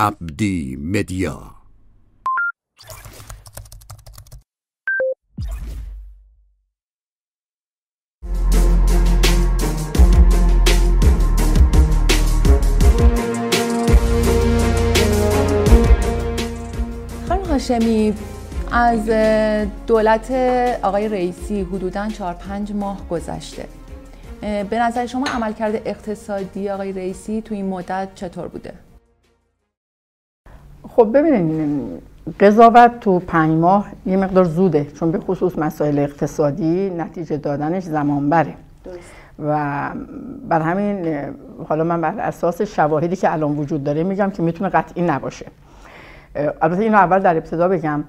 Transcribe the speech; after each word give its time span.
عبدی 0.00 0.76
مدیا 0.80 1.50
خانم 17.28 17.44
هاشمی 17.44 18.14
از 18.72 19.10
دولت 19.86 20.30
آقای 20.82 21.08
رئیسی 21.08 21.60
حدوداً 21.60 22.08
4 22.08 22.34
5 22.34 22.72
ماه 22.72 23.08
گذشته 23.08 23.68
به 24.40 24.78
نظر 24.78 25.06
شما 25.06 25.26
عملکرد 25.26 25.82
اقتصادی 25.84 26.68
آقای 26.68 26.92
رئیسی 26.92 27.42
تو 27.42 27.54
این 27.54 27.66
مدت 27.66 28.08
چطور 28.14 28.48
بوده؟ 28.48 28.89
خب 30.88 31.10
ببینید 31.14 32.02
قضاوت 32.40 33.00
تو 33.00 33.18
پنج 33.18 33.50
ماه 33.50 33.86
یه 34.06 34.16
مقدار 34.16 34.44
زوده 34.44 34.84
چون 34.84 35.10
به 35.10 35.18
خصوص 35.18 35.58
مسائل 35.58 35.98
اقتصادی 35.98 36.90
نتیجه 36.90 37.36
دادنش 37.36 37.82
زمان 37.82 38.30
بره 38.30 38.54
درست. 38.84 38.98
و 39.38 39.90
بر 40.48 40.60
همین 40.60 41.16
حالا 41.68 41.84
من 41.84 42.00
بر 42.00 42.14
اساس 42.18 42.62
شواهدی 42.62 43.16
که 43.16 43.32
الان 43.32 43.56
وجود 43.56 43.84
داره 43.84 44.02
میگم 44.02 44.30
که 44.30 44.42
می‌تونه 44.42 44.70
قطعی 44.70 45.02
نباشه. 45.02 45.46
البته 46.62 46.82
اینو 46.82 46.96
اول 46.96 47.18
در 47.18 47.36
ابتدا 47.36 47.68
بگم. 47.68 48.04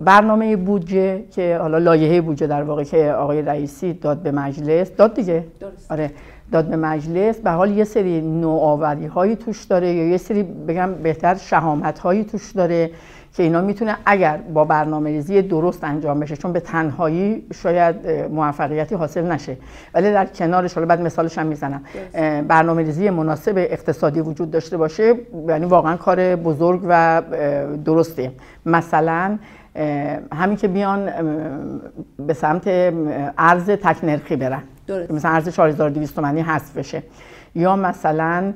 برنامه 0.00 0.56
بودجه 0.56 1.24
که 1.30 1.58
حالا 1.60 1.78
لایحه 1.78 2.20
بودجه 2.20 2.46
در 2.46 2.62
واقع 2.62 2.84
که 2.84 3.12
آقای 3.12 3.42
رئیسی 3.42 3.92
داد 3.92 4.18
به 4.18 4.32
مجلس 4.32 4.90
داد 4.96 5.14
دیگه. 5.14 5.44
درست. 5.60 5.92
آره. 5.92 6.10
داد 6.52 6.64
به 6.64 6.76
مجلس. 6.76 7.36
به 7.36 7.50
حال 7.50 7.70
یه 7.70 7.84
سری 7.84 8.20
نوآوری 8.20 9.06
هایی 9.06 9.36
توش 9.36 9.64
داره 9.64 9.92
یا 9.92 10.08
یه 10.08 10.16
سری 10.16 10.42
بگم 10.42 10.94
بهتر 10.94 11.34
شهامت 11.34 11.98
هایی 11.98 12.24
توش 12.24 12.52
داره 12.52 12.90
که 13.32 13.42
اینا 13.42 13.60
می‌تونه 13.60 13.96
اگر 14.06 14.36
با 14.54 14.64
برنامه 14.64 15.10
ریزی 15.10 15.42
درست 15.42 15.84
انجام 15.84 16.20
بشه 16.20 16.36
چون 16.36 16.52
به 16.52 16.60
تنهایی 16.60 17.46
شاید 17.54 17.96
موفقیتی 18.30 18.94
حاصل 18.94 19.32
نشه. 19.32 19.56
ولی 19.94 20.12
در 20.12 20.26
کنارش 20.26 20.74
حالا 20.74 20.86
بعد 20.86 21.00
مثالش 21.00 21.38
هم 21.38 21.46
می‌زنم. 21.46 21.82
برنامه 22.48 22.82
ریزی 22.82 23.10
مناسب 23.10 23.54
اقتصادی 23.56 24.20
وجود 24.20 24.50
داشته 24.50 24.76
باشه 24.76 25.14
یعنی 25.48 25.66
واقعا 25.66 25.96
کار 25.96 26.36
بزرگ 26.36 26.80
و 26.88 27.22
درسته. 27.84 28.32
مثلا 28.66 29.38
همین 30.32 30.56
که 30.56 30.68
بیان 30.68 31.10
به 32.26 32.34
سمت 32.34 32.62
ارز 33.38 33.70
تک 33.70 34.04
نرخی 34.04 34.36
برن. 34.36 34.62
درست. 34.88 35.10
مثلا 35.10 35.30
ارز 35.30 35.48
4200 35.48 36.14
تومانی 36.14 36.40
حذف 36.40 36.76
بشه 36.76 37.02
یا 37.54 37.76
مثلا 37.76 38.52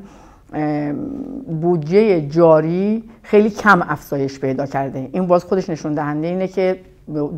بودجه 1.47 2.21
جاری 2.21 3.05
خیلی 3.23 3.51
کم 3.51 3.83
افزایش 3.83 4.41
پیدا 4.41 4.67
کرده 4.67 5.09
این 5.13 5.27
باز 5.27 5.45
خودش 5.45 5.71
نشون 5.71 5.93
دهنده 5.93 6.27
اینه 6.27 6.49
که 6.49 6.81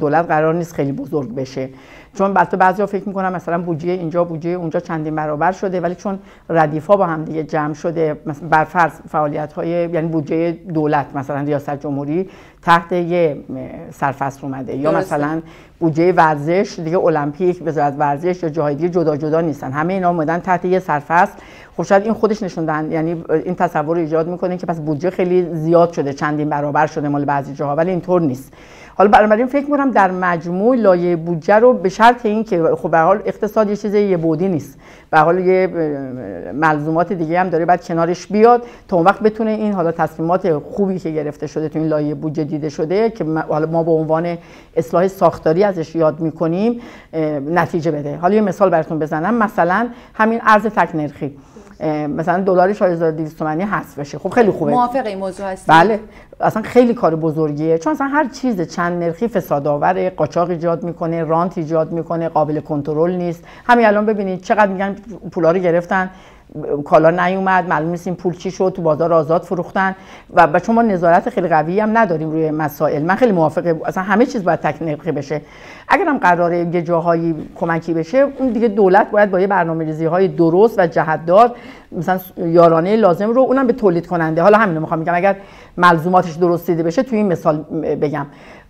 دولت 0.00 0.26
قرار 0.26 0.54
نیست 0.54 0.74
خیلی 0.74 0.92
بزرگ 0.92 1.34
بشه. 1.34 1.68
چون 2.14 2.32
بعضی 2.32 2.56
بعضیا 2.56 2.86
فکر 2.86 3.08
می‌کنن 3.08 3.28
مثلا 3.32 3.58
بودجه 3.58 3.90
اینجا 3.90 4.24
بودجه 4.24 4.50
اونجا 4.50 4.80
چندین 4.80 5.14
برابر 5.14 5.52
شده 5.52 5.80
ولی 5.80 5.94
چون 5.94 6.18
ردیفا 6.50 6.96
با 6.96 7.06
هم 7.06 7.24
دیگه 7.24 7.44
جمع 7.44 7.74
شده 7.74 8.20
مثلا 8.26 8.48
بر 8.48 8.64
فرض 8.64 8.92
فعالیت 9.08 9.52
های 9.52 9.68
یعنی 9.68 10.08
بودجه 10.08 10.52
دولت 10.52 11.06
مثلا 11.14 11.40
ریاست 11.40 11.76
جمهوری 11.76 12.28
تحت 12.62 12.92
یه 12.92 13.44
سرفصل 13.90 14.40
اومده. 14.42 14.76
یا. 14.76 14.92
مثلا 14.92 15.42
بودجه 15.78 16.12
ورزش 16.12 16.78
دیگه 16.84 16.98
المپیک 16.98 17.62
وزارت 17.64 17.94
ورزش 17.98 18.42
یا 18.42 18.48
جاهای 18.48 18.74
دیگه 18.74 18.88
جدا 18.88 19.16
جدا 19.16 19.40
نیستن. 19.40 19.72
همه 19.72 19.92
اینا 19.92 20.08
اومدن 20.08 20.38
تحت 20.38 20.64
یه 20.64 20.78
سرفصل. 20.78 21.38
خب 21.76 21.82
شاید 21.82 22.02
این 22.02 22.12
خودش 22.12 22.42
نشون 22.42 22.64
دهن 22.64 22.92
یعنی 22.92 23.24
این 23.44 23.54
تصور 23.54 23.96
ایجاد 23.96 24.28
می‌کنه 24.28 24.56
که 24.56 24.66
پس 24.66 24.80
بودجه 24.80 25.10
خیلی 25.10 25.54
زیاد 25.54 25.92
شده 25.92 26.12
چندین 26.12 26.48
برابر 26.48 26.86
شده 26.86 27.08
مال 27.08 27.24
بعضی 27.24 27.54
جاها 27.54 27.76
ولی 27.76 27.90
اینطور 27.90 28.20
نیست. 28.20 28.52
حالا 28.96 29.10
بنابراین 29.10 29.46
فکر 29.46 29.64
می‌کنم 29.64 29.90
در 29.90 30.10
مجموع 30.10 30.76
لایه 30.76 31.16
بودجه 31.16 31.54
رو 31.54 31.72
به 31.72 31.88
شرط 31.88 32.26
این 32.26 32.44
که 32.44 32.62
خب 32.62 32.90
به 32.90 32.98
حال 32.98 33.22
اقتصاد 33.24 33.70
یه 33.70 33.76
چیز 33.76 33.94
یه 33.94 34.16
بودی 34.16 34.48
نیست. 34.48 34.78
به 35.10 35.18
حال 35.18 35.38
یه 35.38 35.66
ملزومات 36.54 37.12
دیگه 37.12 37.40
هم 37.40 37.48
داره 37.48 37.64
بعد 37.64 37.84
کنارش 37.84 38.26
بیاد 38.26 38.62
تا 38.88 38.96
اون 38.96 39.04
وقت 39.04 39.20
بتونه 39.20 39.50
این 39.50 39.72
حالا 39.72 39.92
تصمیمات 39.92 40.58
خوبی 40.58 40.98
که 40.98 41.10
گرفته 41.10 41.46
شده 41.46 41.68
تو 41.68 41.78
این 41.78 41.88
لایه 41.88 42.14
بودجه 42.14 42.44
دیده 42.44 42.68
شده 42.68 43.10
که 43.10 43.24
حالا 43.24 43.66
ما 43.66 43.82
به 43.82 43.90
عنوان 43.90 44.38
اصلاح 44.76 45.08
ساختاری 45.08 45.64
ازش 45.64 45.94
یاد 45.94 46.20
می‌کنیم 46.20 46.80
نتیجه 47.50 47.90
بده. 47.90 48.16
حالا 48.16 48.34
یه 48.34 48.40
مثال 48.40 48.70
براتون 48.70 48.98
بزنم. 48.98 49.34
مثلا 49.34 49.88
همین 50.14 50.40
ارز 50.42 50.66
تک 50.66 50.94
نرخی 50.94 51.36
مثلا 52.08 52.42
دلار 52.42 52.72
4200 52.72 53.38
تومانی 53.38 53.62
حذف 53.62 53.98
بشه 53.98 54.18
خب 54.18 54.28
خیلی 54.28 54.50
خوبه. 54.50 54.70
موافق 54.70 55.06
این 55.06 55.18
موضوع 55.18 55.46
هستی؟ 55.46 55.72
بله. 55.72 56.00
اصلا 56.40 56.62
خیلی 56.62 56.94
کار 56.94 57.16
بزرگیه. 57.16 57.78
چون 57.78 57.92
اصلا 57.92 58.06
هر 58.06 58.28
چیز 58.28 58.60
چند 58.60 59.02
نرخی 59.02 59.28
فسادآور 59.28 60.08
قاچاق 60.08 60.50
ایجاد 60.50 60.82
می‌کنه 60.82 61.24
رانت 61.24 61.58
ایجاد 61.58 61.92
می‌کنه 61.92 62.28
قابل 62.28 62.60
کنترل 62.60 63.16
نیست. 63.16 63.44
همین 63.66 63.86
الان 63.86 64.06
ببینید 64.06 64.42
چقدر 64.42 64.66
میگن 64.66 64.96
پولا 65.32 65.50
رو 65.50 65.58
گرفتن. 65.58 66.10
کالا 66.84 67.10
نیومد 67.26 67.68
معلوم 67.68 67.90
نیست 67.90 68.06
این 68.06 68.16
پول 68.16 68.34
چی 68.34 68.50
شد 68.50 68.72
تو 68.76 68.82
بازار 68.82 69.12
آزاد 69.12 69.42
فروختن 69.42 69.94
و 70.34 70.46
با 70.46 70.58
چون 70.58 70.74
ما 70.74 70.82
نظارت 70.82 71.30
خیلی 71.30 71.48
قوی 71.48 71.80
هم 71.80 71.98
نداریم 71.98 72.30
روی 72.30 72.50
مسائل. 72.50 73.02
من 73.02 73.14
خیلی 73.14 73.32
موافقه 73.32 73.80
اصلا 73.84 74.02
همه 74.02 74.26
چیز 74.26 74.44
باید 74.44 74.60
تک 74.60 74.82
نرخی 74.82 75.12
بشه. 75.12 75.40
اگر 75.88 76.04
هم 76.04 76.18
قراره 76.18 76.58
یه 76.58 76.82
جاهایی 76.82 77.48
کمکی 77.56 77.94
بشه 77.94 78.26
اون 78.38 78.52
دیگه 78.52 78.68
دولت 78.68 79.10
باید 79.10 79.30
با 79.30 79.40
یه 79.40 79.46
برنامه‌ریزی 79.46 80.04
های 80.04 80.28
درست 80.28 80.78
و 80.78 80.86
جهتدار 80.86 81.50
مثلا 81.92 82.18
یارانه 82.36 82.96
لازم 82.96 83.30
رو 83.30 83.40
اونم 83.40 83.66
به 83.66 83.72
تولید 83.72 84.06
کننده. 84.06 84.42
حالا 84.42 84.58
همین 84.58 84.74
رو 84.74 84.80
می‌خوام 84.80 85.00
میگم 85.00 85.14
اگر 85.14 85.36
ملزوماتش 85.76 86.32
درست 86.32 86.66
دیده 86.66 86.82
بشه 86.82 87.02
توی 87.02 87.18
این 87.18 87.28
مثال 87.28 87.56
بگم. 88.00 88.26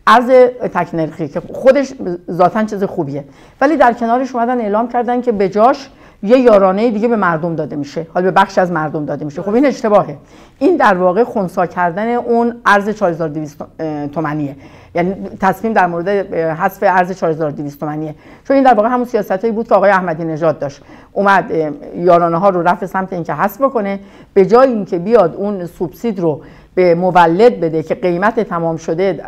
ارز 0.06 0.30
تک 0.74 0.94
نرخی 0.94 1.28
که 1.28 1.42
خودش 1.52 1.92
ذاتا 2.30 2.64
چیز 2.64 2.84
خوبیه. 2.84 3.24
ولی 3.60 3.76
در 3.76 3.92
کنارش 3.92 4.34
اومدن 4.34 4.60
اعلام 4.60 4.88
کردن 4.88 5.20
که 5.20 5.32
بجاش 5.32 5.90
یه 6.24 6.38
یارانه 6.38 6.90
دیگه 6.90 7.08
به 7.08 7.16
مردم 7.16 7.54
داده 7.54 7.76
میشه. 7.76 8.06
حالا 8.14 8.24
به 8.26 8.30
بخش 8.30 8.58
از 8.58 8.72
مردم 8.72 9.04
داده 9.04 9.24
میشه. 9.24 9.42
خب 9.42 9.54
این 9.54 9.66
اشتباهه. 9.66 10.16
این 10.58 10.76
در 10.76 10.94
واقع 10.94 11.24
خونسا 11.24 11.66
کردن 11.66 12.08
اون 12.14 12.54
ارز 12.66 12.88
4200 12.88 13.64
تومانیه 14.12 14.56
یعنی 14.94 15.14
تصمیم 15.40 15.72
در 15.72 15.86
مورد 15.86 16.08
حذف 16.34 16.78
ارز 16.82 17.12
4200 17.12 17.80
تومانیه 17.80 18.14
چون 18.48 18.56
این 18.56 18.64
در 18.64 18.74
واقع 18.74 18.88
همون 18.88 19.04
سیاستی 19.04 19.50
بود 19.50 19.68
که 19.68 19.74
آقای 19.74 19.90
احمدی 19.90 20.24
نژاد 20.24 20.58
داشت. 20.58 20.82
اومد 21.12 21.52
یارانه 21.96 22.38
ها 22.38 22.48
رو 22.48 22.62
رفت 22.62 22.86
سمت 22.86 23.12
اینکه 23.12 23.34
حذف 23.34 23.60
بکنه. 23.60 24.00
به 24.34 24.46
جای 24.46 24.68
اینکه 24.68 24.98
بیاد 24.98 25.34
اون 25.34 25.66
سوبسید 25.66 26.20
رو 26.20 26.40
به 26.74 26.94
مولد 26.94 27.60
بده 27.60 27.82
که 27.82 27.94
قیمت 27.94 28.40
تمام 28.40 28.76
شده 28.76 29.22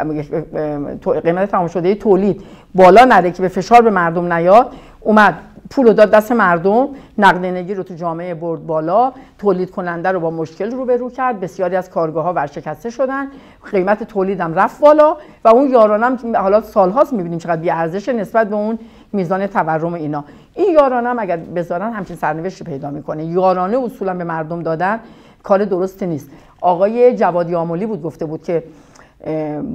قیمت 1.25 1.51
تمام 1.51 1.69
شده 1.69 1.95
تولید 1.95 2.43
بالا 2.75 3.05
نره 3.05 3.31
که 3.31 3.43
به 3.43 3.49
فشار 3.49 3.83
به 3.83 3.91
مردم 3.91 4.33
نیاد 4.33 4.73
اومد 5.01 5.35
پول 5.71 5.87
رو 5.87 5.93
داد 5.93 6.11
دست 6.11 6.33
مردم 6.33 6.89
نقدینگی 7.19 7.75
رو 7.75 7.83
تو 7.83 7.95
جامعه 7.95 8.35
برد 8.35 8.67
بالا 8.67 9.13
تولید 9.39 9.71
کننده 9.71 10.13
رو 10.13 10.21
با 10.21 10.31
مشکل 10.31 10.71
روبرو 10.71 11.11
کرد 11.11 11.41
بسیاری 11.41 11.77
از 11.77 11.91
کارگاه 11.91 12.25
ها 12.25 12.33
ورشکسته 12.33 12.91
شدن 12.91 13.27
قیمت 13.71 14.03
تولیدم 14.03 14.55
رفت 14.55 14.81
بالا 14.81 15.17
و 15.45 15.49
اون 15.49 15.71
یارانم 15.71 16.19
حالا 16.37 16.61
سالهاست 16.61 17.13
می‌بینیم 17.13 17.39
چقدر 17.39 17.61
بی 17.61 17.71
ارزش 17.71 18.09
نسبت 18.09 18.49
به 18.49 18.57
اون 18.57 18.79
میزان 19.13 19.47
تورم 19.47 19.95
اینا. 19.95 20.25
این 20.55 20.73
یارانم 20.73 21.19
اگر 21.19 21.37
بذارن 21.37 21.93
همچین 21.93 22.17
سرنوشتی 22.17 22.65
پیدا 22.65 22.91
می‌کنه. 22.91 23.25
یارانه 23.25 23.79
اصولا 23.79 24.15
به 24.15 24.25
مردم 24.25 24.63
دادن 24.63 25.01
کار 25.43 25.65
درستی 25.65 26.07
نیست. 26.07 26.31
آقای 26.61 27.17
جوادی 27.17 27.55
آملی 27.55 27.87
بود 27.87 28.03
گفته 28.03 28.25
بود 28.25 28.43
که 28.43 28.63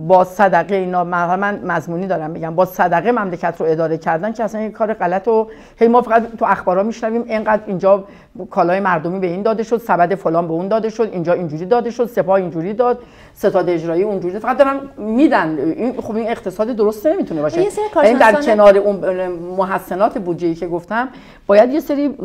با 0.07 0.23
صدقه 0.23 0.75
اینا 0.75 1.03
من 1.03 1.59
مضمونی 1.65 2.07
دارم 2.07 2.31
میگم 2.31 2.55
با 2.55 2.65
صدقه 2.65 3.11
مملکت 3.11 3.55
رو 3.59 3.65
اداره 3.65 3.97
کردن 3.97 4.31
که 4.31 4.43
اصلا 4.43 4.61
یه 4.61 4.69
کار 4.69 4.93
غلط 4.93 5.27
و 5.27 5.47
هی 5.79 5.87
ما 5.87 6.01
فقط 6.01 6.35
تو 6.35 6.45
اخبارا 6.45 6.83
میشنویم 6.83 7.23
اینقدر 7.27 7.61
اینجا 7.67 8.03
کالای 8.49 8.79
مردمی 8.79 9.19
به 9.19 9.27
این 9.27 9.41
داده 9.41 9.63
شد 9.63 9.77
سبد 9.77 10.15
فلان 10.15 10.47
به 10.47 10.53
اون 10.53 10.67
داده 10.67 10.89
شد 10.89 11.09
اینجا 11.11 11.33
اینجوری 11.33 11.65
داده 11.65 11.91
شد 11.91 12.05
سپاه 12.05 12.35
اینجوری 12.35 12.73
داد. 12.73 12.99
ستاد 13.41 13.69
اجرایی 13.69 14.03
اونجوری 14.03 14.39
فقط 14.39 14.57
دارن 14.57 14.79
میدن. 14.97 15.59
این 15.59 16.01
خب 16.01 16.15
این 16.15 16.29
اقتصاد 16.29 16.67
درست 16.67 17.07
نمی‌تونه 17.07 17.41
باشه. 17.41 17.67
این 18.03 18.17
در 18.17 18.41
کنار 18.41 18.77
اون 18.77 19.27
محسنات 19.57 20.17
بودجه 20.17 20.53
که 20.53 20.67
گفتم 20.67 21.09
باید 21.47 21.71
یه 21.71 21.79
سری 21.79 22.15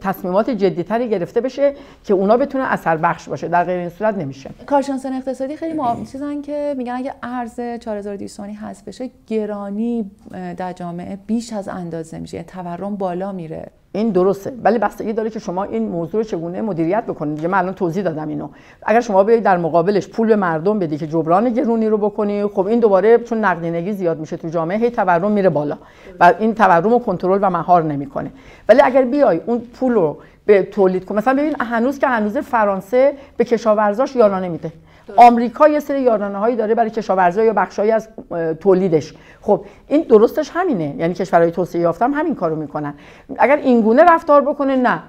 تصمیمات 0.00 0.50
جدیتری 0.50 1.08
گرفته 1.08 1.40
بشه 1.40 1.74
که 2.04 2.14
اونا 2.14 2.36
بتونه 2.36 2.72
اثر 2.72 2.96
بخش 2.96 3.28
باشه. 3.28 3.48
در 3.48 3.64
غیر 3.64 3.78
این 3.78 3.88
صورت 3.88 4.14
نمیشه. 4.14 4.50
کارشناسان 4.66 5.12
اقتصادی 5.12 5.56
خیلی 5.56 5.72
ما 5.72 5.96
چیزن 6.12 6.42
که 6.42 6.74
میگن 6.78 6.92
اگه 6.92 7.14
ارز 7.22 7.60
4200 7.60 8.36
تومانی 8.36 8.54
حذف 8.54 8.88
بشه 8.88 9.10
گرانی 9.26 10.10
در 10.56 10.72
جامعه 10.72 11.18
بیش 11.26 11.52
از 11.52 11.68
اندازه 11.68 12.18
میشه. 12.18 12.36
یعنی 12.36 12.46
تورم 12.48 12.96
بالا 12.96 13.32
میره. 13.32 13.66
این 13.92 14.10
درسته. 14.10 14.52
ولی 14.64 14.78
بستگی 14.78 15.12
داره 15.12 15.30
که 15.30 15.38
شما 15.38 15.64
این 15.64 15.88
موضوع 15.88 16.20
رو 16.20 16.28
چگونه 16.28 16.62
مدیریت 16.62 17.04
بکنید. 17.06 17.36
دیگه 17.36 17.48
من 17.48 17.58
الان 17.58 17.74
توضیح 17.74 18.02
دادم 18.02 18.28
اینو. 18.28 18.48
اگر 18.82 19.00
شما 19.00 19.24
بیاید 19.24 19.42
در 19.42 19.56
مقابلش 19.56 20.08
پول 20.08 20.28
به 20.28 20.36
مردم 20.36 20.78
بدی 20.78 20.98
که 20.98 21.06
جبران 21.06 21.50
گرونی 21.50 21.88
رو 21.88 21.98
بکنی 21.98 22.46
خب 22.46 22.66
این 22.66 22.80
دوباره 22.80 23.18
چون 23.18 23.44
نقدینگی 23.44 23.92
زیاد 23.92 24.18
میشه 24.18 24.36
تو 24.36 24.48
جامعه 24.48 24.78
هی 24.78 24.90
تورم 24.90 25.32
میره 25.32 25.48
بالا 25.48 25.78
و 26.20 26.34
این 26.38 26.54
تورم 26.54 26.90
رو 26.90 26.98
کنترل 26.98 27.38
و 27.42 27.50
مهار 27.50 27.82
نمی‌کنه. 27.82 28.30
ولی 28.68 28.80
اگر 28.80 29.04
بیای 29.04 29.40
اون 29.46 29.58
پول 29.58 29.92
رو 29.92 30.18
به 30.46 30.62
تولید 30.62 31.04
کنه 31.04 31.18
مثلا 31.18 31.34
ببین 31.34 31.54
هنوز 31.60 31.98
که 31.98 32.06
هنوز 32.06 32.38
فرانسه 32.38 33.14
به 33.36 33.44
کشاورزاش 33.44 34.16
یارانه 34.16 34.48
میده. 34.48 34.72
آمریکا 35.16 35.68
یه 35.68 35.80
سری 35.80 36.00
یارانه 36.00 36.38
هایی 36.38 36.56
داره 36.56 36.74
برای 36.74 36.90
کشاورزی 36.90 37.44
یا 37.44 37.52
بخشایی 37.52 37.90
از 37.90 38.08
تولیدش. 38.60 39.14
خب 39.40 39.64
این 39.88 40.02
درستش 40.02 40.50
همینه. 40.54 40.94
یعنی 40.98 41.14
کشورهای 41.14 41.50
توسعه 41.50 41.80
یافته 41.80 42.04
هم 42.04 42.14
همین 42.14 42.34
کارو 42.34 42.56
می‌کنن. 42.56 42.94
اگر 43.38 43.56
این 43.56 43.80
گونه 43.80 44.04
رفتار 44.04 44.40
بکنه 44.40 44.76
نه. 44.76 45.02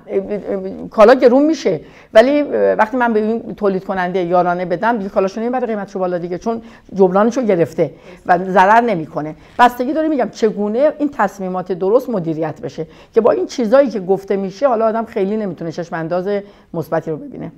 کالا 0.89 1.13
گرون 1.13 1.45
میشه. 1.45 1.79
ولی 2.13 2.41
وقتی 2.77 2.97
من 2.97 3.13
به 3.13 3.19
این 3.19 3.55
تولید 3.55 3.83
کننده 3.83 4.23
یارانه 4.23 4.65
بدم 4.65 4.97
دیگه 4.97 5.09
کالاشو 5.09 5.41
نمی‌بره 5.41 5.67
قیمتشو 5.67 5.99
بالا 5.99 6.17
دیگه 6.17 6.37
چون 6.37 6.61
جبرانشو 6.93 7.41
گرفته 7.41 7.91
و 8.25 8.37
ضرر 8.37 8.81
نمی‌کنه. 8.81 9.35
بستگی 9.59 9.93
داره 9.93 10.07
میگم 10.07 10.29
چگونه 10.29 10.93
این 10.99 11.09
تصمیمات 11.09 11.71
درست 11.71 12.09
مدیریت 12.09 12.61
بشه 12.61 12.87
که 13.13 13.21
با 13.21 13.31
این 13.31 13.45
چیزایی 13.45 13.89
که 13.89 13.99
گفته 13.99 14.35
میشه 14.35 14.67
حالا 14.67 14.85
آدم 14.85 15.05
خیلی 15.05 15.37
نمی‌تونه 15.37 15.71
چشم 15.71 15.95
انداز 15.95 16.27
مثبتی 16.73 17.11
رو 17.11 17.17
ببینه. 17.17 17.51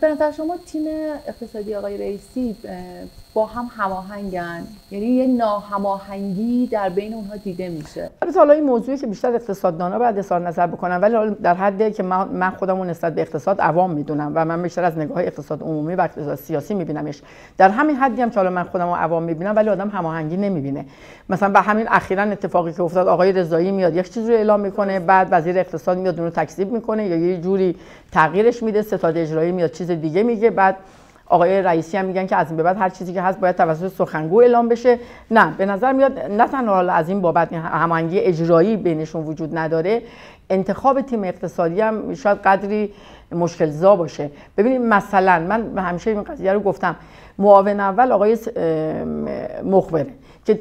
به 0.00 0.08
نظر 0.08 0.30
شما 0.30 0.56
تیم 0.66 0.84
اقتصادی 1.28 1.74
آقای 1.74 1.98
رئیسی 1.98 2.56
با 3.34 3.46
هم 3.46 3.70
هماهنگن؟ 3.76 4.66
یعنی 4.90 5.06
یه 5.06 5.26
ناهماهنگی 5.26 6.66
در 6.66 6.88
بین 6.88 7.14
اونها 7.14 7.36
دیده 7.36 7.68
میشه. 7.68 8.10
البته 8.22 8.38
حالا 8.38 8.52
این 8.52 8.64
موضوعی 8.64 8.98
که 8.98 9.06
بیشتر 9.06 9.34
اقتصاددانا 9.34 9.98
باید 9.98 10.18
اظهار 10.18 10.48
نظر 10.48 10.66
بکنن 10.66 10.96
ولی 10.96 11.34
در 11.42 11.54
حدی 11.54 11.92
که 11.92 12.02
من 12.02 12.50
خودم 12.50 12.82
نسبت 12.82 13.14
به 13.14 13.20
اقتصاد 13.20 13.60
عوام 13.60 13.90
می‌دونم 13.90 14.32
و 14.34 14.44
من 14.44 14.62
بیشتر 14.62 14.84
از 14.84 14.98
نگاه 14.98 15.18
اقتصاد 15.18 15.62
عمومی 15.62 15.94
و 15.94 16.00
اقتصاد 16.00 16.34
سیاسی 16.34 16.74
میبینمش. 16.74 17.22
در 17.58 17.68
همین 17.68 17.96
حدی 17.96 18.22
هم 18.22 18.30
که 18.30 18.36
حالا 18.36 18.50
من 18.50 18.62
خودم 18.62 18.88
عوام 18.88 19.22
می‌بینم 19.22 19.56
ولی 19.56 19.68
آدم 19.68 19.88
هماهنگی 19.88 20.36
نمی‌بینه. 20.36 20.86
مثلا 21.28 21.48
به 21.48 21.60
همین 21.60 21.86
اخیرا 21.88 22.22
اتفاقی 22.22 22.72
که 22.72 22.82
افتاد 22.82 23.08
آقای 23.08 23.32
رضایی 23.32 23.72
میاد 23.72 23.96
یک 23.96 24.12
چیزی 24.12 24.32
رو 24.32 24.34
اعلام 24.34 24.60
می‌کنه 24.60 25.00
بعد 25.00 25.28
وزیر 25.30 25.58
اقتصاد 25.58 25.98
میاد 25.98 26.20
اون 26.20 26.24
رو 26.24 26.30
تکذیب 26.30 26.72
می‌کنه 26.72 27.06
یا 27.06 27.16
یه 27.16 27.40
جوری 27.40 27.76
تغییرش 28.14 28.62
میده 28.62 28.82
ستاد 28.82 29.16
اجرایی 29.16 29.52
میاد 29.52 29.70
چیز 29.70 29.90
دیگه 29.90 30.22
میگه. 30.22 30.50
بعد 30.50 30.76
آقای 31.26 31.62
رئیسی 31.62 31.96
هم 31.96 32.04
میگن 32.04 32.26
که 32.26 32.36
از 32.36 32.48
این 32.48 32.56
به 32.56 32.62
بعد 32.62 32.76
هر 32.76 32.88
چیزی 32.88 33.12
که 33.12 33.22
هست 33.22 33.40
باید 33.40 33.56
توسط 33.56 33.88
سخنگو 33.88 34.40
اعلام 34.40 34.68
بشه. 34.68 34.98
نه 35.30 35.54
به 35.58 35.66
نظر 35.66 35.92
میاد 35.92 36.18
نه 36.18 36.48
تنها 36.48 36.80
از 36.80 37.08
این 37.08 37.20
بابت 37.20 37.52
هماهنگی 37.52 38.18
اجرایی 38.20 38.76
بینشون 38.76 39.24
وجود 39.24 39.58
نداره 39.58 40.02
انتخاب 40.50 41.00
تیم 41.00 41.24
اقتصادی 41.24 41.80
هم 41.80 42.14
شاید 42.14 42.38
قدری 42.38 42.92
مشکل 43.32 43.70
زا 43.70 43.96
باشه. 43.96 44.30
ببینید 44.56 44.80
مثلا 44.80 45.38
من 45.74 45.78
همیشه 45.78 46.10
این 46.10 46.22
قضیه 46.22 46.52
رو 46.52 46.60
گفتم. 46.60 46.96
معاون 47.38 47.80
اول 47.80 48.12
آقای 48.12 48.38
مخبره. 49.64 50.06
که 50.44 50.54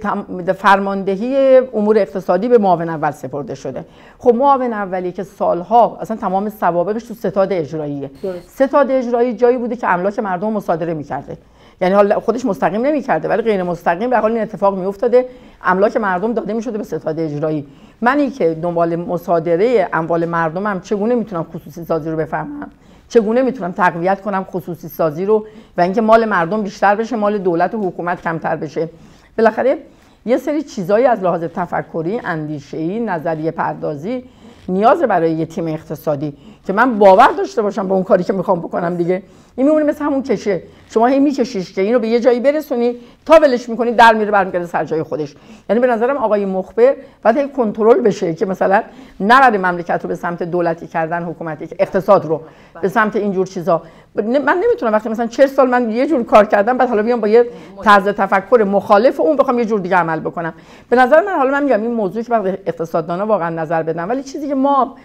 فرماندهی 0.54 1.58
امور 1.58 1.98
اقتصادی 1.98 2.48
به 2.48 2.58
معاون 2.58 2.90
اول 2.90 3.12
سپرده 3.12 3.56
شده. 3.56 3.86
خب 4.18 4.36
معاون 4.36 4.74
اولی 4.74 5.12
که 5.12 5.24
سالها 5.24 5.98
اصلا 6.02 6.18
تمام 6.18 6.50
سوابقش 6.50 7.04
تو 7.04 7.14
ستاد 7.14 7.54
اجراییه 7.54 8.12
ستاد 8.48 8.92
اجرایی 8.92 9.34
جایی 9.34 9.58
بوده 9.58 9.76
که 9.76 9.88
املاک 9.88 10.20
مردم 10.20 10.52
مصادره 10.52 10.94
می‌کرده. 10.94 11.38
یعنی 11.82 11.96
حالا 11.96 12.20
خودش 12.20 12.46
مستقیم 12.46 12.82
نمی‌کرده 12.82 13.28
ولی 13.28 13.42
غیر 13.42 13.64
مستقیم 13.64 14.10
به 14.10 14.18
حال 14.18 14.32
این 14.32 14.42
اتفاق 14.42 14.78
میافتاده. 14.78 15.26
املاک 15.64 15.98
مردم 15.98 16.34
داده 16.34 16.54
می‌شده 16.54 16.78
به 16.78 16.84
ستاد 16.84 17.20
اجرایی. 17.20 17.68
منی 18.02 18.30
که 18.30 18.54
دنبال 18.54 18.96
مصادره 18.96 19.90
اموال 19.94 20.26
مردمم 20.26 20.80
چگونه 20.80 21.16
می‌تونم 21.16 21.46
خصوصی 21.54 21.86
سازی 21.86 22.10
رو 22.10 22.18
بفهمم؟ 22.18 22.72
چگونه 23.10 23.42
می‌تونم 23.42 23.72
تقویت 23.72 24.22
کنم 24.22 24.44
خصوصی 24.44 24.88
سازی 24.88 25.26
رو 25.26 25.46
و 25.78 25.82
اینکه 25.82 26.02
مال 26.02 26.26
مردم 26.26 26.62
بیشتر 26.62 26.96
بشه 26.96 27.16
مال 27.16 27.38
دولت 27.38 27.74
و 27.74 27.88
حکومت 27.88 28.22
کمتر 28.22 28.56
بشه؟ 28.56 28.90
بالاخره 29.38 29.78
یه 30.26 30.38
سری 30.38 30.64
چیزایی 30.64 31.06
از 31.06 31.24
لحاظ 31.24 31.44
تفکری 31.44 32.20
اندیشه‌ای 32.24 33.00
نظریه 33.00 33.52
پردازی 33.52 34.24
نیاز 34.70 35.04
برای 35.04 35.32
یه 35.32 35.46
تیم 35.46 35.68
اقتصادی 35.68 36.34
که 36.68 36.74
من 36.74 37.00
باور 37.00 37.30
داشته 37.38 37.62
باشم 37.62 37.88
به 37.88 37.94
اون 37.94 38.04
کاری 38.04 38.24
که 38.24 38.34
می‌خوام 38.34 38.60
بکنم 38.60 38.96
دیگه. 38.96 39.24
این 39.56 39.68
میمونه 39.68 39.86
مثل 39.86 40.06
همون 40.06 40.24
کشه. 40.24 40.64
شما 40.90 41.08
هی 41.08 41.20
میکشیش 41.20 41.74
که 41.74 41.82
اینو 41.82 42.00
به 42.00 42.08
یه 42.08 42.20
جایی 42.20 42.40
برسونی 42.40 42.96
تا 43.26 43.40
ولش 43.42 43.70
می‌کنی 43.70 43.92
در 43.92 44.14
میره 44.14 44.32
برمیگرده 44.32 44.66
سر 44.66 44.86
جای 44.86 45.04
خودش. 45.04 45.36
یعنی 45.70 45.80
به 45.80 45.88
نظرم 45.88 46.18
آقای 46.18 46.46
مخبر 46.46 46.96
باید 47.24 47.52
کنترل 47.52 48.02
بشه 48.02 48.34
که 48.34 48.46
مثلا 48.46 48.84
نبره 49.20 49.58
مملکت 49.58 50.00
رو 50.04 50.08
به 50.08 50.16
سمت 50.16 50.44
دولتی 50.44 50.88
کردن 50.88 51.24
حکومتی 51.24 51.68
اقتصاد 51.80 52.26
رو 52.26 52.42
به 52.82 52.90
سمت 52.90 53.16
اینجور 53.16 53.48
چیزا. 53.48 53.82
من 54.16 54.62
نمی‌تونم 54.66 54.92
وقتی 54.94 55.10
مثلا 55.10 55.28
40 55.28 55.48
سال 55.48 55.70
من 55.70 55.92
یه 55.92 56.08
جور 56.08 56.24
کار 56.24 56.46
کردم 56.46 56.78
بعد 56.78 56.90
حالا 56.90 57.04
بیام 57.04 57.22
با 57.22 57.28
یه 57.28 57.46
طرز 57.84 58.08
تفکر 58.08 58.64
مخالف 58.64 59.20
اون 59.20 59.36
بخوام 59.36 59.60
یه 59.60 59.66
جور 59.66 59.80
دیگه 59.80 59.96
عمل 59.96 60.20
بکنم. 60.20 60.54
به 60.90 60.96
نظر 60.96 61.22
من 61.22 61.38
حالا 61.38 61.52
من 61.52 61.64
میگم 61.64 61.82
این 61.82 61.92
موضوعی 61.92 62.24
که 62.24 62.30
بعد 62.30 62.48
اقتصاددانا 62.66 63.26
واقعا 63.26 63.50
نظر 63.50 63.84
بدن 63.84 64.04
ولی 64.04 64.24
چیزی 64.24 64.48
که 64.48 64.56
ما 64.56 64.96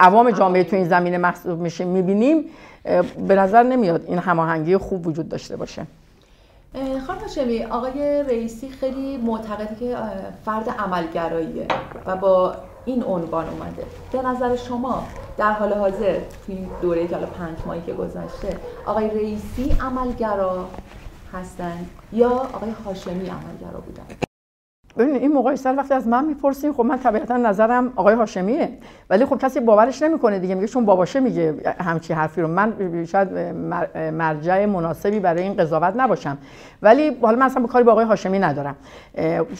عوام 0.00 0.30
جامعه 0.30 0.64
تو 0.64 0.76
این 0.76 0.88
زمینه 0.88 1.18
محسوب 1.18 1.60
میشه 1.60 1.84
می‌بینیم 1.84 2.44
به 3.28 3.34
نظر 3.34 3.62
نمیاد 3.62 4.04
این 4.06 4.18
هماهنگی 4.18 4.76
خوب 4.76 5.06
وجود 5.06 5.28
داشته 5.28 5.56
باشه. 5.56 5.86
خانم 7.06 7.18
هاشمی 7.18 7.64
آقای 7.64 8.22
رئیسی 8.22 8.68
خیلی 8.68 9.16
معتقده 9.16 9.76
که 9.80 9.96
فرد 10.44 10.68
عملگراییه 10.68 11.66
و 12.06 12.16
با 12.16 12.54
این 12.84 13.04
عنوان 13.04 13.48
اومده. 13.48 13.84
به 14.12 14.22
نظر 14.28 14.56
شما 14.56 15.04
در 15.36 15.52
حال 15.52 15.72
حاضر 15.72 16.18
توی 16.46 16.54
این 16.54 16.68
دوره 16.82 17.06
که 17.06 17.16
پنج 17.16 17.58
ماهی 17.66 17.82
که 17.86 17.92
گذشته 17.92 18.56
آقای 18.86 19.10
رئیسی 19.10 19.76
عملگرا 19.80 20.68
هستند 21.32 21.90
یا 22.12 22.30
آقای 22.30 22.70
هاشمی 22.84 23.12
عملگرا 23.28 23.80
بودن؟ 23.86 24.31
ببین 24.98 25.14
این 25.14 25.32
مقایسه 25.32 25.72
وقتی 25.72 25.94
از 25.94 26.08
من 26.08 26.24
می‌پرسین 26.24 26.72
خب 26.72 26.84
من 26.84 26.98
طبیعتا 26.98 27.36
نظرم 27.36 27.92
آقای 27.96 28.14
هاشمیه. 28.14 28.68
ولی 29.10 29.24
خب 29.24 29.38
کسی 29.38 29.60
باورش 29.60 30.02
نمی‌کنه 30.02 30.38
دیگه 30.38 30.54
میگه 30.54 30.66
چون 30.66 30.84
باباشه 30.84 31.20
میگه 31.20 31.54
همچی 31.80 32.12
حرفی 32.12 32.40
رو. 32.40 32.48
من 32.48 32.72
شاید 33.04 33.28
مرجع 34.12 34.66
مناسبی 34.66 35.20
برای 35.20 35.42
این 35.42 35.54
قضاوت 35.54 35.94
نباشم. 35.96 36.38
ولی 36.82 37.16
حالا 37.22 37.38
من 37.38 37.46
اصلا 37.46 37.66
کاری 37.66 37.84
با 37.84 37.92
آقای 37.92 38.04
هاشمی 38.04 38.38
ندارم. 38.38 38.76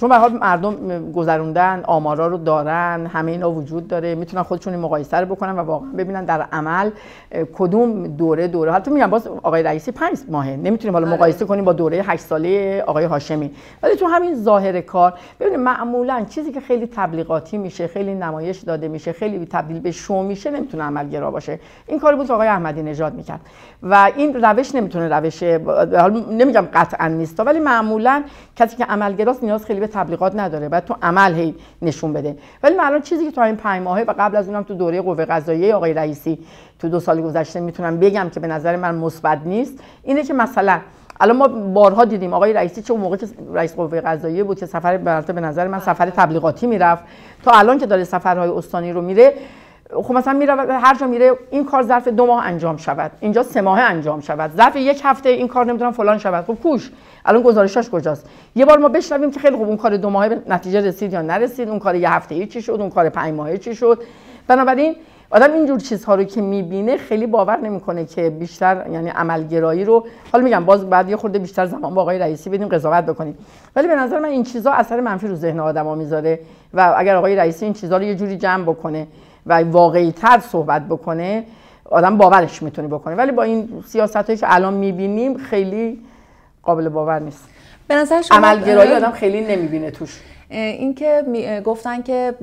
چون 0.00 0.08
به 0.08 0.16
حال 0.16 0.32
مردم 0.32 1.12
گذروندن 1.12 1.82
آمارا 1.86 2.26
رو 2.26 2.38
دارن 2.38 3.06
همه 3.12 3.30
اینا 3.30 3.50
وجود 3.50 3.88
داره. 3.88 4.14
می‌تونن 4.14 4.42
خودشون 4.42 4.72
این 4.72 4.82
مقایسه 4.82 5.16
رو 5.16 5.26
بکنن 5.26 5.58
و 5.58 5.58
واقعا 5.58 5.88
ببینن 5.90 6.24
در 6.24 6.46
عمل 6.52 6.90
کدوم 7.54 8.06
دوره 8.06 8.48
دوره. 8.48 8.72
حتی 8.72 8.90
میگم 8.90 9.10
باز 9.10 9.26
آقای 9.26 9.62
رئیسی 9.62 9.92
5 9.92 10.18
ماهه. 10.28 10.56
نمی‌تونیم 10.56 10.92
حالا 10.92 11.06
آره. 11.06 11.16
مقایسه 11.16 11.44
کنیم 11.44 11.64
با 11.64 11.72
دوره 11.72 12.02
8 12.06 12.22
ساله 12.22 12.84
آقای 12.86 13.04
هاشمی. 13.04 13.50
ولی 13.82 13.96
تو 13.96 14.06
همین 14.06 14.34
ظاهر 14.34 14.80
کار 14.80 15.14
ببینید 15.40 15.60
معمولا 15.60 16.24
چیزی 16.28 16.52
که 16.52 16.60
خیلی 16.60 16.86
تبلیغاتی 16.86 17.58
میشه 17.58 17.86
خیلی 17.86 18.14
نمایش 18.14 18.58
داده 18.58 18.88
میشه 18.88 19.12
خیلی 19.12 19.46
تبدیل 19.46 19.80
به 19.80 19.90
شو 19.90 20.22
میشه 20.22 20.50
نمی‌تونه 20.50 20.84
عملگرا 20.84 21.30
باشه. 21.30 21.60
این 21.86 21.98
کاری 21.98 22.16
بود 22.16 22.30
آقای 22.30 22.48
احمدی 22.48 22.82
نژاد 22.82 23.14
می‌کرد. 23.14 23.40
و 23.82 24.10
این 24.16 24.44
روش 24.44 24.74
نمی‌تونه 24.74 25.08
روش 25.08 25.42
نمیگم 26.30 26.68
قطعا 26.74 27.08
نیست 27.08 27.40
ولی 27.40 27.60
معمولا 27.60 28.22
کسی 28.56 28.76
که 28.76 28.84
عملگراست 28.84 29.44
نیاز 29.44 29.64
خیلی 29.64 29.80
به 29.80 29.86
تبلیغات 29.86 30.36
نداره. 30.36 30.68
بعد 30.68 30.84
تو 30.84 30.96
عمل 31.02 31.34
هی 31.34 31.54
نشون 31.82 32.12
بده. 32.12 32.36
ولی 32.62 32.74
الان 32.80 33.00
چیزی 33.02 33.24
که 33.24 33.30
تو 33.30 33.40
این 33.40 33.56
5 33.56 33.82
ماهه 33.82 34.02
و 34.02 34.14
قبل 34.18 34.36
از 34.36 34.48
اونم 34.48 34.62
تو 34.62 34.74
دوره 34.74 35.00
قوه 35.00 35.24
قضاییه 35.24 35.74
آقای 35.74 35.94
رئیسی 35.94 36.38
تو 36.78 36.88
دو 36.88 37.00
سال 37.00 37.22
گذشته 37.22 37.60
می‌تونم 37.60 37.98
بگم 37.98 38.30
که 38.34 38.40
به 38.40 38.46
نظر 38.46 38.76
من 38.76 38.94
مثبت 38.94 39.38
نیست 39.44 39.78
اینه 40.02 40.22
که 40.22 40.34
مثلا 40.34 40.80
الان 41.20 41.36
ما 41.36 41.48
بارها 41.48 42.04
دیدیم 42.04 42.34
آقای 42.34 42.52
رئیسی 42.52 42.82
چه 42.82 42.94
موقع 42.94 43.16
که 43.16 43.26
رئیس 43.52 43.74
قوه 43.74 44.00
قضاییه 44.00 44.44
بود 44.44 44.58
که 44.58 44.66
سفر 44.66 44.96
به 45.32 45.40
نظر 45.40 45.68
من 45.68 45.78
سفر 45.78 46.10
تبلیغاتی 46.10 46.66
می‌رفت. 46.66 47.04
تا 47.44 47.50
الان 47.50 47.78
که 47.78 47.86
داره 47.86 48.04
سفرهای 48.04 48.50
استانی 48.50 48.92
رو 48.92 49.02
میره 49.02 49.34
خب 49.94 50.14
مثلا 50.14 50.32
میره 50.32 50.54
هر 50.54 50.94
جا 50.94 51.06
میره 51.06 51.32
این 51.50 51.64
کار 51.64 51.82
ظرف 51.82 52.08
دو 52.08 52.26
ماه 52.26 52.46
انجام 52.46 52.76
شود. 52.76 53.10
اینجا 53.20 53.42
سه 53.42 53.60
ماه 53.60 53.80
انجام 53.80 54.20
شود. 54.20 54.50
ظرف 54.56 54.76
یک 54.76 55.00
هفته 55.04 55.28
این 55.28 55.48
کار 55.48 55.66
نمی‌دونم 55.66 55.92
فلان 55.92 56.18
شود. 56.18 56.44
خب 56.44 56.54
کوش. 56.54 56.90
الان 57.24 57.42
گزارشاش 57.42 57.90
کجاست؟ 57.90 58.26
یه 58.54 58.64
بار 58.64 58.78
ما 58.78 58.88
بشنویم 58.88 59.30
که 59.30 59.40
خیلی 59.40 59.56
خوب 59.56 59.68
اون 59.68 59.76
کار 59.76 59.96
دو 59.96 60.10
ماهه 60.10 60.42
نتیجه 60.48 60.80
رسید 60.80 61.12
یا 61.12 61.22
نرسید. 61.22 61.68
اون 61.68 61.78
کار 61.78 61.94
یه 61.94 62.12
هفته 62.12 62.34
ای 62.34 62.46
چی 62.46 62.62
شد؟ 62.62 62.72
اون 62.72 62.90
کار 62.90 63.08
پنج 63.08 63.34
ماهه 63.34 63.58
چی 63.58 63.74
شد؟ 63.74 64.02
بنابراین 64.46 64.96
آدم 65.32 65.52
اینجور 65.52 65.78
چیزها 65.78 66.14
رو 66.14 66.24
که 66.24 66.40
می‌بینه 66.40 66.96
خیلی 66.96 67.26
باور 67.26 67.56
نمی‌کنه 67.56 68.04
که 68.04 68.30
بیشتر 68.30 68.86
یعنی 68.92 69.08
عملگرایی 69.08 69.84
رو 69.84 70.06
حالا 70.32 70.44
میگم 70.44 70.64
باز 70.64 70.90
بعد 70.90 71.08
یه 71.08 71.16
خورده 71.16 71.38
بیشتر 71.38 71.66
زمان 71.66 71.94
با 71.94 72.02
آقای 72.02 72.18
رئیسی 72.18 72.50
بدیم 72.50 72.68
قضاوت 72.68 73.04
بکنیم. 73.04 73.38
ولی 73.76 73.88
به 73.88 73.94
نظر 73.94 74.18
من 74.18 74.28
این 74.28 74.42
چیزها 74.42 74.72
اثر 74.72 75.00
منفی 75.00 75.28
رو 75.28 75.34
ذهن 75.34 75.60
آدما 75.60 75.94
می‌ذاره 75.94 76.38
و 76.74 76.94
اگر 76.96 77.16
آقای 77.16 77.36
رئیسی 77.36 77.64
این 77.64 77.74
چیزها 77.74 77.98
رو 77.98 78.04
یه 78.04 78.14
جوری 78.14 78.36
جمع 78.36 78.64
بکنه 78.64 79.06
و 79.46 79.60
واقعی 79.62 80.12
تر 80.12 80.38
صحبت 80.38 80.82
بکنه 80.88 81.44
آدم 81.90 82.18
باورش 82.18 82.62
می‌تونه 82.62 82.88
بکنه. 82.88 83.14
ولی 83.14 83.32
با 83.32 83.42
این 83.42 83.68
سیاست 83.86 84.16
هایی 84.16 84.38
که 84.38 84.46
الان 84.54 84.74
می‌بینیم 84.74 85.36
خیلی 85.36 86.00
قابل 86.62 86.88
باور 86.88 87.18
نیست. 87.18 87.48
به 87.88 87.94
نظر 87.94 88.22
شما 88.22 88.36
عملگرایی 88.36 88.92
آدم 88.92 89.10
خیلی 89.10 89.56
نمی‌بینه 89.56 89.90
توش. 89.90 90.20
اینکه 90.50 91.22
گفتن 91.64 92.02
که 92.02 92.34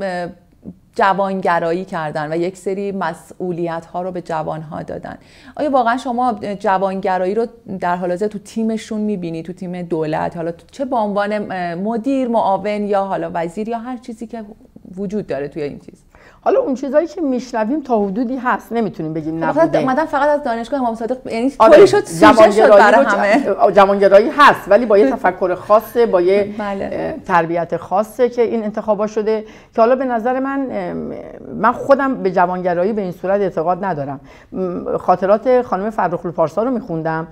جوانگرایی 0.99 1.85
کردن 1.85 2.33
و 2.33 2.35
یک 2.37 2.57
سری 2.57 2.91
مسئولیت 2.91 3.85
ها 3.85 4.01
رو 4.01 4.11
به 4.11 4.21
جوان 4.21 4.61
ها 4.61 4.83
دادن. 4.83 5.17
آیا 5.55 5.69
واقعا 5.69 5.97
شما 5.97 6.39
جوانگرایی 6.59 7.35
رو 7.35 7.47
در 7.79 7.95
حال 7.95 8.09
حاضر 8.09 8.27
تو 8.27 8.39
تیمشون 8.39 9.01
می‌بینی؟ 9.01 9.43
تو 9.43 9.53
تیم 9.53 9.81
دولت؟ 9.81 10.37
حالا 10.37 10.53
چه 10.71 10.85
به 10.85 10.95
عنوان 10.95 11.37
مدیر 11.75 12.27
معاون 12.27 12.87
یا 12.87 13.03
حالا 13.05 13.31
وزیر 13.33 13.69
یا 13.69 13.79
هر 13.79 13.97
چیزی 13.97 14.27
که 14.27 14.43
وجود 14.95 15.27
داره 15.27 15.47
توی 15.47 15.63
این 15.63 15.79
چیز؟ 15.79 16.08
حالا 16.41 16.59
اون 16.59 16.75
چیزایی 16.75 17.07
که 17.07 17.21
میشنویم 17.21 17.81
تا 17.81 17.99
حدودی 17.99 18.37
هست 18.37 18.71
نمی‌تونیم 18.71 19.13
بگیم 19.13 19.51
خب، 19.51 19.59
نبوده. 19.59 19.79
اومدن 19.79 20.05
فقط 20.05 20.29
از 20.29 20.43
دانشگاه 20.43 20.79
امام 20.79 20.95
صادق 20.95 21.17
یعنی 21.27 21.53
آره، 21.59 21.85
شد 21.85 22.05
سوژه 22.05 22.51
شد 22.51 22.69
برای 22.69 23.05
همه. 23.05 23.71
جوانگرایی 23.71 24.29
هست 24.37 24.61
ولی 24.67 24.85
با 24.85 24.97
یه 24.97 25.11
تفکر 25.11 25.55
خاصه 25.55 26.05
با 26.05 26.21
یه 26.21 26.55
بله. 26.57 27.15
تربیت 27.27 27.77
خاصه 27.77 28.29
که 28.29 28.41
این 28.41 28.63
انتخابا 28.63 29.07
شده 29.07 29.45
که 29.75 29.81
حالا 29.81 29.95
به 29.95 30.05
نظر 30.05 30.39
من 30.39 30.59
من 31.55 31.71
خودم 31.71 32.15
به 32.15 32.31
جوانگرایی 32.31 32.93
به 32.93 33.01
این 33.01 33.11
صورت 33.11 33.41
اعتقاد 33.41 33.85
ندارم. 33.85 34.19
خاطرات 34.99 35.61
خانم 35.61 35.89
فرخ 35.89 36.25
پارسا 36.25 36.63
رو 36.63 36.71
میخوندم. 36.71 37.27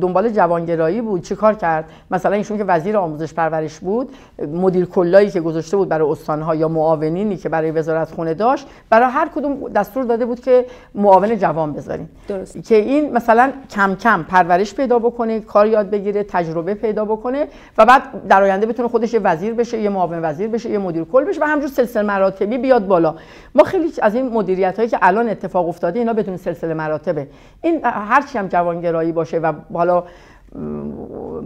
دنبال 0.00 0.28
جوانگرایی 0.28 1.00
بود. 1.00 1.22
چی 1.22 1.36
کار 1.36 1.54
کرد؟ 1.54 1.84
مثلا 2.10 2.36
ایشون 2.36 2.58
که 2.58 2.64
وزیر 2.64 2.96
آموزش 2.96 3.34
پرورش 3.34 3.78
بود 3.78 4.10
مدیر 4.52 4.84
کلایی 4.84 5.30
که 5.30 5.40
گذاشته 5.40 5.76
بود 5.76 5.88
برای 5.88 6.10
استانها 6.10 6.54
یا 6.54 6.68
معاونینی 6.68 7.36
که 7.36 7.48
برای 7.48 7.70
وزارت 7.70 8.10
خونه 8.10 8.34
داشت 8.34 8.66
برای 8.90 9.10
هر 9.10 9.28
کدوم 9.28 9.68
دستور 9.68 10.04
داده 10.04 10.26
بود 10.26 10.40
که 10.40 10.66
معاون 10.94 11.38
جوان 11.38 11.72
بذاریم. 11.72 12.10
درست. 12.28 12.64
که 12.64 12.74
این 12.74 13.12
مثلا 13.12 13.52
کم 13.70 13.94
کم 13.94 14.22
پرورش 14.22 14.74
پیدا 14.74 14.98
بکنه 14.98 15.40
کار 15.40 15.66
یاد 15.66 15.90
بگیره 15.90 16.22
تجربه 16.22 16.74
پیدا 16.74 17.04
بکنه 17.04 17.46
و 17.78 17.86
بعد 17.86 18.02
در 18.28 18.42
آینده 18.42 18.66
بتونه 18.66 18.88
خودش 18.88 19.14
یه 19.14 19.20
وزیر 19.20 19.54
بشه 19.54 19.80
یه 19.80 19.88
معاون 19.88 20.24
وزیر 20.24 20.48
بشه 20.48 20.70
یه 20.70 20.78
مدیر 20.78 21.04
کل 21.04 21.24
بشه 21.24 21.40
و 21.40 21.44
همجور 21.44 21.68
سلسله 21.68 22.02
مراتبی 22.02 22.58
بیاد 22.58 22.86
بالا. 22.86 23.14
ما 23.54 23.64
خیلی 23.64 23.92
از 24.02 24.14
این 24.14 24.28
مدیریت 24.28 24.76
هایی 24.76 24.88
که 24.88 24.98
الان 25.02 25.28
اتفاق 25.28 25.68
افتاده 25.68 25.98
اینا 25.98 26.12
بدون 26.12 26.36
سلسله 26.36 26.74
مراتبه. 26.74 27.26
این 27.62 27.80
هرچی 27.84 28.38
هم 28.38 28.48
جوانگرایی 28.48 29.12
باشه 29.12 29.39
و 29.44 29.78
حالا 29.78 30.04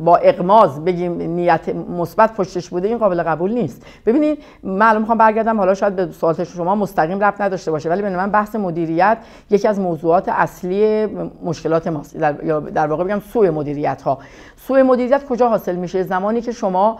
با 0.04 0.16
اقماز 0.16 0.84
بگیم 0.84 1.22
نیت 1.22 1.68
مثبت 1.68 2.34
پشتش 2.34 2.68
بوده 2.68 2.88
این 2.88 2.98
قابل 2.98 3.22
قبول 3.22 3.52
نیست. 3.52 3.86
ببینید 4.06 4.38
من 4.62 4.86
الان 4.86 5.00
می‌خوام 5.00 5.18
برگردم 5.18 5.58
حالا 5.58 5.74
شاید 5.74 5.96
به 5.96 6.06
سوالات 6.06 6.44
شما 6.44 6.74
مستقیم 6.74 7.24
ربط 7.24 7.40
نداشته 7.40 7.70
باشه 7.70 7.88
ولی 7.88 8.02
من 8.02 8.30
بحث 8.30 8.56
مدیریت 8.56 9.18
یکی 9.50 9.68
از 9.68 9.80
موضوعات 9.80 10.28
اصلی 10.28 11.06
مشکلات 11.44 11.86
ماست. 11.86 12.16
در, 12.16 12.44
یا 12.44 12.60
در 12.60 12.86
واقع 12.86 13.04
بگم 13.04 13.20
سوء 13.32 13.50
مدیریت 13.50 14.02
ها 14.02 14.18
سوء 14.56 14.82
مدیریت 14.82 15.26
کجا 15.26 15.48
حاصل 15.48 15.76
میشه؟ 15.76 16.02
زمانی 16.02 16.40
که 16.40 16.52
شما 16.52 16.98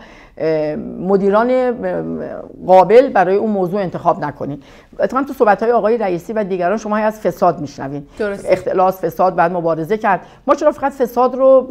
مدیران 0.99 1.73
قابل 2.67 3.09
برای 3.09 3.35
اون 3.35 3.51
موضوع 3.51 3.81
انتخاب 3.81 4.25
نکنید 4.25 4.63
اتفاقا 4.99 5.23
تو 5.23 5.33
صحبت 5.33 5.63
های 5.63 5.71
آقای 5.71 5.97
رئیسی 5.97 6.33
و 6.33 6.43
دیگران 6.43 6.77
شما 6.77 6.97
از 6.97 7.19
فساد 7.19 7.59
میشنوین. 7.59 8.07
اختلاس 8.45 9.05
فساد 9.05 9.35
بعد 9.35 9.51
مبارزه 9.51 9.97
کرد. 9.97 10.21
ما 10.47 10.55
چرا 10.55 10.71
فقط 10.71 10.91
فساد 10.91 11.35
رو 11.35 11.67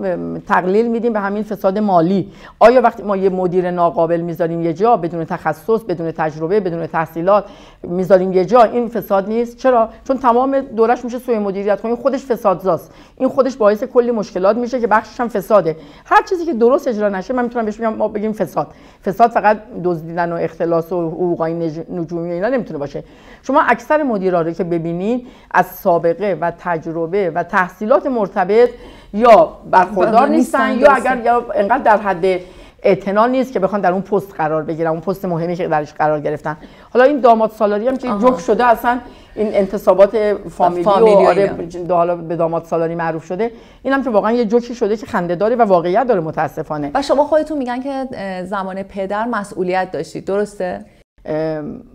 تقلیل 0.48 0.88
میدیم 0.88 1.12
به 1.12 1.20
همین 1.20 1.42
فساد 1.42 1.78
مالی. 1.78 2.32
آیا 2.58 2.80
وقتی 2.80 3.02
ما 3.02 3.16
یه 3.16 3.28
مدیر 3.28 3.70
ناقابل 3.70 4.20
می‌ذاریم 4.20 4.62
یه 4.62 4.72
جا 4.72 4.96
بدون 4.96 5.24
تخصص 5.24 5.82
بدون 5.82 6.10
تجربه 6.10 6.60
بدون 6.60 6.86
تحصیلات 6.86 7.44
می‌ذاریم 7.82 8.32
یه 8.32 8.44
جا 8.44 8.62
این 8.62 8.88
فساد 8.88 9.28
نیست؟ 9.28 9.56
چرا؟ 9.56 9.88
چون 10.08 10.18
تمام 10.18 10.60
دورش 10.60 11.04
میشه 11.04 11.18
سوء 11.18 11.38
مدیریت 11.38 11.84
این 11.84 11.96
خودش 11.96 12.24
فسادزاست. 12.24 12.92
این 13.16 13.28
خودش 13.28 13.56
باعث 13.56 13.84
کلی 13.84 14.10
مشکلات 14.10 14.56
میشه 14.56 14.80
که 14.80 14.86
بخشش 14.86 15.20
هم 15.20 15.28
فساده. 15.28 15.76
هر 16.04 16.22
چیزی 16.22 16.44
که 16.44 16.52
درست 16.52 16.88
اجرا 16.88 17.08
نشه 17.08 17.34
من 17.34 17.42
می‌تونم 17.42 17.64
بهش 17.64 17.76
بگم 17.76 17.94
ما 17.94 18.08
بگیم 18.08 18.32
فساد. 18.32 18.66
فساد 19.04 19.30
فقط 19.30 19.58
دزدیدن 19.84 20.32
و 20.32 20.36
اختلاس 20.36 20.92
و 20.92 21.10
حقوقای 21.10 21.54
نجومی 21.92 22.32
اینا 22.32 22.48
نمی‌تونه 22.48 22.78
باشه. 22.78 23.04
شما 23.42 23.60
اکثر 23.60 24.02
مدیرا 24.02 24.42
رو 24.42 24.52
که 24.52 24.64
ببینید 24.64 25.26
از 25.50 25.66
سابقه 25.66 26.38
و 26.40 26.52
تجربه 26.58 27.30
و 27.30 27.42
تحصیلات 27.42 28.06
مرتبط 28.06 28.70
یا 29.14 29.52
برخوردار 29.70 30.28
نیستن 30.28 30.78
یا 30.78 30.90
اگر 30.90 31.22
یا 31.24 31.46
انقدر 31.54 31.82
در 31.82 31.96
حد 31.96 32.40
اعتنا 32.82 33.26
نیست 33.26 33.52
که 33.52 33.58
بخوان 33.58 33.80
در 33.80 33.92
اون 33.92 34.02
پست 34.02 34.34
قرار 34.34 34.62
بگیرن 34.62 34.90
اون 34.90 35.00
پست 35.00 35.24
مهمی 35.24 35.56
که 35.56 35.68
درش 35.68 35.92
قرار 35.92 36.20
گرفتن. 36.20 36.56
حالا 36.92 37.04
این 37.04 37.20
داماد 37.20 37.50
سالاری 37.50 37.88
هم 37.88 37.96
که 37.96 38.08
جوک 38.08 38.40
شده 38.40 38.64
اصلا 38.64 38.98
این 39.34 39.54
انتصابات 39.54 40.36
فامیلی, 40.50 40.84
فامیلی 40.84 41.24
و 41.24 41.28
آره 41.28 41.68
حالا 41.88 42.16
به 42.16 42.36
داماد 42.36 42.64
سالاری 42.64 42.94
معروف 42.94 43.24
شده. 43.24 43.50
این 43.82 43.92
هم 43.92 44.04
که 44.04 44.10
واقعا 44.10 44.32
یه 44.32 44.44
جوکی 44.44 44.74
شده 44.74 44.96
که 44.96 45.06
خنده 45.06 45.34
داره 45.34 45.56
و 45.56 45.62
واقعیت 45.62 46.06
داره 46.06 46.20
متاسفانه. 46.20 46.90
و 46.94 47.02
شما 47.02 47.24
خودتون 47.24 47.58
میگن 47.58 47.82
که 47.82 48.08
زمان 48.44 48.82
پدر 48.82 49.24
مسئولیت 49.24 49.90
داشتید. 49.90 50.24
درسته؟ 50.24 50.84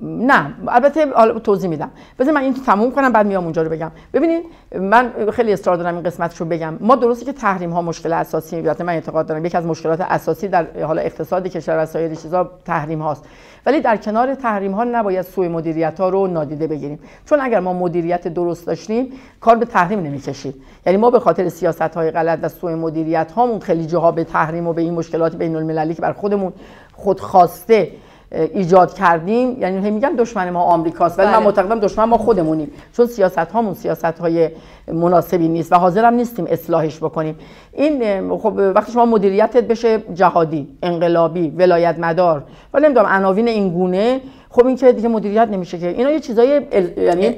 نه 0.01 0.53
البته 0.67 1.05
توضیح 1.43 1.69
میدم. 1.69 1.91
بذار 2.19 2.33
من 2.33 2.41
این 2.41 2.53
تموم 2.53 2.91
کنم 2.91 3.11
بعد 3.11 3.25
میام 3.25 3.43
اونجا 3.43 3.61
رو 3.61 3.69
بگم. 3.69 3.91
ببینید 4.13 4.43
من 4.79 5.11
خیلی 5.33 5.53
اصرار 5.53 5.77
دارم 5.77 5.95
این 5.95 6.03
قسمتش 6.03 6.37
رو 6.37 6.45
بگم. 6.45 6.73
ما 6.79 6.95
درسته 6.95 7.25
که 7.25 7.33
تحریم 7.33 7.71
ها 7.71 7.81
مشکل 7.81 8.13
اساسی 8.13 8.55
البته 8.55 8.83
من 8.83 8.93
اعتقاد 8.93 9.27
دارم 9.27 9.45
یکی 9.45 9.57
از 9.57 9.65
مشکلات 9.65 10.01
اساسی 10.01 10.47
در 10.47 10.83
حالا 10.83 11.01
اقتصاد 11.01 11.47
کشور 11.47 11.83
و 11.83 11.85
سایر 11.85 12.15
چیزا 12.15 12.51
تحریم 12.65 13.01
هاست. 13.01 13.25
ولی 13.65 13.81
در 13.81 13.97
کنار 13.97 14.35
تحریم 14.35 14.71
ها 14.71 14.83
نباید 14.83 15.21
سوء 15.21 15.49
مدیریت 15.49 15.99
ها 15.99 16.09
رو 16.09 16.27
نادیده 16.27 16.67
بگیریم. 16.67 16.99
چون 17.25 17.41
اگر 17.41 17.59
ما 17.59 17.73
مدیریت 17.73 18.27
درست 18.27 18.67
داشتیم 18.67 19.11
کار 19.41 19.55
به 19.55 19.65
تحریم 19.65 19.99
نمی‌کشید. 19.99 20.55
یعنی 20.85 20.97
ما 20.97 21.11
به 21.11 21.19
خاطر 21.19 21.49
سیاست 21.49 21.81
های 21.81 22.11
غلط 22.11 22.39
و 22.41 22.49
سوء 22.49 22.75
مدیریت 22.75 23.31
هامون 23.31 23.59
خیلی 23.59 23.85
جاها 23.85 24.11
به 24.11 24.23
تحریم 24.23 24.67
و 24.67 24.73
به 24.73 24.81
این 24.81 24.93
مشکلات 24.93 25.35
بین 25.35 25.55
المللی 25.55 25.93
که 25.93 26.01
بر 26.01 26.13
خودمون 26.13 26.53
خودخواسته 26.93 27.91
ایجاد 28.31 28.93
کردیم 28.93 29.57
یعنی 29.61 29.87
هم 29.87 29.93
میگم 29.93 30.15
دشمن 30.17 30.49
ما 30.49 30.63
آمریکاست 30.63 31.19
ولی 31.19 31.27
بله. 31.27 31.37
من 31.37 31.43
معتقدم 31.43 31.79
دشمن 31.79 32.03
ما 32.03 32.17
خودمونیم. 32.17 32.71
چون 32.93 33.05
سیاست 33.05 33.37
هامون 33.37 33.73
سیاست 33.73 34.05
های 34.05 34.49
مناسبی 34.93 35.47
نیست 35.47 35.71
و 35.71 35.75
حاضرم 35.75 36.13
نیستیم 36.13 36.45
اصلاحش 36.49 36.97
بکنیم. 36.97 37.35
این 37.73 38.29
خب 38.37 38.53
وقتی 38.75 38.91
شما 38.91 39.05
مدیریتت 39.05 39.63
بشه 39.63 40.03
جهادی 40.13 40.67
انقلابی 40.83 41.49
ولایت 41.49 41.99
مدار 41.99 42.43
ولی 42.73 42.85
نمی‌دونم 42.85 43.05
عناوین 43.05 43.47
این 43.47 43.69
گونه 43.69 44.21
خب 44.49 44.65
این 44.65 44.75
که 44.75 44.91
دیگه 44.91 45.07
مدیریت 45.07 45.47
نمیشه 45.47 45.77
که. 45.77 45.87
اینا 45.87 46.11
یه 46.11 46.19
چیزای 46.19 46.61
یعنی 46.97 47.35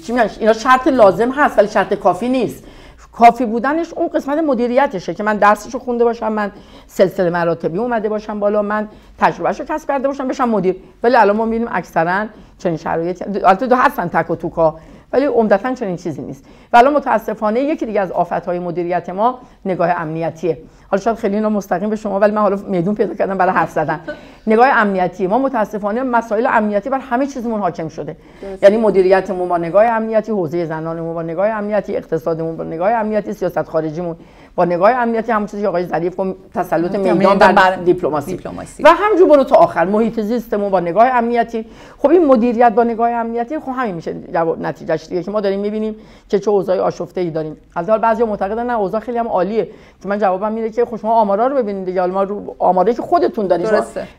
چی 0.00 0.12
میگن؟ 0.12 0.30
اینا 0.40 0.52
شرط 0.52 0.88
لازم 0.88 1.30
هست 1.30 1.58
ولی 1.58 1.68
شرط 1.68 1.94
کافی 1.94 2.28
نیست. 2.28 2.64
کافی 3.12 3.46
بودنش 3.46 3.92
اون 3.94 4.08
قسمت 4.08 4.38
مدیریتشه 4.38 5.14
که 5.14 5.22
من 5.22 5.36
درسشو 5.36 5.78
خونده 5.78 6.04
باشم 6.04 6.32
من 6.32 6.52
سلسله 6.86 7.30
مراتبی 7.30 7.78
اومده 7.78 8.08
باشم 8.08 8.40
بالا 8.40 8.62
من 8.62 8.88
تجربهشو 9.18 9.64
کسب 9.64 9.88
کرده 9.88 10.08
باشم 10.08 10.28
بشم 10.28 10.48
مدیر. 10.48 10.76
ولی 11.02 11.16
الان 11.16 11.36
ما 11.36 11.44
می‌بینیم 11.44 11.68
اکثرا 11.72 12.26
چنین 12.58 12.76
شرایطی 12.76 13.24
البته 13.24 13.66
دو 13.66 13.76
هستن 13.76 14.08
تک 14.08 14.30
و 14.30 14.36
توکا 14.36 14.78
ولی 15.12 15.26
عمدتا 15.26 15.74
چنین 15.74 15.96
چیزی 15.96 16.22
نیست. 16.22 16.44
و 16.72 16.76
الان 16.76 16.92
متاسفانه 16.92 17.60
یکی 17.60 17.86
دیگه 17.86 18.00
از 18.00 18.12
آفت‌های 18.12 18.58
مدیریت 18.58 19.10
ما 19.10 19.38
نگاه 19.64 19.90
امنیتیه. 19.90 20.58
حالا 20.88 21.02
شاید 21.02 21.16
خیلی 21.16 21.34
اینا 21.34 21.48
مستقیم 21.48 21.90
به 21.90 21.96
شما 21.96 22.20
ولی 22.20 22.32
من 22.32 22.40
حالا 22.40 22.56
میدون 22.56 22.94
پیدا 22.94 23.14
کردم 23.14 23.38
برای 23.38 23.52
حرف 23.52 23.70
زدن. 23.70 24.00
نگاه 24.46 24.68
امنیتی. 24.68 25.26
ما 25.26 25.38
متاسفانه 25.38 26.02
مسائل 26.02 26.46
امنیتی 26.46 26.90
بر 26.90 26.98
همه 26.98 27.26
چیزمون 27.26 27.60
حاکم 27.60 27.88
شده. 27.88 28.16
یعنی 28.62 28.76
مدیریتمون 28.76 29.48
با 29.48 29.58
نگاه 29.58 29.84
امنیتی 29.84 30.32
حوزه 30.32 30.64
زنانمون 30.64 31.14
با 31.14 31.22
نگاه 31.22 31.48
امنیتی 31.48 31.96
اقتصادمون 31.96 32.56
با 32.56 32.64
نگاه 32.64 32.90
امنیتی 32.90 33.32
سیاست 33.32 33.62
خارجیمون 33.62 34.16
با 34.60 34.64
نگاه 34.64 34.90
امنیتی 34.90 35.32
همون 35.32 35.46
چیزی 35.46 35.62
که 35.62 35.68
آقای 35.68 35.84
ظریف 35.84 36.14
گفت 36.20 36.34
تسلط 36.54 36.94
میدان 36.94 37.38
بر, 37.38 37.52
بر 37.52 37.76
دیپلماسی. 37.76 38.38
و 38.84 38.88
همجور 38.88 39.28
برو 39.28 39.44
تا 39.44 39.56
آخر 39.56 39.84
محیط 39.84 40.20
زیستمون 40.20 40.70
با 40.70 40.80
نگاه 40.80 41.06
امنیتی. 41.06 41.66
خب 41.98 42.10
این 42.10 42.26
مدیریت 42.26 42.72
با 42.72 42.84
نگاه 42.84 43.10
امنیتی 43.10 43.58
خب 43.58 43.72
همین 43.76 43.94
میشه 43.94 44.14
نتیجهش 44.60 45.06
دیگه 45.06 45.22
که 45.22 45.30
ما 45.30 45.40
داریم 45.40 45.60
می‌بینیم 45.60 45.96
که 46.28 46.38
چه 46.38 46.50
اوضاع 46.50 46.78
آشفته 46.78 47.20
ای 47.20 47.30
داریم 47.30 47.56
البته 47.76 47.98
بعضی 47.98 48.24
معتقدن 48.24 48.66
نه 48.66 48.78
اوضاع 48.78 49.00
خیلی 49.00 49.18
هم 49.18 49.28
عالیه 49.28 49.64
که 50.02 50.08
من 50.08 50.18
جوابم 50.18 50.52
میره 50.52 50.70
که 50.70 50.84
خوش 50.84 51.04
ما 51.04 51.12
آمارا 51.12 51.46
رو 51.46 51.56
ببینید 51.56 51.84
دیگه. 51.84 52.06
ما 52.06 52.22
رو 52.22 52.54
آماری 52.58 52.94
که 52.94 53.02
خودتون 53.02 53.46
دارید. 53.46 53.68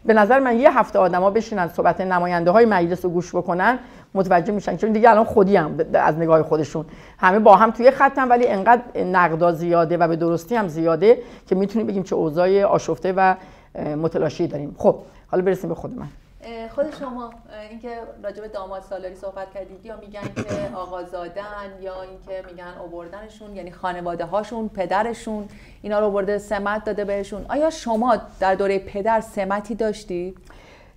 به 0.06 0.14
نظر 0.14 0.40
من 0.40 0.60
یه 0.60 0.80
هفته 0.80 1.00
آدما 1.00 1.30
بشینن 1.30 1.68
صحبت 1.68 2.02
نماینده 2.02 2.52
های 2.52 2.66
مجلس 2.66 3.06
رو 3.06 3.12
گوش 3.12 3.36
بکنن. 3.36 3.80
متوجه 4.14 4.54
میشن. 4.54 4.78
چون 4.78 4.92
دیگه 4.92 5.10
الان 5.10 5.24
خودی 5.24 5.56
هم 5.56 5.80
از 5.94 6.18
نگاه 6.18 6.44
خودشون. 6.44 6.86
همه 7.18 7.40
با 7.40 7.56
هم 7.56 7.72
توی 7.72 7.92
خطن 7.92 8.28
ولی 8.28 8.48
انقدر 8.48 9.04
نقدا 9.04 9.52
زیاده 9.52 9.98
و 9.98 10.08
به 10.08 10.16
درستی 10.16 10.56
هم 10.56 10.68
زیاده 10.68 11.18
که 11.48 11.56
می‌تونیم 11.56 11.88
بگیم 11.88 12.04
چه 12.04 12.16
اوضاع 12.16 12.64
آشفته 12.64 13.14
و 13.14 13.36
متلاشی 13.76 14.48
داریم. 14.48 14.76
خب 14.78 14.96
حالا 15.28 15.44
برسیم 15.44 15.70
به 15.70 15.76
خود 15.76 15.98
من. 15.98 16.08
خود 16.76 16.86
شما 17.00 17.30
اینکه 17.70 17.90
راجع 18.24 18.42
به 18.42 18.48
داماد 18.48 18.82
سالاری 18.82 19.16
صحبت 19.16 19.54
کردید 19.54 19.86
یا 19.86 19.98
میگن 19.98 20.44
که 20.44 20.76
آقازادن 20.76 21.44
یا 21.82 21.94
اینکه 22.02 22.48
میگن 22.50 22.74
آوردنشون 22.84 23.56
یعنی 23.56 23.72
خانواده 23.72 24.26
هاشون 24.26 24.70
پدرشون 24.70 25.50
اینا 25.82 26.00
رو 26.00 26.12
برده 26.12 26.38
سمت 26.38 26.86
داده 26.86 27.06
بهشون. 27.06 27.46
آیا 27.50 27.70
شما 27.70 28.18
در 28.40 28.56
دوره 28.56 28.80
پدر 28.80 29.22
سمتی 29.22 29.76
داشتید؟ 29.76 30.38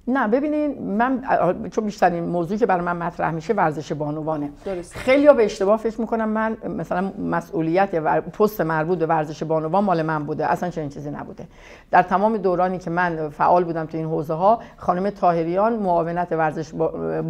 نه 0.09 0.29
ببینین 0.29 0.83
من 0.83 1.23
چون 1.71 1.85
بیشترین 1.85 2.25
موضوعی 2.25 2.59
که 2.59 2.67
برای 2.67 2.85
من 2.85 2.97
مطرح 2.97 3.31
میشه 3.31 3.55
ورزش 3.55 3.93
بانوانه. 3.93 4.51
خیلی 4.93 5.33
به 5.33 5.45
اشتباه 5.45 5.77
فکر 5.77 6.01
می‌کنم 6.01 6.29
من 6.29 6.57
مثلا 6.69 7.13
مسئولیت 7.19 7.89
و 8.05 8.21
پست 8.21 8.61
مربوط 8.61 8.99
به 8.99 9.07
ورزش 9.07 9.43
بانوان 9.43 9.85
مال 9.85 10.03
من 10.03 10.25
بوده. 10.25 10.53
اصلا 10.53 10.71
چنین 10.71 10.89
چیزی 10.89 11.11
نبوده. 11.11 11.47
در 11.91 12.03
تمام 12.03 12.37
دورانی 12.37 12.79
که 12.79 12.91
من 12.91 13.29
فعال 13.29 13.65
بودم 13.65 13.87
تو 13.87 13.97
این 13.97 14.07
حوزه 14.07 14.35
ها 14.35 14.61
خانم 14.77 15.11
طاهریان 15.11 15.73
معاونت 15.73 16.33
ورزش 16.33 16.73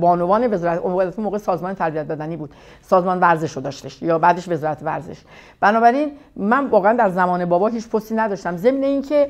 بانوان 0.00 0.54
وزارت 0.54 1.18
موقع 1.18 1.38
سازمان 1.38 1.74
تربیت 1.74 2.06
بدنی 2.06 2.36
بود. 2.36 2.50
سازمان 2.82 3.20
ورزش 3.20 3.52
رو 3.52 3.62
داشتش 3.62 4.02
یا 4.02 4.18
بعدش 4.18 4.48
وزارت 4.48 4.82
ورزش. 4.82 5.22
بنابراین 5.60 6.12
من 6.36 6.66
واقعا 6.66 6.92
در 6.92 7.08
زمان 7.08 7.44
بابا 7.44 7.68
هیچ 7.68 7.88
پستی 7.88 8.14
نداشتم. 8.14 8.56
ضمن 8.56 8.82
اینکه 8.82 9.28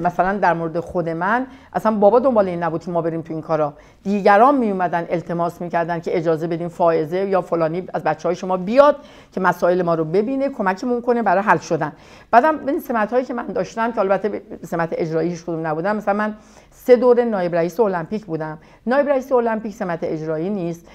مثلا 0.00 0.38
در 0.38 0.54
مورد 0.54 0.80
خود 0.80 1.08
من 1.08 1.46
اصلا 1.72 1.96
بابا 1.96 2.18
دنبال 2.18 2.39
دنبال 2.40 2.48
این 2.48 2.62
نبود 2.62 2.84
که 2.84 2.90
ما 2.90 3.02
بریم 3.02 3.22
تو 3.22 3.32
این 3.32 3.42
کارا. 3.42 3.72
دیگران 4.02 4.56
می 4.56 4.70
اومدن 4.70 5.06
التماس 5.10 5.60
می‌کردن 5.60 6.00
که 6.00 6.16
اجازه 6.16 6.46
بدین 6.46 6.68
فائزه 6.68 7.18
یا 7.18 7.40
فلانی 7.40 7.84
از 7.94 8.02
بچه 8.02 8.28
های 8.28 8.36
شما 8.36 8.56
بیاد 8.56 8.96
که 9.32 9.40
مسائل 9.40 9.82
ما 9.82 9.94
رو 9.94 10.04
ببینه 10.04 10.48
کمکمون 10.48 11.00
کنه 11.00 11.22
برای 11.22 11.42
حل 11.42 11.58
شدن. 11.58 11.92
بعدم 12.30 12.56
ببین 12.56 12.80
سمت 12.80 13.12
هایی 13.12 13.24
که 13.24 13.34
من 13.34 13.46
داشتم 13.46 13.92
که 13.92 13.98
البته 13.98 14.42
سمت 14.64 14.88
اجراییش 14.92 15.42
کدوم 15.42 15.66
نبودم 15.66 15.96
مثلا 15.96 16.14
من 16.14 16.34
سه 16.70 16.96
دوره 16.96 17.24
نایب 17.24 17.54
رئیس 17.54 17.80
المپیک 17.80 18.24
بودم. 18.24 18.58
نایب 18.86 19.08
رئیس 19.08 19.32
المپیک 19.32 19.74
سمت 19.74 19.98
اجرایی 20.02 20.50
نیست 20.50 20.86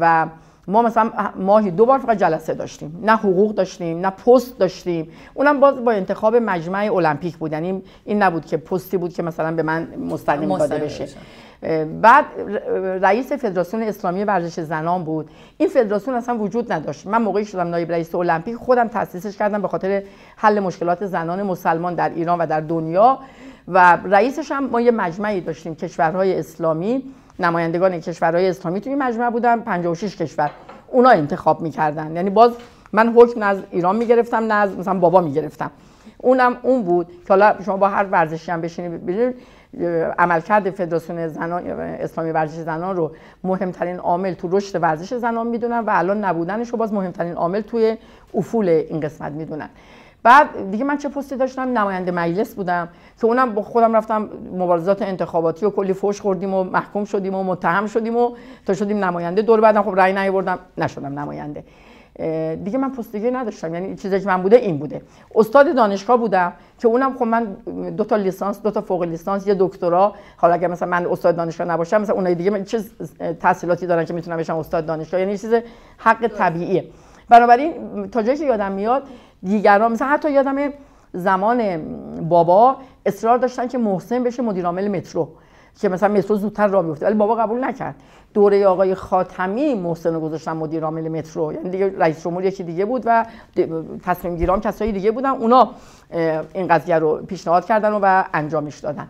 و 0.00 0.26
ما 0.68 0.82
مثلا 0.82 1.10
ماهی 1.36 1.70
دو 1.70 1.86
بار 1.86 1.98
فقط 1.98 2.18
جلسه 2.18 2.54
داشتیم. 2.54 3.00
نه 3.02 3.16
حقوق 3.16 3.54
داشتیم 3.54 4.00
نه 4.00 4.10
پست 4.10 4.58
داشتیم. 4.58 5.08
اونم 5.34 5.60
باز 5.60 5.84
با 5.84 5.92
انتخاب 5.92 6.36
مجمع 6.36 6.94
المپیک 6.94 7.36
بود. 7.36 7.52
یعنی 7.52 7.82
این 8.04 8.22
نبود 8.22 8.46
که 8.46 8.56
پستی 8.56 8.96
بود 8.96 9.12
که 9.12 9.22
مثلا 9.22 9.56
به 9.56 9.62
من 9.62 9.88
مستقیم 10.10 10.58
داده 10.58 10.78
بشه. 10.78 11.08
بعد 12.00 12.24
رئیس 13.02 13.32
فدراسیون 13.32 13.82
اسلامی 13.82 14.24
ورزش 14.24 14.60
زنان 14.60 15.04
بود. 15.04 15.30
این 15.58 15.68
فدراسیون 15.68 16.16
اصلا 16.16 16.38
وجود 16.38 16.72
نداشت. 16.72 17.06
من 17.06 17.22
موقعی 17.22 17.44
شدم 17.44 17.68
نایب 17.68 17.92
رئیس 17.92 18.14
المپیک 18.14 18.56
خودم 18.56 18.88
تاسیسش 18.88 19.36
کردم 19.36 19.62
به 19.62 19.68
خاطر 19.68 20.02
حل 20.36 20.60
مشکلات 20.60 21.06
زنان 21.06 21.42
مسلمان 21.42 21.94
در 21.94 22.08
ایران 22.08 22.38
و 22.38 22.46
در 22.46 22.60
دنیا. 22.60 23.18
و 23.68 23.98
رئیسش 24.04 24.52
هم 24.52 24.66
ما 24.66 24.80
یه 24.80 24.90
مجمعی 24.90 25.40
داشتیم 25.40 25.74
کشورهای 25.74 26.38
اسلامی. 26.38 27.02
نمایندگان 27.38 28.00
کشورهای 28.00 28.48
اسلامی. 28.48 28.80
توی 28.80 28.94
مجمع 28.94 29.30
بودن 29.30 29.60
56 29.60 30.16
کشور. 30.16 30.50
اونا 30.88 31.10
انتخاب 31.10 31.60
می‌کردن. 31.60 32.16
یعنی 32.16 32.30
باز 32.30 32.52
من 32.92 33.12
حکم 33.16 33.42
از 33.42 33.58
ایران 33.70 33.96
می‌گرفتم 33.96 34.36
نه 34.36 34.54
از 34.54 34.78
مثلا 34.78 34.98
بابا 34.98 35.20
می‌گرفتم. 35.20 35.70
اونم 36.18 36.56
اون 36.62 36.82
بود 36.82 37.06
که 37.06 37.28
حالا 37.28 37.54
شما 37.64 37.76
با 37.76 37.88
هر 37.88 38.04
ورزشی 38.04 38.50
هم 38.50 38.60
بشینید 38.60 39.06
ببینید 39.06 39.34
عملکرد 40.18 40.70
فدراسیون 40.70 41.28
زنان 41.28 41.66
اسلامی 41.66 42.30
ورزش 42.30 42.56
زنان 42.56 42.96
رو 42.96 43.12
مهمترین 43.44 43.98
عامل 43.98 44.34
تو 44.34 44.48
رشد 44.56 44.82
ورزش 44.82 45.14
زنان 45.14 45.46
می‌دونن 45.46 45.78
و 45.78 45.90
الان 45.94 46.24
نبودنش 46.24 46.68
رو 46.68 46.78
باز 46.78 46.92
مهمترین 46.92 47.34
عامل 47.34 47.60
توی 47.60 47.96
افول 48.34 48.68
این 48.68 49.00
قسمت 49.00 49.32
می‌دونن. 49.32 49.68
بعد 50.22 50.70
دیگه 50.70 50.84
من 50.84 50.98
چه 50.98 51.08
پستی 51.08 51.36
داشتم؟ 51.36 51.78
نماینده 51.78 52.10
مجلس 52.10 52.54
بودم. 52.54 52.88
که 53.20 53.26
اونم 53.26 53.54
با 53.54 53.62
خودم 53.62 53.96
رفتم 53.96 54.28
مبارزات 54.52 55.02
انتخاباتی 55.02 55.66
و 55.66 55.70
کلی 55.70 55.92
فوش 55.92 56.20
خوردیم 56.20 56.54
و 56.54 56.64
محکوم 56.64 57.04
شدیم 57.04 57.34
و 57.34 57.42
متهم 57.42 57.86
شدیم 57.86 58.16
و 58.16 58.30
تا 58.66 58.74
شدیم 58.74 59.04
نماینده. 59.04 59.42
دور 59.42 59.60
بعدم 59.60 59.82
خب 59.82 59.94
رأی 59.96 60.12
نیاوردم 60.12 60.58
نشدم 60.78 61.18
نماینده. 61.18 61.64
دیگه 62.64 62.78
من 62.78 62.90
پست 62.90 63.12
دیگه 63.12 63.30
نداشتم. 63.30 63.74
یعنی 63.74 63.96
چیزی 63.96 64.20
که 64.20 64.26
من 64.26 64.42
بوده 64.42 64.56
این 64.56 64.78
بوده. 64.78 65.02
استاد 65.34 65.74
دانشگاه 65.74 66.16
بودم 66.16 66.52
که 66.78 66.88
اونم 66.88 67.14
خب 67.14 67.22
من 67.22 67.44
دو 67.96 68.04
تا 68.04 68.16
لیسانس 68.16 68.62
دو 68.62 68.70
تا 68.70 68.80
فوق 68.80 69.02
لیسانس 69.02 69.46
یه 69.46 69.56
دکترا. 69.58 70.14
حالا 70.36 70.54
اگر 70.54 70.68
مثلا 70.68 70.88
من 70.88 71.06
استاد 71.06 71.36
دانشگاه 71.36 71.66
نباشم 71.66 72.00
مثلا 72.00 72.14
اونای 72.14 72.34
دیگه 72.34 72.50
من 72.50 72.64
چه 72.64 72.80
تحصیلاتی 73.40 73.86
دارن 73.86 74.04
که 74.04 74.14
می‌تونم 74.14 74.36
بشم 74.36 74.58
استاد 74.58 74.86
دانشگاه. 74.86 75.20
یعنی 75.20 75.38
چیز 75.38 75.54
حق 75.98 76.26
طبیعیه. 76.26 76.84
بنابراین 77.28 77.72
تا 78.10 78.22
جایی 78.22 78.38
که 78.38 78.44
یادم 78.44 78.72
میاد 78.72 79.02
دیگران 79.42 79.92
مثلا 79.92 80.08
حتی 80.08 80.30
یادم 80.30 80.72
زمان 81.12 81.78
بابا 82.28 82.76
اصرار 83.06 83.38
داشتن 83.38 83.68
که 83.68 83.78
محسن 83.78 84.24
بشه 84.24 84.42
مدیر 84.42 84.66
عامل 84.66 84.88
مترو 84.88 85.28
که 85.80 85.88
مثلا 85.88 86.08
مترو 86.08 86.36
زودتر 86.36 86.66
راه 86.66 86.86
بیفته 86.86 87.06
ولی 87.06 87.14
بابا 87.14 87.34
قبول 87.34 87.64
نکرد. 87.64 87.94
دوره 88.34 88.66
آقای 88.66 88.94
خاتمی 88.94 89.74
محسن 89.74 90.14
رو 90.14 90.20
گذاشتن 90.20 90.52
مدیر 90.52 90.84
عامل 90.84 91.08
مترو. 91.08 91.52
یعنی 91.52 91.70
دیگه 91.70 91.94
رئیس 91.98 92.24
جمهور 92.24 92.44
یکی 92.44 92.62
دیگه 92.62 92.84
بود 92.84 93.02
و 93.06 93.26
تصمیم 94.04 94.36
گیران 94.36 94.60
کسایی 94.60 94.92
دیگه 94.92 95.10
بودن. 95.10 95.30
اونا 95.30 95.70
این 96.54 96.68
قضیه 96.68 96.98
رو 96.98 97.16
پیشنهاد 97.16 97.64
کردن 97.64 97.92
و 97.92 98.24
انجامش 98.34 98.78
دادن. 98.78 99.08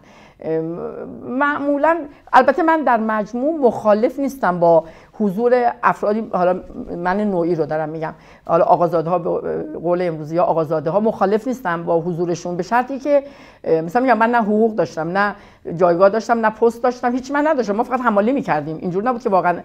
معمولا 1.29 1.97
البته 2.33 2.63
من 2.63 2.83
در 2.85 2.97
مجموع 2.97 3.61
مخالف 3.61 4.19
نیستم 4.19 4.61
با 4.61 4.85
حضور 5.19 5.73
افرادی 5.83 6.29
حالا 6.33 6.61
من 6.97 7.21
نوعی 7.21 7.55
رو 7.55 7.67
دارم 7.67 7.89
میگم. 7.89 8.15
حالا 8.47 8.65
آقازاده 8.65 9.11
ها 9.11 9.19
به 9.19 9.63
قول 9.79 10.03
امروزی 10.03 10.37
ها 10.37 10.45
آقازاده 10.45 10.91
ها 10.91 11.01
مخالف 11.01 11.49
نیستم 11.49 11.83
با 11.83 12.01
حضورشون 12.01 12.57
به 12.57 12.63
شرطی 12.63 12.99
که 12.99 13.23
مثلا 13.65 14.03
میگم 14.03 14.19
من 14.19 14.31
نه 14.31 14.39
حقوق 14.39 14.75
داشتم 14.75 15.09
نه 15.09 15.35
جایگاه 15.77 16.09
داشتم 16.09 16.47
نه 16.47 16.51
پست 16.51 16.83
داشتم 16.83 17.13
هیچ 17.13 17.33
من 17.33 17.47
نداشتم 17.47 17.77
ما 17.77 17.85
فقط 17.85 18.01
حمالی 18.01 18.33
می‌کردیم. 18.33 18.77
اینجور 18.81 19.05
نبود 19.05 19.23
که 19.23 19.29
واقعا 19.29 19.59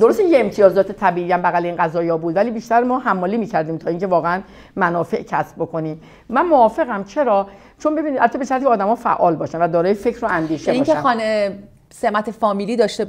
درست 0.00 0.20
یه 0.20 0.40
امتیازات 0.40 0.92
طبیعی 0.92 1.32
هم 1.32 1.42
بغل 1.42 1.66
این 1.66 1.76
قضايا 1.76 2.16
بود 2.16 2.36
ولی 2.36 2.50
بیشتر 2.50 2.82
ما 2.82 2.98
حمالی 2.98 3.36
می‌کردیم 3.36 3.76
تا 3.76 3.90
اینکه 3.90 4.06
واقعا 4.06 4.40
منافع 4.76 5.22
کسب 5.22 5.56
بکنیم. 5.58 6.00
من 6.28 6.46
موافقم. 6.46 7.04
چرا؟ 7.04 7.46
چون 7.78 7.94
ببینید 7.94 8.20
البته 8.20 8.38
به 8.38 8.44
شرطی 8.44 8.66
آدما 8.66 8.94
فعال 8.94 9.36
باشن 9.36 9.58
و 9.58 9.68
دارای 9.68 9.94
فکر 9.94 10.24
و 10.24 10.28
اندیشه 10.30 10.66
باشن. 10.66 10.72
اینکه 10.72 10.94
خانه 10.94 11.58
سمت 11.90 12.30
فامیلی 12.30 12.76
داشته 12.76 13.06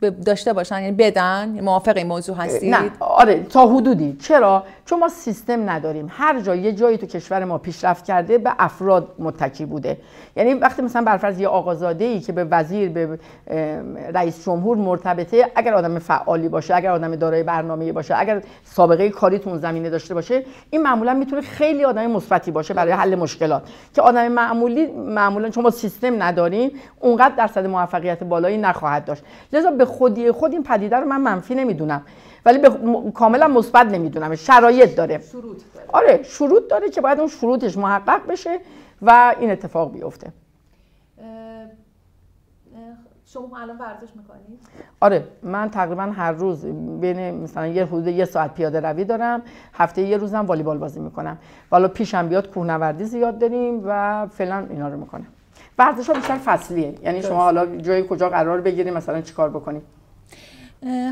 داشته 0.00 0.52
باشن 0.52 0.82
یعنی 0.82 0.96
بدن 0.96 1.60
موافق 1.62 1.96
این 1.96 2.06
موضوع 2.06 2.36
هستید؟ 2.36 2.74
نه 2.74 2.90
آره 3.00 3.42
تا 3.42 3.66
حدودی. 3.66 4.16
چرا؟ 4.20 4.62
چون 4.84 4.98
ما 4.98 5.08
سیستم 5.08 5.70
نداریم. 5.70 6.06
هر 6.10 6.40
جا 6.40 6.54
یه 6.54 6.72
جایی 6.72 6.98
تو 6.98 7.06
کشور 7.06 7.44
ما 7.44 7.58
پیشرفت 7.58 8.04
کرده 8.04 8.38
به 8.38 8.52
افراد 8.58 9.08
متکی 9.18 9.64
بوده. 9.64 9.96
یعنی 10.36 10.54
وقتی 10.54 10.82
مثلا 10.82 11.02
برفرض 11.02 11.40
یه 11.40 11.48
آقازاده 11.48 12.04
ای 12.04 12.20
که 12.20 12.32
به 12.32 12.44
وزیر 12.44 12.88
به 12.88 13.18
رئیس 14.14 14.44
جمهور 14.44 14.76
مرتبطه 14.76 15.50
اگر 15.54 15.74
آدم 15.74 15.98
فعالی 15.98 16.48
باشه 16.48 16.74
اگر 16.74 16.90
آدم 16.90 17.16
دارای 17.16 17.42
برنامه‌ای 17.42 17.92
باشه 17.92 18.14
اگر 18.18 18.42
سابقه 18.64 19.10
کاری 19.10 19.38
تو 19.38 19.58
زمینه 19.58 19.90
داشته 19.90 20.14
باشه 20.14 20.44
این 20.70 20.82
معمولا 20.82 21.14
می‌تونه 21.14 21.42
خیلی 21.42 21.84
آدم 21.84 22.06
مثبتی 22.06 22.50
باشه 22.50 22.74
برای 22.74 22.92
حل 22.92 23.14
مشکلات. 23.14 23.62
که 23.94 24.02
آدم 24.02 24.28
معمولی 24.28 24.86
معمولا 24.86 25.50
چون 25.50 25.64
ما 25.64 25.70
سیستم 25.70 26.22
نداریم 26.22 26.70
اونقدر 27.00 27.34
درصد 27.34 27.66
موفقیت 27.66 28.24
بالایی 28.24 28.58
نخواهد 28.58 29.04
داشت. 29.04 29.22
لذا 29.52 29.70
به 29.70 29.87
خودی 29.88 30.32
خود 30.32 30.52
این 30.52 30.62
پدیده 30.62 30.96
رو 30.96 31.06
من 31.06 31.20
منفی 31.20 31.54
نمی‌دونم. 31.54 32.02
ولی 32.44 32.58
به 32.58 32.70
کاملا 33.14 33.48
مثبت 33.48 33.86
نمی‌دونم. 33.86 34.34
شرایط 34.34 34.96
داره. 34.96 35.18
شروط 35.18 35.56
داره. 35.74 35.86
آره 35.92 36.22
شروط 36.22 36.62
داره 36.70 36.90
که 36.90 37.00
باید 37.00 37.18
اون 37.18 37.28
شروطش 37.28 37.78
محقق 37.78 38.26
بشه 38.26 38.60
و 39.02 39.34
این 39.40 39.50
اتفاق 39.50 39.92
بیفته. 39.92 40.32
شما 43.26 43.58
الان 43.58 43.78
ورزش 43.78 44.16
می‌کنید؟ 44.16 44.60
آره 45.00 45.24
من 45.42 45.70
تقریبا 45.70 46.02
هر 46.02 46.32
روز 46.32 46.66
بین 47.00 47.34
مثلا 47.34 47.66
یه 47.66 47.84
حدود 47.84 48.06
یه 48.06 48.24
ساعت 48.24 48.54
پیاده 48.54 48.80
روی 48.80 49.04
دارم. 49.04 49.42
هفته 49.74 50.02
یه 50.02 50.16
روزم 50.16 50.46
والیبال 50.46 50.78
بازی 50.78 51.00
می‌کنم. 51.00 51.38
والا 51.70 51.88
پیشم 51.88 52.28
بیاد 52.28 52.50
کوهنوردی 52.50 53.04
زیاد 53.04 53.38
داریم 53.38 53.82
و 53.84 54.26
فعلا 54.26 54.66
اینا 54.70 54.88
رو 54.88 54.96
می‌کنم. 54.96 55.26
ورزش 55.78 56.06
ها 56.06 56.14
بیشتر 56.14 56.38
فصلیه. 56.44 56.94
یعنی 57.02 57.22
شما 57.22 57.36
حالا 57.36 57.76
جای 57.76 58.04
کجا 58.08 58.28
قرار 58.28 58.60
بگیریم 58.60 58.94
مثلا 58.94 59.20
چیکار 59.20 59.50
بکنیم؟ 59.50 59.82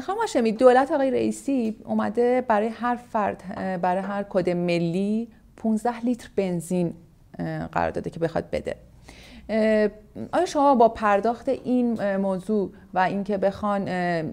خانم 0.06 0.18
هاشمی 0.20 0.52
دولت 0.52 0.92
آقای 0.92 1.10
رئیسی 1.10 1.76
اومده 1.84 2.44
برای 2.48 2.68
هر 2.68 2.96
فرد 2.96 3.42
برای 3.82 4.02
هر 4.02 4.22
کد 4.22 4.50
ملی 4.50 5.28
15 5.56 6.04
لیتر 6.04 6.28
بنزین 6.36 6.94
قرار 7.72 7.90
داده 7.90 8.10
که 8.10 8.20
بخواد 8.20 8.44
بده. 8.52 8.76
آیا 10.32 10.46
شما 10.46 10.74
با 10.74 10.88
پرداخت 10.88 11.48
این 11.48 12.16
موضوع 12.16 12.70
و 12.94 12.98
اینکه 12.98 13.38
بخوان 13.38 13.86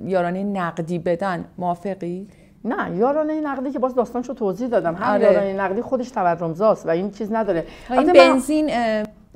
یارانه 0.07 0.43
نقدی 0.43 0.99
بدن 0.99 1.45
موافقی؟ 1.57 2.27
نه 2.65 2.97
یارانه 2.97 3.41
نقدی 3.41 3.71
که 3.71 3.79
باز 3.79 3.95
داستانشو 3.95 4.33
توضیح 4.33 4.67
دادم. 4.67 4.95
هم 4.95 5.13
آره. 5.13 5.23
یارانه 5.23 5.53
نقدی 5.53 5.81
خودش 5.81 6.09
تورمزاست 6.09 6.85
و 6.85 6.89
این 6.89 7.11
چیز 7.11 7.33
نداره. 7.33 7.65
این 7.89 8.13
بنزین 8.13 8.69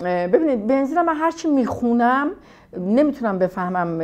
ببینید 0.04 0.68
بنزین 0.68 1.02
من 1.02 1.16
هرچی 1.16 1.48
می‌خونم 1.48 2.32
نمی‌تونم 2.78 3.40
بفهمم 3.40 4.00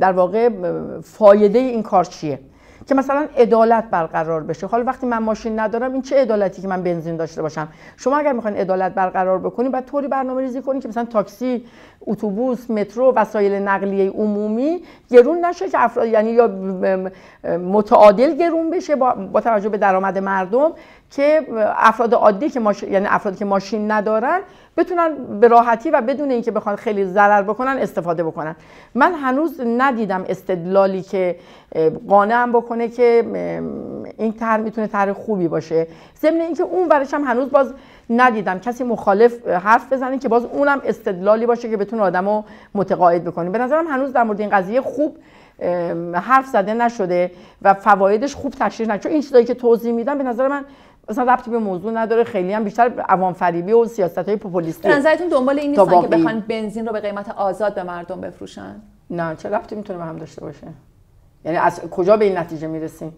در 0.00 0.12
واقع 0.12 0.48
فایده 1.02 1.58
این 1.58 1.82
کار 1.82 2.04
چیه. 2.04 2.38
که 2.86 2.94
مثلا 2.94 3.26
عدالت 3.36 3.84
برقرار 3.90 4.42
بشه. 4.42 4.66
حالا 4.66 4.84
وقتی 4.84 5.06
من 5.06 5.18
ماشین 5.18 5.58
ندارم 5.58 5.92
این 5.92 6.02
چه 6.02 6.16
عدالتی 6.16 6.62
که 6.62 6.68
من 6.68 6.82
بنزین 6.82 7.16
داشته 7.16 7.42
باشم؟ 7.42 7.68
شما 7.96 8.18
اگر 8.18 8.32
می‌خواین 8.32 8.56
عدالت 8.56 8.94
برقرار 8.94 9.38
بکنید 9.38 9.72
باید 9.72 9.84
طوری 9.84 10.08
برنامه 10.08 10.42
ریزی 10.42 10.62
کنید 10.62 10.82
که 10.82 10.88
مثلا 10.88 11.04
تاکسی 11.04 11.64
اتوبوس 12.00 12.70
مترو 12.70 13.12
وسایل 13.16 13.54
نقلیه 13.54 14.10
عمومی 14.10 14.82
گرون 15.10 15.44
نشه 15.44 15.68
که 15.68 15.84
افراد 15.84 16.08
یعنی 16.08 16.30
یا 16.30 16.48
متعادل 17.58 18.36
گرون 18.36 18.70
بشه 18.70 18.96
با 19.32 19.40
توجه 19.40 19.68
به 19.68 19.78
درآمد 19.78 20.18
مردم. 20.18 20.72
که 21.10 21.46
افراد 21.76 22.14
عادی 22.14 22.50
که 22.50 22.60
ماش... 22.60 22.82
یعنی 22.82 23.06
افرادی 23.06 23.38
که 23.38 23.44
ماشین 23.44 23.90
ندارن 23.90 24.40
بتونن 24.76 25.14
به 25.40 25.48
راحتی 25.48 25.90
و 25.90 26.00
بدون 26.00 26.30
اینکه 26.30 26.50
بخوان 26.50 26.76
خیلی 26.76 27.04
ضرر 27.04 27.42
بکنن 27.42 27.78
استفاده 27.78 28.24
بکنن. 28.24 28.56
من 28.94 29.14
هنوز 29.14 29.60
ندیدم 29.60 30.24
استدلالی 30.28 31.02
که 31.02 31.36
قانعم 32.08 32.52
بکنه 32.52 32.88
که 32.88 33.24
این 34.18 34.32
طرح 34.32 34.60
می‌تونه 34.60 34.86
طرح 34.86 35.12
خوبی 35.12 35.48
باشه. 35.48 35.86
ضمن 36.20 36.40
اینکه 36.40 36.62
اون 36.62 36.88
ورش 36.88 37.14
هم 37.14 37.24
هنوز 37.24 37.50
باز 37.50 37.74
ندیدم. 38.10 38.58
کسی 38.58 38.84
مخالف 38.84 39.48
حرف 39.48 39.92
بزنه 39.92 40.18
که 40.18 40.28
باز 40.28 40.44
اونم 40.44 40.80
استدلالی 40.84 41.46
باشه 41.46 41.70
که 41.70 41.76
بتونه 41.76 42.02
آدمو 42.02 42.42
متقاعد 42.74 43.24
بکنه. 43.24 43.50
به 43.50 43.58
نظرم 43.58 43.86
هنوز 43.86 44.12
در 44.12 44.22
مورد 44.22 44.40
این 44.40 44.50
قضیه 44.50 44.80
خوب 44.80 45.16
حرف 46.14 46.46
زده 46.46 46.74
نشده 46.74 47.30
و 47.62 47.74
فوایدش 47.74 48.34
خوب 48.34 48.54
تشریح 48.60 48.88
نشده. 48.88 49.02
چون 49.02 49.12
این 49.12 49.20
چیزایی 49.22 49.44
که 49.44 49.54
توضیح 49.54 49.92
میدم 49.92 50.18
به 50.18 50.24
نظر 50.24 50.48
من 50.48 50.64
اصلا 51.08 51.32
ربطی 51.32 51.50
به 51.50 51.58
موضوع 51.58 51.92
نداره 51.92 52.24
خیلی 52.24 52.52
هم 52.52 52.64
بیشتر 52.64 52.92
عوام 53.08 53.32
فریبی 53.32 53.72
و 53.72 53.84
سیاست 53.84 54.18
های 54.18 54.36
پوپولیستی 54.36 54.88
نظرتون 54.88 55.28
دنبال 55.28 55.58
این 55.58 55.70
نیستن 55.70 56.00
که. 56.00 56.06
بخوان 56.06 56.40
بنزین 56.40 56.86
رو 56.86 56.92
به 56.92 57.00
قیمت 57.00 57.28
آزاد 57.28 57.74
به 57.74 57.82
مردم 57.82 58.20
بفروشن؟ 58.20 58.82
نه 59.10 59.36
چه 59.36 59.48
ربطی 59.48 59.76
می‌تونه 59.76 59.98
به 59.98 60.04
هم 60.04 60.16
داشته 60.16 60.40
باشه؟ 60.40 60.66
یعنی 61.44 61.58
از 61.58 61.80
کجا 61.80 62.16
به 62.16 62.24
این 62.24 62.38
نتیجه 62.38 62.66
می‌رسیم؟ 62.66 63.12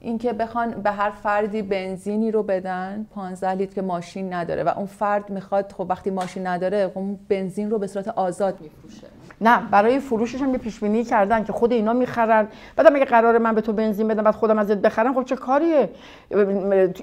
اینکه 0.00 0.32
بخوان 0.32 0.70
به 0.70 0.90
هر 0.90 1.10
فردی 1.10 1.62
بنزینی 1.62 2.30
رو 2.30 2.42
بدن 2.42 3.06
15 3.14 3.50
لیتر 3.50 3.74
که 3.74 3.82
ماشین 3.82 4.32
نداره 4.32 4.62
و 4.62 4.72
اون 4.76 4.86
فرد 4.86 5.30
می‌خواد 5.30 5.72
خب 5.72 5.86
وقتی 5.88 6.10
ماشین 6.10 6.46
نداره 6.46 6.88
خب 6.88 6.98
اون 6.98 7.18
بنزین 7.28 7.70
رو 7.70 7.78
به 7.78 7.86
صورت 7.86 8.08
آزاد 8.08 8.60
میفروشه. 8.60 9.06
نه 9.40 9.60
برای 9.70 9.98
فروشش 9.98 10.42
هم 10.42 10.52
یه 10.52 10.58
پیش 10.58 10.80
بینی 10.80 11.04
کردن 11.04 11.44
که 11.44 11.52
خود 11.52 11.72
اینا 11.72 11.92
می‌خرن. 11.92 12.48
بعدم 12.76 12.94
اگه 12.94 13.04
قراره 13.04 13.38
من 13.38 13.54
به 13.54 13.60
تو 13.60 13.72
بنزین 13.72 14.08
بدم 14.08 14.22
بعد 14.22 14.34
خودم 14.34 14.58
ازت 14.58 14.78
بخرم 14.78 15.14
خب 15.14 15.24
چه 15.24 15.36
کاریه؟ 15.36 15.90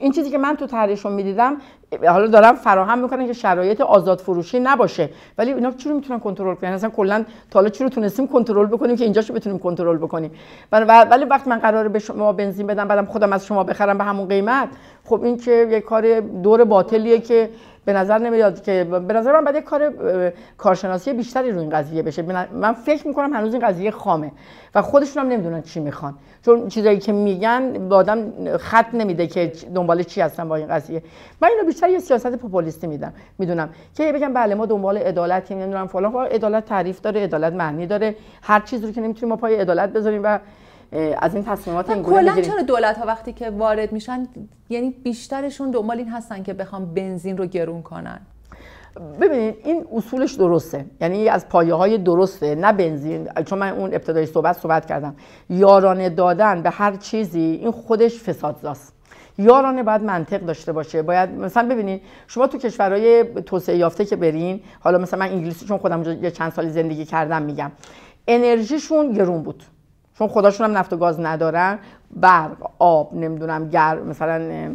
این 0.01 0.11
چیزی 0.11 0.29
که 0.29 0.37
من 0.37 0.55
تو 0.55 0.67
طرحشون 0.67 1.11
می‌دیدم 1.11 1.57
حالا 2.07 2.27
دارم 2.27 2.55
فراهم 2.55 2.99
می‌کنن 2.99 3.27
که 3.27 3.33
شرایط 3.33 3.81
آزاد 3.81 4.19
فروشی 4.19 4.59
نباشه. 4.59 5.09
ولی 5.37 5.53
اینا 5.53 5.71
رو 5.85 5.95
می‌تونن 5.95 6.19
کنترل 6.19 6.55
کنن؟ 6.55 6.73
اصلا 6.73 6.89
کلا 6.89 7.25
تا 7.51 7.59
حالا 7.59 7.71
رو 7.79 7.89
تونستیم 7.89 8.27
کنترل 8.27 8.65
بکنیم 8.65 8.95
که 8.95 9.03
اینجاشو 9.03 9.33
بتونیم 9.33 9.59
کنترل 9.59 9.97
بکنیم. 9.97 10.31
ولی 10.71 11.25
وقتی 11.25 11.49
من 11.49 11.59
قراره 11.59 11.89
به 11.89 11.99
شما 11.99 12.33
بنزین 12.33 12.67
بدم 12.67 12.87
بعدم 12.87 13.05
خودم 13.05 13.33
از 13.33 13.45
شما 13.45 13.63
بخرم 13.63 13.97
به 13.97 14.03
همون 14.03 14.27
قیمت 14.27 14.69
خب 15.05 15.23
این 15.23 15.37
که 15.37 15.67
یه 15.71 15.81
کار 15.81 16.19
دور 16.19 16.63
باطلیه 16.63 17.19
که 17.19 17.49
به 17.85 17.93
نظر 17.93 18.17
نمیاد 18.17 18.63
که 18.63 18.83
به 18.83 19.13
نظر 19.13 19.39
من 19.39 19.45
باید 19.45 19.63
کار 19.63 19.93
کارشناسی 20.57 21.13
بیشتری 21.13 21.51
رو 21.51 21.59
این 21.59 21.69
قضیه 21.69 22.01
بشه. 22.01 22.21
من 22.53 22.73
فکر 22.73 23.07
می‌کنم 23.07 23.33
هنوز 23.33 23.53
این 23.53 23.67
قضیه 23.67 23.91
خامه 23.91 24.31
و 24.75 24.81
خودشون 24.81 25.23
هم 25.23 25.29
نمی‌دونن 25.29 25.61
چی 25.61 25.79
می‌خوان. 25.79 26.15
چون 26.45 26.67
چیزایی 26.67 26.97
که 26.97 27.11
میگن 27.11 27.89
به 27.89 27.95
آدم 27.95 28.31
خط 28.57 28.93
نمیده 28.93 29.27
که 29.27 29.51
دنبال 29.75 30.03
چی 30.03 30.21
هستن 30.21 30.49
با 30.49 30.55
این 30.55 30.67
قضیه. 30.67 31.03
من 31.41 31.47
اینو 31.47 31.65
بیشتر 31.65 31.89
یه 31.89 31.99
سیاست 31.99 32.35
پوپولیستی 32.35 32.87
میدم 32.87 33.13
می‌دونم. 33.37 33.69
که 33.95 34.11
بگم 34.11 34.33
بله 34.33 34.55
ما 34.55 34.65
دنبال 34.65 34.97
عدالتیم 34.97 35.57
نمی‌دونم 35.57 35.87
فلان. 35.87 36.15
عدالت 36.15 36.65
تعریف 36.65 37.01
داره 37.01 37.23
عدالت 37.23 37.53
معنی 37.53 37.87
داره. 37.87 38.15
هر 38.41 38.59
چیزی 38.59 38.85
رو 38.85 38.91
که 38.91 39.01
نمی‌تونیم 39.01 39.29
ما 39.29 39.35
پای 39.35 39.55
عدالت 39.55 39.93
بذاریم 39.93 40.21
و 40.23 40.39
از 41.21 41.35
این 41.35 41.43
تصمیمات 41.43 41.89
این 41.89 42.01
گونه 42.01 42.31
کلا 42.31 42.41
چرا 42.41 42.61
دولت 42.61 42.97
ها 42.97 43.05
وقتی 43.05 43.33
که 43.33 43.49
وارد 43.49 43.91
میشن 43.91 44.27
یعنی 44.69 44.89
بیشترشون 44.89 45.71
دنبال 45.71 45.97
این 45.97 46.09
هستن 46.09 46.43
که 46.43 46.53
بخوام 46.53 46.93
بنزین 46.93 47.37
رو 47.37 47.45
گرون 47.45 47.81
کنن؟ 47.81 48.19
ببینید 49.21 49.55
این 49.63 49.85
اصولش 49.93 50.33
درسته. 50.33 50.85
یعنی 51.01 51.29
از 51.29 51.49
پایه 51.49 51.73
های 51.73 51.97
درسته 51.97 52.55
نه 52.55 52.73
بنزین. 52.73 53.29
چون 53.45 53.59
من 53.59 53.69
اون 53.69 53.93
ابتدای 53.93 54.25
صحبت 54.25 54.57
صحبت 54.57 54.85
کردم. 54.85 55.15
یارانه 55.49 56.09
دادن 56.09 56.61
به 56.61 56.69
هر 56.69 56.95
چیزی 56.95 57.39
این 57.39 57.71
خودش 57.71 58.23
فسادزاست 58.23 58.93
یارانه 59.37 59.83
باید 59.83 60.03
منطق 60.03 60.41
داشته 60.45 60.71
باشه. 60.71 61.01
باید 61.01 61.29
مثلا 61.29 61.69
ببینید 61.69 62.01
شما 62.27 62.47
تو 62.47 62.57
کشورهای 62.57 63.23
توسعه 63.23 63.77
یافته 63.77 64.05
که 64.05 64.15
برین 64.15 64.61
حالا 64.79 64.97
مثلا 64.97 65.19
من 65.19 65.31
انگلیسی 65.31 65.65
چون 65.65 65.77
خودم 65.77 66.23
یه 66.23 66.31
چند 66.31 66.51
سالی 66.51 66.69
زندگی 66.69 67.05
کردم 67.05 67.41
میگم 67.41 67.71
انرژیشون 68.27 69.13
گرون 69.13 69.43
بود. 69.43 69.63
چون 70.17 70.27
خداشون 70.27 70.69
هم 70.69 70.77
نفت 70.77 70.93
و 70.93 70.97
گاز 70.97 71.19
ندارن 71.19 71.79
برق 72.15 72.57
آب 72.79 73.13
نمی‌دونم 73.13 73.69
گرم 73.69 74.07
مثلا 74.07 74.71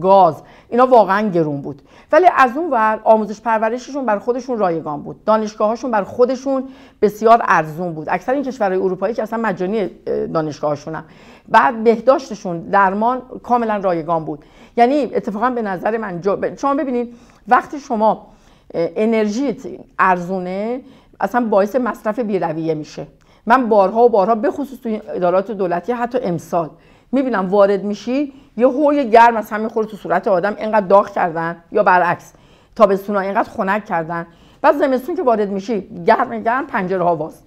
گاز 0.00 0.42
اینا 0.68 0.86
واقعا 0.86 1.28
گرون 1.28 1.60
بود. 1.60 1.82
ولی 2.12 2.26
از 2.36 2.56
اون 2.56 2.70
ور 2.70 3.00
آموزش 3.04 3.40
پرورششون 3.40 4.06
بر 4.06 4.18
خودشون 4.18 4.58
رایگان 4.58 5.02
بود. 5.02 5.24
دانشگاهاشون 5.24 5.90
بر 5.90 6.02
خودشون 6.02 6.64
بسیار 7.02 7.42
ارزون 7.44 7.92
بود. 7.92 8.08
اکثر 8.10 8.32
این 8.32 8.42
کشورهای 8.42 8.80
اروپایی 8.80 9.14
که 9.14 9.22
اصلا 9.22 9.38
مجانی 9.38 9.80
اه، 9.80 10.26
دانشگاهاشون 10.26 10.94
هم. 10.94 11.04
بعد 11.48 11.84
بهداشتشون 11.84 12.58
درمان 12.58 13.22
کاملا 13.42 13.76
رایگان 13.76 14.24
بود. 14.24 14.44
یعنی 14.76 15.14
اتفاقا 15.14 15.50
به 15.50 15.62
نظر 15.62 15.96
من 15.96 16.20
جا... 16.20 16.38
شما 16.56 16.74
ببینید 16.74 17.14
وقتی 17.48 17.78
شما 17.80 18.26
اه، 18.74 18.88
انرژیت 18.96 19.62
ارزونه 19.98 20.80
اصلا 21.20 21.46
باعث 21.46 21.76
مصرف 21.76 22.18
بیرویه 22.18 22.74
میشه. 22.74 23.06
من 23.48 23.68
بارها 23.68 24.04
و 24.04 24.08
بارها 24.08 24.34
به 24.34 24.50
خصوص 24.50 24.80
تو 24.80 24.98
ادارات 25.08 25.50
دولتی 25.50 25.92
حتی 25.92 26.18
امسال 26.22 26.70
می‌بینم 27.12 27.48
وارد 27.48 27.84
میشی 27.84 28.32
یه 28.56 28.68
هوی 28.68 29.10
گرم 29.10 29.36
از 29.36 29.50
همین 29.50 29.68
خورد 29.68 29.88
تو 29.88 29.96
صورت 29.96 30.28
آدم 30.28 30.56
اینقدر 30.58 30.86
داغ 30.86 31.10
کردن 31.10 31.56
یا 31.72 31.82
برعکس 31.82 32.32
تابستونا 32.76 33.20
اینقدر 33.20 33.50
خنک 33.50 33.84
کردن. 33.84 34.26
بعد 34.62 34.76
زمستون 34.76 35.16
که 35.16 35.22
وارد 35.22 35.50
میشی 35.50 35.88
گرم 36.06 36.42
گرم 36.42 36.66
پنجره 36.66 37.04
ها 37.04 37.14
باز. 37.14 37.42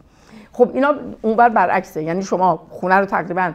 خب 0.54 0.70
اینا 0.74 0.96
اونور 1.22 1.50
برعکسه 1.50 2.04
یعنی 2.04 2.24
شما 2.24 2.60
خونه 2.70 2.96
رو 2.96 3.06
تقریبا 3.06 3.52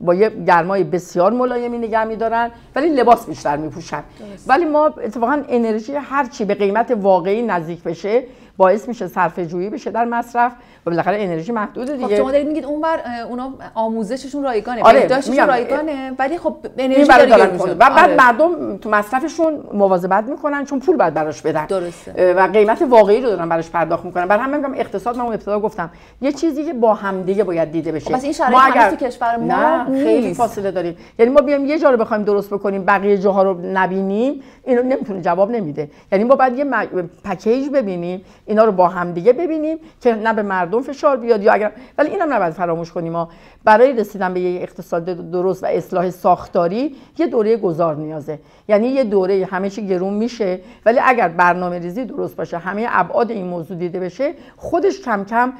با 0.00 0.14
یه 0.14 0.28
گرمای 0.28 0.84
بسیار 0.84 1.32
ملایمی 1.32 1.78
نگه 1.78 2.04
میدارن 2.04 2.50
ولی 2.74 2.88
لباس 2.88 3.26
بیشتر 3.26 3.56
میپوشن. 3.56 4.02
ولی 4.46 4.64
ما 4.64 4.86
اتفاقا 4.86 5.42
انرژی 5.48 5.94
هر 5.94 6.24
چی 6.24 6.44
به 6.44 6.54
قیمت 6.54 6.90
واقعی 6.90 7.42
نزدیک 7.42 7.82
بشه 7.82 8.22
باعث 8.58 8.88
میشه 8.88 9.06
صرفه 9.06 9.46
جویی 9.46 9.70
بشه 9.70 9.90
در 9.90 10.04
مصرف 10.04 10.52
و 10.86 10.90
بالاخره 10.90 11.16
انرژی 11.20 11.52
محدوده 11.52 11.96
خب 11.96 12.02
دیگه 12.02 12.16
شما 12.16 12.32
دارید 12.32 12.48
میگید 12.48 12.64
اونور 12.64 13.00
اه، 13.04 13.20
اونا 13.20 13.52
آموزششون 13.74 14.42
رایگانه 14.42 14.82
آره، 14.82 15.00
بهداشتشون 15.00 15.48
رایگانه 15.48 16.12
ولی 16.18 16.38
خب 16.38 16.56
انرژی 16.78 17.04
داره. 17.04 17.56
و 17.56 17.74
بعد 17.74 17.98
آره. 17.98 18.16
مردم 18.16 18.76
تو 18.76 18.90
مصرفشون 18.90 19.60
مواظبت 19.72 20.24
می‌کنن 20.24 20.64
چون 20.64 20.80
پول 20.80 20.96
باید 20.96 21.14
براش 21.14 21.42
بدن 21.42 21.66
درسته. 21.66 22.34
و 22.34 22.46
قیمت 22.52 22.82
واقعی 22.82 23.20
رو 23.20 23.28
دارن 23.28 23.48
براش 23.48 23.70
پرداخت 23.70 24.04
می‌کنن 24.04 24.26
برای 24.26 24.42
همین 24.42 24.56
میگم 24.56 24.74
اقتصاد 24.74 25.16
من 25.16 25.22
اون 25.22 25.32
ابتدا 25.32 25.60
گفتم 25.60 25.90
یه 26.20 26.32
چیزی 26.32 26.64
که 26.64 26.72
با 26.72 26.94
همدیگه 26.94 27.44
باید 27.44 27.72
دیده 27.72 27.92
بشه 27.92 28.06
خب 28.06 28.12
پس 28.12 28.24
این 28.24 28.34
ما 28.50 28.58
هنوز 28.58 28.98
تو 28.98 29.06
کشور 29.06 29.36
ما 29.36 29.46
نه 29.46 30.04
خیلی. 30.04 30.34
فاصله 30.34 30.70
داریم 30.70 30.96
یعنی 31.18 31.32
ما 31.32 31.40
بیایم 31.40 31.66
یه 31.66 31.78
جا 31.78 31.90
رو 31.90 31.96
بخوایم 31.96 32.22
درست 32.22 32.50
بکنیم 32.50 32.84
بقیه 32.84 33.18
جاها 33.18 33.42
رو 33.42 33.60
نبینیم 33.72 34.42
اینو 34.64 34.82
نمی‌تونه 34.82 35.20
جواب 35.20 35.50
نمیده 35.50 35.90
یعنی 36.12 36.24
ما 36.24 36.34
باید 36.34 36.58
یه 36.58 36.64
پکیج 37.24 37.68
ببینیم 37.68 38.24
اینا 38.48 38.64
رو 38.64 38.72
با 38.72 38.88
همدیگه 38.88 39.32
ببینیم 39.32 39.78
که 40.00 40.14
نه 40.14 40.32
به 40.32 40.42
مردم 40.42 40.82
فشار 40.82 41.16
بیاد 41.16 41.42
یا 41.42 41.52
اگر 41.52 41.72
ولی 41.98 42.10
اینم 42.10 42.32
نباید 42.32 42.52
فراموش 42.52 42.92
کنیم 42.92 43.12
ما. 43.12 43.28
برای 43.64 43.92
رسیدن 43.92 44.34
به 44.34 44.40
یه 44.40 44.62
اقتصاد 44.62 45.04
درست 45.30 45.64
و 45.64 45.66
اصلاح 45.66 46.10
ساختاری 46.10 46.96
یه 47.18 47.26
دوره 47.26 47.56
گذار 47.56 47.96
نیازه. 47.96 48.38
یعنی 48.68 48.88
یه 48.88 49.04
دوره 49.04 49.48
همه 49.50 49.70
چی 49.70 49.86
گرون 49.86 50.14
میشه. 50.14 50.60
ولی 50.86 51.00
اگر 51.04 51.28
برنامه 51.28 51.78
ریزی 51.78 52.04
درست 52.04 52.36
باشه 52.36 52.58
همه 52.58 52.86
ابعاد 52.90 53.30
این 53.30 53.46
موضوع 53.46 53.76
دیده 53.76 54.00
بشه 54.00 54.34
خودش 54.56 55.00
کم 55.00 55.24
کم 55.24 55.52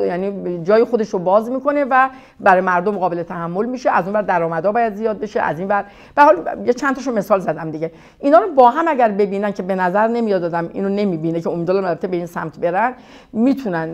یعنی 0.00 0.60
جای 0.64 0.84
خودش 0.84 1.08
رو 1.08 1.18
باز 1.18 1.50
می‌کنه 1.50 1.84
و 1.90 2.08
برای 2.40 2.60
مردم 2.60 2.98
قابل 2.98 3.22
تحمل 3.22 3.66
میشه. 3.66 3.90
از 3.90 4.04
اون 4.04 4.16
ور 4.16 4.22
درآمدها 4.22 4.72
باید 4.72 4.94
زیاد 4.94 5.18
بشه 5.18 5.40
از 5.40 5.58
این 5.58 5.68
ور 5.68 5.84
به 6.14 6.22
حال 6.22 6.36
یه 6.64 6.72
چند 6.72 6.94
تاشو 6.94 7.12
مثال 7.12 7.40
زدم 7.40 7.70
دیگه. 7.70 7.92
اینا 8.20 8.38
رو 8.38 8.54
با 8.54 8.70
هم 8.70 8.88
اگر 8.88 9.08
ببینن 9.08 9.52
که 9.52 9.62
به 9.62 9.74
نظر 9.74 10.06
نمیاد 10.06 10.44
آدم 10.44 10.70
اینو 10.72 10.88
نمی‌بینه 10.88 11.40
که 11.40 11.50
امیدوارم 11.50 11.84
البته 11.84 12.08
به 12.08 12.16
این 12.16 12.26
سمت 12.36 12.58
برن 12.58 12.94
می‌تونن 13.32 13.88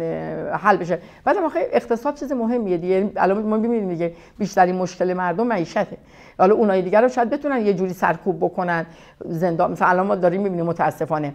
حل 0.64 0.76
بشه. 0.76 0.98
بعد 1.24 1.36
آخه 1.36 1.60
اقتصاد 1.72 2.14
چیز 2.14 2.32
مهمیه 2.32 2.76
دیگه. 2.76 3.10
الان 3.16 3.42
ما 3.42 3.56
می‌بینیم 3.56 3.88
دیگه 3.88 4.12
بیشترین 4.38 4.74
مشکل 4.74 5.12
مردم 5.12 5.46
معیشته. 5.46 5.96
حالا 6.38 6.54
اونای 6.54 6.82
دیگر 6.82 7.02
رو 7.02 7.08
شاید 7.08 7.30
بتونن 7.30 7.66
یه 7.66 7.74
جوری 7.74 7.92
سرکوب 7.92 8.36
بکنن 8.44 8.86
زندان 9.24 9.72
مثلا 9.72 9.88
الان 9.88 10.06
ما 10.06 10.14
داریم 10.14 10.42
می‌بینیم 10.42 10.66
متاسفانه. 10.66 11.34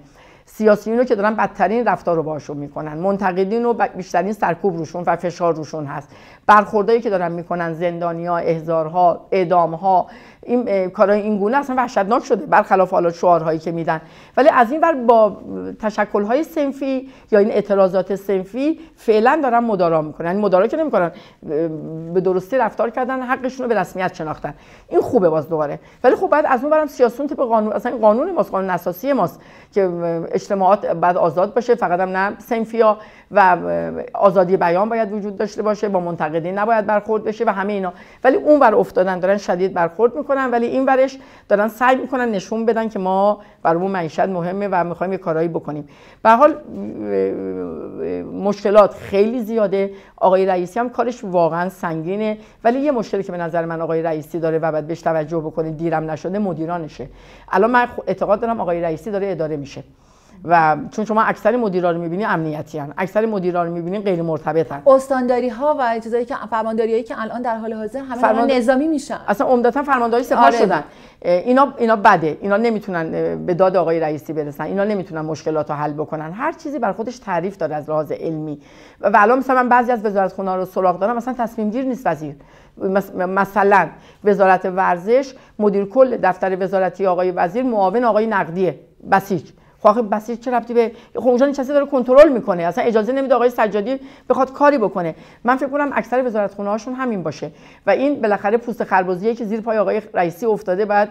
سیاسیون 0.50 0.98
رو 0.98 1.04
که 1.04 1.16
دارن 1.16 1.36
بدترین 1.36 1.86
رفتار 1.86 2.16
رو 2.16 2.24
باشون 2.24 2.58
می‌کنن. 2.58 2.98
منتقدین 2.98 3.64
رو 3.64 3.74
بیشترین 3.74 4.34
سرکوب 4.34 4.78
روشون 4.78 5.04
و 5.08 5.16
فشار 5.16 5.56
روشون 5.56 5.86
هست. 5.86 6.10
برخوردایی 6.46 7.02
که 7.02 7.10
دارن 7.10 7.32
می‌کنن 7.32 7.74
زندانیا 7.74 8.38
احضارها 8.38 9.28
اعدامها 9.32 10.08
این 10.44 10.90
کارهای 10.90 11.22
این 11.22 11.38
گونه 11.38 11.58
اصلا 11.58 11.76
وحشتناک 11.76 12.24
شده 12.24 12.46
برخلاف 12.46 12.92
حالا 12.92 13.12
شعارهایی 13.12 13.60
که 13.60 13.72
میدن. 13.72 14.02
ولی 14.38 14.50
از 14.50 14.72
این 14.72 14.82
ور 14.82 14.94
با 14.94 15.38
تشکل‌های 15.80 16.44
صنفی 16.44 17.10
یا 17.32 17.40
این 17.40 17.52
اعتراضات 17.52 18.16
صنفی 18.16 18.80
فعلا 18.96 19.40
دارن 19.44 19.60
مدارا 19.60 20.02
می‌کنن. 20.02 20.28
یعنی 20.28 20.42
مدارا 20.42 20.68
که 20.68 20.78
نمی‌کنن 20.78 21.12
به 22.14 22.22
درستی 22.22 22.58
رفتار 22.58 22.90
کردن 22.90 23.22
حقشون 23.22 23.64
رو 23.64 23.74
به 23.74 23.80
رسمیت 23.80 24.14
شناختن. 24.14 24.54
این 24.90 25.02
خوبه 25.02 25.30
باز 25.30 25.50
دوباره. 25.50 25.80
ولی 26.04 26.16
خب 26.16 26.28
بعد 26.28 26.46
از 26.48 26.62
اون 26.62 26.72
برم 26.72 26.88
سیاسون 26.88 27.28
طبق 27.28 27.40
قانون 27.40 27.74
اصلا 27.74 27.98
قانون 27.98 28.32
ماست 28.32 28.52
قانون 28.52 28.70
اساسی 28.70 29.14
ماست 29.14 29.42
که 29.72 29.90
اجتماعات 30.38 30.86
بعد 30.86 31.18
آزاد 31.18 31.54
باشه 31.54 31.76
فقط 31.76 32.00
هم 32.00 32.10
نه 32.10 32.40
صنفیا 32.40 32.98
و 33.32 33.58
آزادی 34.14 34.58
بیان 34.58 34.90
باید 34.90 35.14
وجود 35.14 35.38
داشته 35.38 35.62
باشه 35.62 35.90
با 35.90 36.00
منتقدین 36.00 36.58
نباید 36.58 36.86
برخورد 36.86 37.24
بشه 37.24 37.46
و 37.46 37.50
همه 37.50 37.74
اینا. 37.74 37.94
ولی 38.24 38.36
اون 38.36 38.60
ور 38.60 38.76
افتادن 38.76 39.20
دارن 39.20 39.38
شدید 39.38 39.74
برخورد 39.74 40.16
می‌کنن 40.16 40.52
ولی 40.52 40.66
این 40.66 40.86
ورش 40.86 41.18
دارن 41.50 41.68
سعی 41.68 41.96
می‌کنن 41.96 42.32
نشون 42.32 42.66
بدن 42.66 42.90
که 42.90 43.00
ما 43.00 43.42
برامون 43.64 43.92
معیشت 43.92 44.20
مهمه 44.20 44.68
و 44.72 44.84
می‌خوایم 44.84 45.12
یه 45.12 45.18
کارایی 45.18 45.48
بکنیم. 45.48 45.88
به 46.24 46.30
حال 46.30 46.56
مشکلات 48.34 48.94
خیلی 48.94 49.40
زیاده. 49.40 49.92
آقای 50.18 50.46
رئیسی 50.46 50.80
هم 50.80 50.90
کارش 50.90 51.24
واقعا 51.24 51.70
سنگینه. 51.70 52.38
ولی 52.64 52.80
یه 52.80 52.92
مشکلی 52.92 53.24
که 53.24 53.32
به 53.32 53.38
نظر 53.38 53.66
من 53.66 53.82
آقای 53.82 54.02
رئیسی 54.02 54.40
داره 54.40 54.60
و 54.60 54.72
باید 54.72 54.88
بهش 54.88 55.02
توجه 55.02 55.38
بکنید 55.38 55.78
دیرم 55.78 56.12
نشده 56.12 56.40
مدیرانشه. 56.40 57.08
الان 57.52 57.72
من 57.72 57.88
اعتقاد 58.08 58.40
دارم 58.40 58.62
آقای 58.62 58.82
رئیسی 58.82 59.12
داره 59.12 59.32
اداره 59.32 59.58
میشه. 59.58 59.84
و 60.50 60.78
چون 60.92 61.06
شما 61.06 61.22
اکثر 61.22 61.56
مدیرا 61.56 61.92
رو 61.92 62.02
می‌بینی 62.02 62.26
امنیتی 62.26 62.78
هن. 62.80 62.94
اکثر 62.98 63.26
مدیرا 63.26 63.64
رو 63.64 63.72
می‌بینی 63.72 64.00
غیر 64.00 64.22
مرتبط 64.22 64.72
هن. 64.72 64.82
استانداری 64.88 65.50
ها 65.50 65.76
و 65.80 66.00
چیزایی 66.00 66.26
که 66.26 66.36
فرمانداری 66.50 67.04
که 67.04 67.22
الان 67.22 67.42
در 67.42 67.58
حال 67.58 67.74
حاضر 67.74 68.00
همه 68.00 68.22
فرمان... 68.22 68.52
نظامی 68.52 68.88
میشن. 68.88 69.20
اصلا 69.28 69.48
عمدتا 69.48 69.84
فرمانداری 69.84 70.24
سپاه 70.24 70.46
آره. 70.46 70.58
شدن 70.58 70.84
اینا 71.22 71.74
اینا 71.78 71.96
بده. 71.96 72.38
اینا 72.42 72.58
نمی‌تونن 72.58 73.12
به 73.46 73.54
داد 73.54 73.76
آقای 73.76 74.00
رئیسی 74.00 74.34
برسن. 74.34 74.64
اینا 74.64 74.84
نمی‌تونن 74.84 75.22
مشکلات 75.22 75.70
رو 75.70 75.76
حل 75.76 75.94
بکنن. 75.94 76.32
هر 76.32 76.52
چیزی 76.52 76.80
بر 76.80 76.92
خودش 76.92 77.20
تعریف 77.20 77.58
داره 77.58 77.76
از 77.76 77.90
لحاظ 77.90 78.12
علمی. 78.12 78.60
و 79.02 79.12
الان 79.14 79.40
مثلا 79.40 79.56
من 79.56 79.70
بعضی 79.70 79.92
از 79.92 80.06
وزارت 80.06 80.34
خونه 80.34 80.56
رو 80.56 80.66
سراغ 80.66 81.00
دارم. 81.00 81.16
مثلا 81.16 81.34
تصمیم 81.38 81.70
گیر 81.70 81.86
نیست 81.86 82.08
وزیر. 82.08 82.36
مثلا 83.16 83.88
وزارت 84.24 84.66
ورزش 84.66 85.34
مدیر 85.60 85.86
کل 85.86 86.18
دفتر 86.18 86.58
وزارتی 86.64 87.06
آقای 87.06 87.32
وزیر 87.32 87.64
معاون 87.64 88.04
آقای 88.04 88.28
نقدیه. 88.28 88.80
بسیج. 89.12 89.50
خب 89.94 90.16
بسیج 90.16 90.40
چه 90.40 90.52
ربطی 90.52 90.74
به 90.74 90.92
اونجا 91.16 91.46
نشسته 91.46 91.74
داره 91.74 91.86
کنترل 91.86 92.30
می‌کنه؟ 92.30 92.64
اصلا 92.64 92.84
اجازه 92.84 93.14
نمیده 93.14 93.36
آقای 93.36 93.50
سجادی 93.50 94.00
بخواد 94.30 94.54
کاری 94.54 94.78
بکنه. 94.78 95.16
من 95.44 95.56
فکر 95.56 95.70
کنم 95.70 95.90
اکثر 95.94 96.26
وزارت 96.26 96.54
خونه 96.54 96.70
هاشون 96.70 96.94
همین 96.94 97.24
باشه. 97.24 97.52
و 97.88 97.90
این 97.90 98.22
بالاخره 98.22 98.58
پوست 98.58 98.84
خربوزیه 98.84 99.36
که 99.36 99.46
زیر 99.46 99.62
پای 99.62 99.78
آقای 99.78 100.02
رئیسی 100.14 100.46
افتاده 100.46 100.86
بعد 100.86 101.10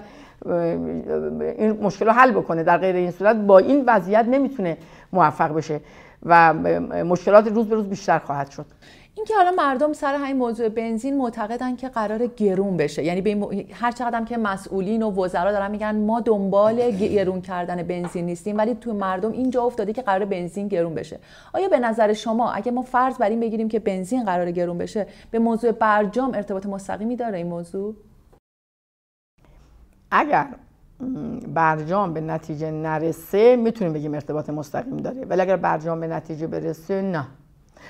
این 1.59 1.79
مشکل 1.83 2.07
رو 2.07 2.13
حل 2.13 2.31
بکنه. 2.31 2.63
در 2.63 2.79
غیر 2.79 2.97
این 2.97 3.11
صورت 3.11 3.37
با 3.37 3.59
این 3.59 3.85
وضعیت 3.87 4.25
نمی‌تونه 4.25 4.77
موفق 5.13 5.55
بشه 5.55 5.81
و 6.27 6.55
مشکلات 7.05 7.49
روز 7.49 7.69
به 7.69 7.75
روز 7.75 7.89
بیشتر 7.89 8.19
خواهد 8.19 8.51
شد. 8.51 8.67
اینکه 9.17 9.35
حالا 9.35 9.51
مردم 9.51 9.93
سر 9.93 10.15
همین 10.15 10.37
موضوع 10.37 10.69
بنزین 10.69 11.17
معتقدن 11.17 11.77
که 11.77 11.89
قرار 11.89 12.27
گرون 12.27 12.77
بشه. 12.77 13.05
یعنی 13.05 13.21
به 13.21 13.67
هر 13.73 13.93
چقدر 13.93 14.25
که 14.25 14.37
مسئولین 14.37 15.03
و 15.03 15.25
وزرا 15.25 15.53
دارن 15.53 15.71
میگن 15.71 15.97
ما 15.97 16.21
دنبال 16.21 16.91
گرون 16.91 17.41
کردن 17.41 17.83
بنزین 17.83 18.27
نیستیم 18.27 18.59
ولی 18.59 18.75
تو 18.75 18.95
مردم 18.95 19.33
اینجا 19.33 19.63
افتاده 19.63 19.93
که 19.93 20.03
قرار 20.03 20.25
بنزین 20.25 20.69
گرون 20.69 20.95
بشه. 20.95 21.19
آیا 21.53 21.69
به 21.69 21.79
نظر 21.79 22.13
شما 22.13 22.53
اگه 22.53 22.73
ما 22.73 22.83
فرض 22.83 23.19
بر 23.19 23.29
این 23.29 23.41
بگیریم 23.41 23.69
که 23.69 23.79
بنزین 23.79 24.25
قرار 24.25 24.51
گرون 24.51 24.79
بشه 24.79 25.07
به 25.31 25.39
موضوع 25.39 25.73
برجام 25.73 26.35
ارتباط 26.35 26.67
مستقیمی 26.67 27.17
داره 27.17 27.39
این 27.39 27.47
موضوع؟ 27.47 27.95
اگر 30.11 30.49
برجام 31.55 32.15
به 32.15 32.21
نتیجه 32.21 32.71
نرسه 32.71 33.57
می‌تونیم 33.57 33.93
بگیم 33.93 34.15
ارتباط 34.15 34.51
مستقیم 34.51 34.97
داره. 34.97 35.25
ولی 35.25 35.41
اگر 35.41 35.57
برجام 35.57 36.01
به 36.01 36.07
نتیجه 36.07 36.47
برسه 36.47 37.03
نه. 37.03 37.27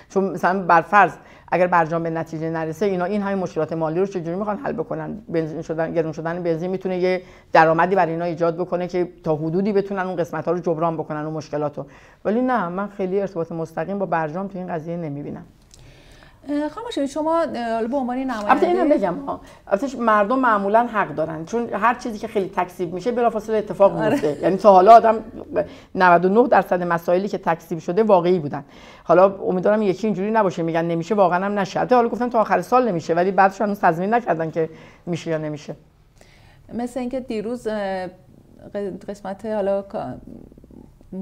چون 0.08 0.24
مثلا 0.24 0.62
بر 0.62 0.80
فرض 0.80 1.12
اگر 1.52 1.66
برجام 1.66 2.02
به 2.02 2.10
نتیجه 2.10 2.50
نرسه 2.50 2.86
اینا 2.86 3.04
این 3.04 3.22
همین 3.22 3.38
مشکلات 3.38 3.72
مالی 3.72 4.00
رو 4.00 4.06
چجوری 4.06 4.36
می‌خوان 4.36 4.56
حل 4.56 4.72
بکنن؟ 4.72 5.18
بنزین 5.28 5.62
شدن 5.62 5.92
گرون 5.94 6.12
شدن 6.12 6.42
بنزین 6.42 6.70
می‌تونه 6.70 6.98
یه 6.98 7.22
درآمدی 7.52 7.94
برای 7.94 8.12
اینا 8.12 8.24
ایجاد 8.24 8.56
بکنه 8.56 8.86
که 8.86 9.08
تا 9.24 9.36
حدودی 9.36 9.72
بتونن 9.72 10.02
اون 10.02 10.16
قسمت 10.16 10.44
ها 10.44 10.52
رو 10.52 10.58
جبران 10.58 10.96
بکنن 10.96 11.24
اون 11.24 11.34
مشکلات 11.34 11.86
ولی 12.24 12.40
نه 12.40 12.68
من 12.68 12.88
خیلی 12.88 13.20
ارتباط 13.20 13.52
مستقیم 13.52 13.98
با 13.98 14.06
برجام 14.06 14.48
تو 14.48 14.58
این 14.58 14.66
قضیه 14.66 14.96
نمی‌بینم. 14.96 15.44
خواهم 16.46 17.06
شما 17.06 17.46
به 17.90 17.96
عنوان 17.96 18.18
نماینده 18.18 18.50
البته 18.50 18.66
اینم 18.66 18.88
بگم 18.88 19.14
البته 19.66 19.98
مردم 19.98 20.38
معمولا 20.38 20.86
حق 20.86 21.14
دارن 21.14 21.44
چون 21.44 21.68
هر 21.72 21.94
چیزی 21.94 22.18
که 22.18 22.28
خیلی 22.28 22.52
تکسیب 22.56 22.94
میشه 22.94 23.12
بلافاصله 23.12 23.56
اتفاق 23.56 23.96
آره. 23.96 24.10
میفته. 24.10 24.38
یعنی 24.42 24.56
تا 24.56 24.72
حالا 24.72 24.92
آدم 24.94 25.24
99 25.94 26.48
درصد 26.48 26.82
مسائلی 26.82 27.28
که 27.28 27.38
تکسیب 27.38 27.78
شده 27.78 28.02
واقعی 28.02 28.38
بودن. 28.38 28.64
حالا 29.04 29.34
امیدوارم 29.38 29.82
یکی 29.82 30.06
اینجوری 30.06 30.30
نباشه 30.30 30.62
میگن 30.62 30.84
نمیشه 30.84 31.14
واقعا 31.14 31.44
هم 31.44 31.58
نشه. 31.58 31.80
حالا 31.80 32.08
گفتن 32.08 32.28
تا 32.28 32.40
آخر 32.40 32.60
سال 32.60 32.88
نمیشه 32.88 33.14
ولی 33.14 33.30
بعدش 33.30 33.60
هنوز 33.60 33.80
تضمین 33.80 34.14
نکردن 34.14 34.50
که 34.50 34.70
میشه 35.06 35.30
یا 35.30 35.38
نمیشه. 35.38 35.76
مثل 36.74 37.00
اینکه 37.00 37.20
دیروز 37.20 37.68
قسمت 39.08 39.46
حالا 39.46 39.84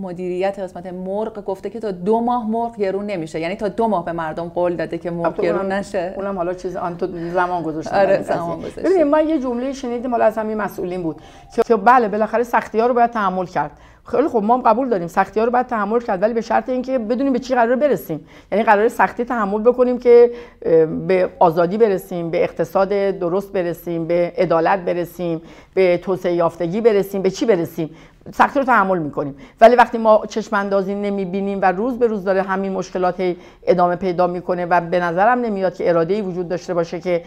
مدیریت 0.00 0.58
قسمت 0.58 0.86
مرغ 0.86 1.44
گفته 1.44 1.70
که 1.70 1.80
تا 1.80 1.90
دو 1.90 2.20
ماه 2.20 2.50
مرغ 2.50 2.76
گرون 2.76 3.06
نمیشه. 3.06 3.40
یعنی 3.40 3.56
تا 3.56 3.68
دو 3.68 3.88
ماه 3.88 4.04
به 4.04 4.12
مردم 4.12 4.48
قول 4.48 4.76
داده 4.76 4.98
که 4.98 5.10
مرغ 5.10 5.40
گرون 5.40 5.72
نشه. 5.72 6.14
اونم 6.16 6.36
حالا 6.36 6.54
چیز 6.54 6.76
آن 6.76 6.96
تو 6.96 7.06
زمان 7.32 7.62
گذاشته 7.62 8.00
آره 8.00 8.22
زمان 8.22 8.58
گذاشته 8.58 9.04
ما 9.04 9.20
یه 9.20 9.38
جمله 9.38 9.72
شنیدیم 9.72 10.10
مال 10.10 10.22
از 10.22 10.38
همین 10.38 10.56
مسئولین 10.56 11.02
بود 11.02 11.16
که 11.66 11.76
بله 11.76 12.08
بالاخره 12.08 12.42
سختی 12.42 12.80
ها 12.80 12.86
رو 12.86 12.94
باید 12.94 13.10
تحمل 13.10 13.46
کرد. 13.46 13.70
خیلی 14.06 14.28
خب 14.28 14.42
ما 14.42 14.54
هم 14.54 14.62
قبول 14.62 14.88
داریم 14.88 15.08
سختی 15.08 15.40
ها 15.40 15.46
رو 15.46 15.52
باید 15.52 15.66
تحمل 15.66 16.00
کرد 16.00 16.22
ولی 16.22 16.34
به 16.34 16.40
شرط 16.40 16.68
اینکه 16.68 16.98
بدونیم 16.98 17.32
به 17.32 17.38
چی 17.38 17.54
قرار 17.54 17.76
برسیم. 17.76 18.26
یعنی 18.52 18.64
قرار 18.64 18.88
سختی 18.88 19.24
تحمل 19.24 19.62
بکنیم 19.62 19.98
که 19.98 20.30
به 21.06 21.30
آزادی 21.38 21.78
برسیم 21.78 22.30
به 22.30 22.44
اقتصاد 22.44 22.88
درست 22.88 23.52
برسیم 23.52 24.06
به 24.06 24.32
عدالت 24.38 24.80
برسیم 24.80 25.42
به 25.74 25.98
توسعه 25.98 26.32
یافتگی 26.32 26.80
برسیم 26.80 27.22
به 27.22 27.30
چی 27.30 27.46
برسیم. 27.46 27.90
سختی 28.32 28.58
رو 28.58 28.64
تحمل 28.64 28.98
می‌کنیم. 28.98 29.36
ولی 29.60 29.76
وقتی 29.76 29.98
ما 29.98 30.22
چشم 30.28 30.56
اندازی 30.56 30.94
نمی‌بینیم 30.94 31.58
و 31.62 31.72
روز 31.72 31.98
به 31.98 32.06
روز 32.06 32.24
داره 32.24 32.42
همین 32.42 32.72
مشکلات 32.72 33.34
ادامه 33.66 33.96
پیدا 33.96 34.26
می‌کنه 34.26 34.66
و 34.66 34.80
به 34.80 35.00
نظرم 35.00 35.40
نمیاد 35.40 35.74
که 35.74 35.88
اراده 35.88 36.14
ای 36.14 36.22
وجود 36.22 36.48
داشته 36.48 36.74
باشه 36.74 37.00
که 37.00 37.22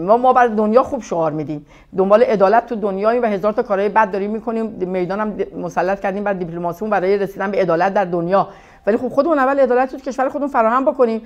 ما 0.00 0.16
ما 0.16 0.32
بر 0.32 0.46
دنیا 0.46 0.82
خوب 0.82 1.02
شعار 1.02 1.32
میدیم. 1.32 1.66
دنبال 1.96 2.22
عدالت 2.22 2.66
تو 2.66 2.76
دنیایی 2.76 3.18
و 3.20 3.26
هزار 3.26 3.52
تا 3.52 3.62
کارهای 3.62 3.88
بد 3.88 4.10
داریم 4.10 4.30
می‌کنیم. 4.30 4.66
می‌دانم 4.66 5.36
مسلط 5.56 6.00
کردیم 6.00 6.24
بر 6.24 6.32
دیپلماسیمون 6.32 6.90
برای 6.90 7.18
رسیدن 7.18 7.50
به 7.50 7.60
عدالت 7.60 7.94
در 7.94 8.04
دنیا. 8.04 8.48
ولی 8.86 8.96
خب 8.96 9.08
خودمون 9.08 9.38
اول 9.38 9.60
عدالت 9.60 9.90
تو 9.90 9.98
کشور 9.98 10.28
خودمون 10.28 10.50
فراهم 10.50 10.84
بکنیم. 10.84 11.22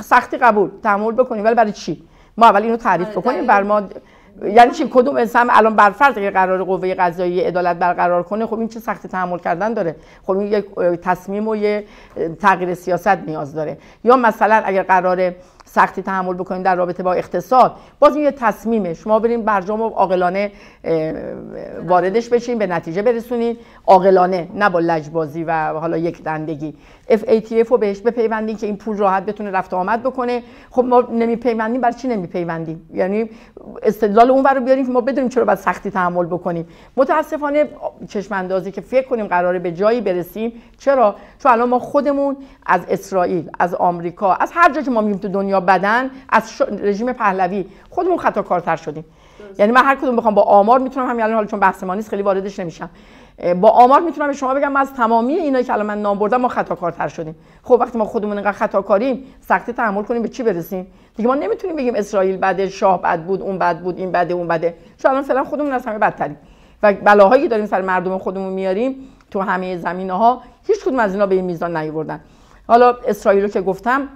سختی 0.00 0.36
قبول. 0.36 0.70
تحمل 0.82 1.12
بکنیم. 1.12 1.44
ولی 1.44 1.54
برای 1.54 1.72
چی؟ 1.72 2.02
ما 2.36 2.46
اول 2.46 2.62
اینو 2.62 2.76
تعریف 2.76 3.08
آره، 3.08 3.16
بکنیم. 3.16 3.46
بر 3.46 3.62
ما 3.62 3.82
یعنی 4.42 4.70
چی؟ 4.70 4.88
کدوم 4.90 5.16
انسان 5.16 5.48
الان 5.50 5.76
بر 5.76 5.90
فرض 5.90 6.14
که 6.14 6.30
قرار 6.30 6.64
قوه 6.64 6.94
قضاییه 6.94 7.46
عدالت 7.46 7.76
برقرار 7.76 8.22
کنه 8.22 8.46
خب 8.46 8.58
این 8.58 8.68
چه 8.68 8.80
سختی 8.80 9.08
تحمل 9.08 9.38
کردن 9.38 9.74
داره؟ 9.74 9.96
خب 10.26 10.30
این 10.30 10.52
یک 10.52 10.64
تصمیم 11.02 11.48
و 11.48 11.56
یه 11.56 11.84
تغییر 12.40 12.74
سیاست 12.74 13.08
نیاز 13.08 13.54
داره. 13.54 13.78
یا 14.04 14.16
مثلا 14.16 14.62
اگر 14.64 14.82
قرار 14.82 15.34
سختی 15.64 16.02
تحمل 16.02 16.34
بکنیم 16.34 16.62
در 16.62 16.74
رابطه 16.74 17.02
با 17.02 17.12
اقتصاد 17.12 17.76
باز 17.98 18.16
این 18.16 18.24
یه 18.24 18.30
تصمیمه. 18.30 18.94
شما 18.94 19.18
بریم 19.18 19.42
برجام 19.42 19.80
و 19.80 19.88
عاقلانه 19.88 20.52
واردش 21.86 22.28
بشین 22.28 22.58
به 22.58 22.66
نتیجه 22.66 23.02
برسونید 23.02 23.58
عاقلانه 23.86 24.48
نه 24.54 24.70
با 24.70 24.80
لجبازی 24.80 25.44
و 25.44 25.68
حالا 25.68 25.96
یک 25.96 26.22
دندگی. 26.22 26.74
FATF 27.10 27.68
رو 27.68 27.78
بهش 27.78 28.00
بپیوندیم 28.00 28.56
که 28.56 28.66
این 28.66 28.76
پول 28.76 28.96
راحت 28.96 29.26
بتونه 29.26 29.50
رفت 29.50 29.74
آمد 29.74 30.02
بکنه. 30.02 30.42
خب 30.70 30.84
ما 30.84 31.00
نمیپیوندیم 31.00 31.80
برای 31.80 31.94
چی 31.94 32.08
نمیپیوندیم؟ 32.08 32.90
یعنی 32.94 33.30
استدلال 33.82 34.30
اون 34.30 34.44
رو 34.44 34.60
بیاریم 34.60 34.86
که 34.86 34.92
ما 34.92 35.00
بدونیم 35.00 35.28
چرا 35.28 35.44
باید 35.44 35.58
سختی 35.58 35.90
تحمل 35.90 36.26
بکنیم. 36.26 36.68
متاسفانه 36.96 37.68
چشم 38.08 38.34
اندازی 38.34 38.72
که 38.72 38.80
فکر 38.80 39.08
کنیم 39.08 39.26
قراره 39.26 39.58
به 39.58 39.72
جایی 39.72 40.00
برسیم 40.00 40.52
چرا؟ 40.78 41.14
چون 41.38 41.52
الان 41.52 41.68
ما 41.68 41.78
خودمون 41.78 42.36
از 42.66 42.80
اسرائیل 42.88 43.50
از 43.58 43.74
آمریکا 43.74 44.34
از 44.34 44.50
هر 44.54 44.72
جا 44.72 44.82
که 44.82 44.90
ما 44.90 45.00
میگیم 45.00 45.20
تو 45.20 45.28
دنیا 45.28 45.60
بدن 45.60 46.10
از 46.28 46.62
رژیم 46.82 47.12
پهلوی 47.12 47.64
خودمون 47.90 48.18
خطاکارتر 48.18 48.76
شدیم. 48.76 49.04
یعنی 49.58 49.72
من 49.72 49.84
هر 49.84 49.94
کدوم 49.96 50.16
بخوام 50.16 50.34
با 50.34 50.42
آمار 50.42 50.78
می‌تونم 50.78 51.08
همین 51.08 51.22
الان 51.22 51.34
حالا 51.34 51.46
چون 51.46 51.60
بحث 51.60 51.84
ما 51.84 51.94
نیست 51.94 52.08
خیلی 52.08 52.22
واردش 52.22 52.58
نمیشم. 52.58 52.90
با 53.60 53.70
آمار 53.70 54.00
می‌تونم 54.00 54.26
به 54.26 54.32
شما 54.32 54.54
بگم 54.54 54.76
از 54.76 54.92
تمامی 54.92 55.34
اینایی 55.34 55.64
که 55.64 55.72
الان 55.72 55.86
من 55.86 56.02
نام 56.02 56.18
بردم 56.18 56.40
ما 56.40 56.48
خطاکارتر 56.48 57.08
شدیم. 57.08 57.36
خب 57.62 57.76
وقتی 57.80 57.98
ما 57.98 58.04
خودمون 58.04 58.36
اینقدر 58.36 58.52
خطاکاریم 58.52 59.24
سختی 59.40 59.72
تحمل 59.72 60.02
کنیم 60.02 60.22
به 60.22 60.28
چی 60.28 60.42
برسیم؟ 60.42 60.86
دیگه 61.16 61.28
ما 61.28 61.34
نمی‌تونیم 61.34 61.76
بگیم 61.76 61.94
اسرائیل 61.94 62.36
بده 62.36 62.68
شاه 62.68 63.02
بد 63.02 63.24
بود 63.24 63.42
اون 63.42 63.58
بد 63.58 63.80
بود 63.80 63.98
این 63.98 64.12
بده 64.12 64.34
اون 64.34 64.48
بده. 64.48 64.74
چون 64.98 65.10
الان 65.10 65.22
فعلا 65.22 65.44
خودمون 65.44 65.72
از 65.72 65.86
همه 65.86 65.98
بدتریم. 65.98 66.36
و 66.82 66.92
بلاهایی 66.92 67.48
داریم 67.48 67.66
سر 67.66 67.82
مردم 67.82 68.18
خودمون 68.18 68.52
میاریم 68.52 68.96
تو 69.30 69.40
همه 69.40 69.76
زمینه 69.76 70.12
ها 70.12 70.42
هیچ 70.66 70.84
کدوم 70.84 70.98
از 70.98 71.12
اینا 71.12 71.26
به 71.26 71.34
این 71.34 71.44
میزان 71.44 71.76
نیوردن 71.76 72.20
حالا 72.68 72.96
اسرائیل 73.08 73.42
رو 73.42 73.48
که 73.48 73.60
گفتم 73.60 74.08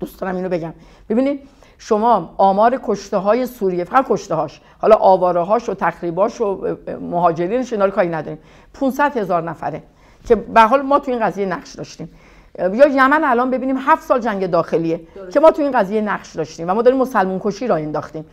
دوست 0.00 0.20
دارم 0.20 0.36
اینو 0.36 0.48
بگم. 0.48 0.72
ببینید 1.08 1.40
شما 1.78 2.34
آمار 2.36 2.80
کشته 2.84 3.16
های 3.16 3.46
سوریه 3.46 3.84
فقط 3.84 4.06
کشته 4.08 4.34
هاش 4.34 4.60
حالا 4.78 4.96
آواره 4.96 5.40
هاش 5.40 5.68
و 5.68 5.74
تخریباش 5.74 6.40
و 6.40 6.76
مهاجرینش 7.00 7.72
اینا 7.72 7.90
کاری 7.90 8.08
نداریم. 8.08 8.38
500 8.74 9.16
هزار 9.16 9.42
نفره 9.42 9.82
که 10.26 10.34
به 10.34 10.60
حال 10.60 10.82
ما 10.82 10.98
تو 10.98 11.10
این 11.10 11.20
قضیه 11.20 11.46
نقش 11.46 11.72
داشتیم. 11.72 12.10
یا 12.58 12.86
یمن 12.86 13.24
الان 13.24 13.50
ببینیم 13.50 13.76
هفت 13.76 14.02
سال 14.02 14.20
جنگ 14.20 14.46
داخلیه 14.46 15.00
که 15.32 15.40
ما 15.40 15.50
تو 15.50 15.62
این 15.62 15.70
قضیه 15.70 16.00
نقش 16.00 16.36
داشتیم 16.36 16.70
و 16.70 16.74
ما 16.74 16.82
داریم 16.82 17.00
مسلمون 17.00 17.40
کشی 17.42 17.66
را 17.66 17.76
انداختیم. 17.76 18.24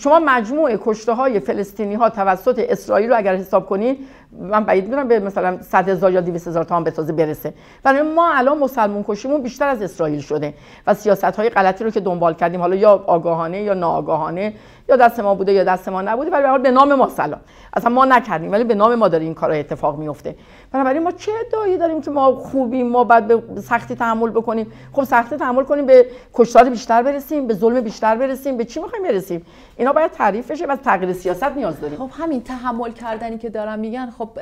شما 0.00 0.18
مجموع 0.18 0.76
کشته 0.76 1.12
های 1.12 1.40
فلسطینی 1.40 1.94
ها 1.94 2.10
توسط 2.10 2.64
اسرائیل 2.68 3.10
رو 3.10 3.16
اگر 3.16 3.36
حساب 3.36 3.66
کنید 3.66 3.98
من 4.40 4.64
بعید 4.64 4.84
می‌دونم 4.84 5.08
به 5.08 5.20
مثلا 5.20 5.58
100 5.62 5.88
هزار 5.88 6.12
یا 6.12 6.20
200 6.20 6.48
هزار 6.48 6.64
تا 6.64 6.80
به 6.80 6.90
تازه 6.90 7.12
برسه. 7.12 7.54
برای 7.82 8.02
ما 8.02 8.32
الان 8.32 8.58
مسلمون 8.58 9.04
کشیمون 9.08 9.42
بیشتر 9.42 9.68
از 9.68 9.82
اسرائیل 9.82 10.20
شده 10.20 10.54
و 10.86 10.94
سیاست 10.94 11.24
های 11.24 11.48
غلطی 11.48 11.84
رو 11.84 11.90
که 11.90 12.00
دنبال 12.00 12.34
کردیم 12.34 12.60
حالا 12.60 12.76
یا 12.76 13.04
آگاهانه 13.06 13.62
یا 13.62 13.74
ناآگاهانه 13.74 14.54
یا 14.88 14.96
دست 14.96 15.20
ما 15.20 15.34
بوده 15.34 15.52
یا 15.52 15.64
دست 15.64 15.88
ما 15.88 16.02
نبوده 16.02 16.30
ولی 16.30 16.42
به 16.42 16.58
به 16.58 16.70
نام 16.70 16.94
ما 16.94 17.08
سلام. 17.08 17.40
اصلا 17.74 17.90
ما 17.90 18.04
نکردیم 18.04 18.52
ولی 18.52 18.64
به 18.64 18.74
نام 18.74 18.94
ما 18.94 19.08
داره 19.08 19.24
این 19.24 19.34
کارا 19.34 19.54
اتفاق 19.54 19.98
میفته 19.98 20.36
بنابراین 20.72 21.02
ما 21.02 21.10
چه 21.10 21.32
ادعایی 21.46 21.78
داریم 21.78 22.00
که 22.00 22.10
ما 22.10 22.34
خوبیم 22.34 22.88
ما 22.88 23.04
بعد 23.04 23.26
به 23.26 23.60
سختی 23.60 23.94
تحمل 23.94 24.30
بکنیم؟ 24.30 24.72
خب 24.92 25.04
سختی 25.04 25.36
تحمل 25.36 25.64
کنیم 25.64 25.86
به 25.86 26.06
کشتار 26.34 26.64
بیشتر 26.64 27.02
برسیم 27.02 27.46
به 27.46 27.54
ظلم 27.54 27.80
بیشتر 27.80 28.16
برسیم 28.16 28.56
به 28.56 28.64
چی 28.64 28.80
می‌خوایم 28.80 29.04
برسیم؟ 29.04 29.46
اینا 29.76 29.92
باید 29.92 30.10
تعریف 30.10 30.50
بشه 30.50 30.66
و 30.66 30.76
تغییر 30.76 31.12
سیاست 31.12 31.56
نیاز 31.56 31.80
داریم. 31.80 31.98
خب 31.98 32.10
همین 32.22 32.42
تحمل 32.42 32.90
کردنی 32.90 33.38
که 33.38 33.50
دارم 33.50 33.78
میگن 33.78 34.10
خب 34.18 34.25
خب 34.26 34.38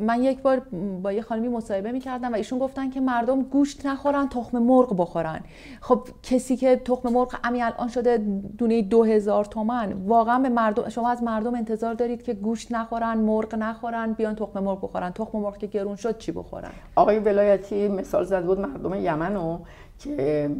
من 0.00 0.22
یک 0.22 0.42
بار 0.42 0.62
با 1.02 1.12
یه 1.12 1.22
خانمی 1.22 1.48
مصاحبه 1.48 1.92
می‌کردم 1.92 2.32
و 2.32 2.34
ایشون 2.34 2.58
گفتن 2.58 2.90
که 2.90 3.00
مردم 3.00 3.42
گوشت 3.42 3.86
نخورن 3.86 4.28
تخم 4.28 4.58
مرغ 4.58 5.00
بخورن. 5.00 5.40
خب 5.80 6.08
کسی 6.22 6.56
که 6.56 6.76
تخم 6.76 7.08
مرغ 7.08 7.34
همین 7.44 7.62
الان 7.62 7.88
شده 7.88 8.18
دونه 8.58 8.82
دو 8.82 9.04
هزار 9.04 9.44
تومن 9.44 9.92
واقعا 9.92 10.38
به 10.38 10.48
مردم 10.48 10.88
شما 10.88 11.10
از 11.10 11.22
مردم 11.22 11.54
انتظار 11.54 11.94
دارید 11.94 12.22
که 12.22 12.34
گوشت 12.34 12.72
نخورن 12.72 13.18
مرغ 13.18 13.54
نخورن 13.54 14.12
بیان 14.12 14.34
تخم 14.34 14.60
مرغ 14.60 14.84
بخورن. 14.84 15.10
تخم 15.10 15.38
مرغ 15.38 15.56
که 15.56 15.66
گرون 15.66 15.96
شد 15.96 16.18
چی 16.18 16.32
بخورن؟ 16.32 16.70
آقای 16.96 17.18
ولایتی 17.18 17.88
مثال 17.88 18.24
زد 18.24 18.44
بود 18.44 18.60
مردم 18.60 18.94
یمن 18.94 19.36
و 19.36 19.58
که 19.98 20.50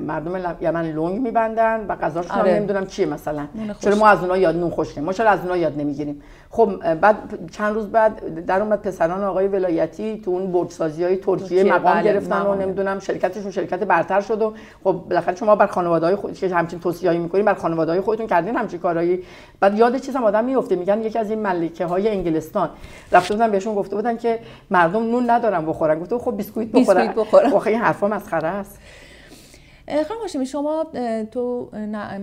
مردم 0.00 0.56
یمن 0.60 0.84
لنگ 0.84 1.20
میبندن 1.20 1.86
و 1.88 1.96
غذاشون 1.96 2.38
آره. 2.38 2.54
نمی‌دونم 2.54 2.86
چیه 2.86 3.06
مثلا. 3.06 3.46
چرا 3.80 3.96
ما 3.96 4.08
از 4.08 4.20
اونها 4.20 4.36
یاد 4.36 4.56
نون 4.56 4.70
خوش 4.70 4.98
ما 4.98 5.12
چرا 5.12 5.30
از 5.30 5.40
اونها 5.40 5.56
یاد 5.56 5.78
نمی‌گیریم؟ 5.78 6.22
خب 6.50 6.94
بعد 6.94 7.16
چند 7.52 7.74
روز 7.74 7.86
بعد 7.86 8.46
در 8.46 8.62
اومد 8.62 8.82
پسران 8.82 9.24
آقای 9.24 9.48
ولایتی 9.48 10.20
تو 10.24 10.30
اون 10.30 10.52
بردسازی 10.52 11.04
های 11.04 11.16
ترکیه. 11.16 11.64
مقام 11.64 11.94
بله، 11.94 12.02
گرفتن 12.02 12.42
و 12.42 12.54
نمی‌دونم 12.54 12.98
شرکتشون 12.98 13.50
شرکت 13.50 13.78
برتر 13.82 14.20
شد 14.20 14.42
و 14.42 14.54
خب 14.84 14.92
بالاخره 14.92 15.36
شما 15.36 15.56
بر 15.56 15.66
خانواده 15.66 16.06
های 16.06 16.14
خود 16.14 16.44
همچین 16.44 16.80
توصیه‌ای 16.80 17.18
می‌کنین 17.18 17.44
بر 17.44 17.54
خانواده 17.54 17.90
های 17.90 18.00
خودتون 18.00 18.26
کردین 18.26 18.56
همچین 18.56 18.80
کارهایی. 18.80 19.22
بعد 19.60 19.78
یاد 19.78 19.96
چیزم 19.96 20.24
آدم 20.24 20.44
میفته 20.44 20.76
میگن 20.76 21.02
یکی 21.02 21.18
از 21.18 21.30
این 21.30 21.38
ملکه 21.38 21.86
های 21.86 22.08
انگلستان. 22.08 22.70
رفته 23.12 23.34
بودن 23.34 23.50
بهشون 23.50 23.74
گفته 23.74 23.96
بودن 23.96 24.16
که 24.16 24.38
مردم 24.70 25.02
نون 25.02 25.30
ندارن 25.30 25.66
بخورن. 25.66 26.00
گفته 26.00 26.18
خب 26.18 26.36
بیسکویت 26.36 26.68
بخورن. 26.68 27.06
بیسکویت 27.06 27.44
بخورن 27.44 27.68
این 27.68 27.80
حرفا 27.80 28.08
مسخره 28.08 28.59
است 28.60 28.78
خانم 29.90 30.20
هاشمی 30.20 30.46
شما 30.46 30.86
تو 31.30 31.70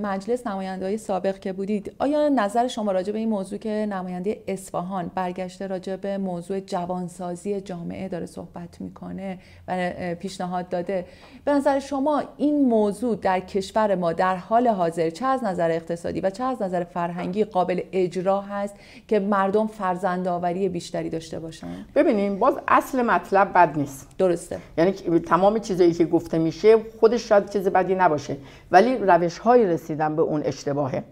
مجلس 0.04 0.48
نماینده 0.48 0.86
های 0.86 0.98
سابق 0.98 1.40
که 1.40 1.54
بودید 1.54 1.94
آیا 2.00 2.30
نظر 2.30 2.68
شما 2.68 2.92
راجع 2.92 3.14
به 3.14 3.20
این 3.20 3.30
موضوع 3.30 3.60
که 3.60 3.70
نماینده 3.70 4.44
اصفهان 4.48 5.12
برگشته 5.16 5.68
راجع 5.68 5.96
به 5.96 6.18
موضوع 6.18 6.60
جوانسازی 6.60 7.62
جامعه 7.62 8.08
داره 8.08 8.26
صحبت 8.26 8.82
می‌کنه 8.82 9.40
و 9.68 9.94
پیشنهاد 10.16 10.70
داده 10.70 11.06
به 11.46 11.52
نظر 11.52 11.80
شما 11.80 12.24
این 12.38 12.66
موضوع 12.66 13.16
در 13.16 13.40
کشور 13.40 13.96
ما 13.96 14.14
در 14.14 14.36
حال 14.36 14.68
حاضر 14.68 15.10
چه 15.10 15.26
از 15.26 15.44
نظر 15.44 15.72
اقتصادی 15.72 16.22
و 16.22 16.30
چه 16.30 16.44
از 16.44 16.62
نظر 16.62 16.84
فرهنگی 16.84 17.44
قابل 17.44 17.82
اجرا 17.92 18.42
هست 18.42 18.76
که 19.08 19.20
مردم 19.20 19.68
فرزندآوری 19.68 20.70
بیشتری 20.70 21.10
داشته 21.10 21.40
باشن؟ 21.40 21.86
ببینیم 21.96 22.40
باز 22.40 22.54
اصل 22.68 23.02
مطلب 23.02 23.54
بد 23.54 23.78
نیست. 23.78 24.08
درسته. 24.18 24.60
یعنی 24.78 24.92
تمام 25.20 25.60
چیزایی 25.60 25.94
که 25.94 26.06
گفته 26.06 26.38
میشه 26.38 26.78
خودش 27.00 27.30
شاید 27.30 27.57
چیز 27.58 27.68
بدی 27.68 27.96
نباشه. 27.96 28.38
ولی 28.72 28.98
روش 28.98 29.38
های 29.38 29.66
رسیدن 29.66 30.16
به 30.16 30.22
اون 30.22 30.42
اشتباهه. 30.46 31.04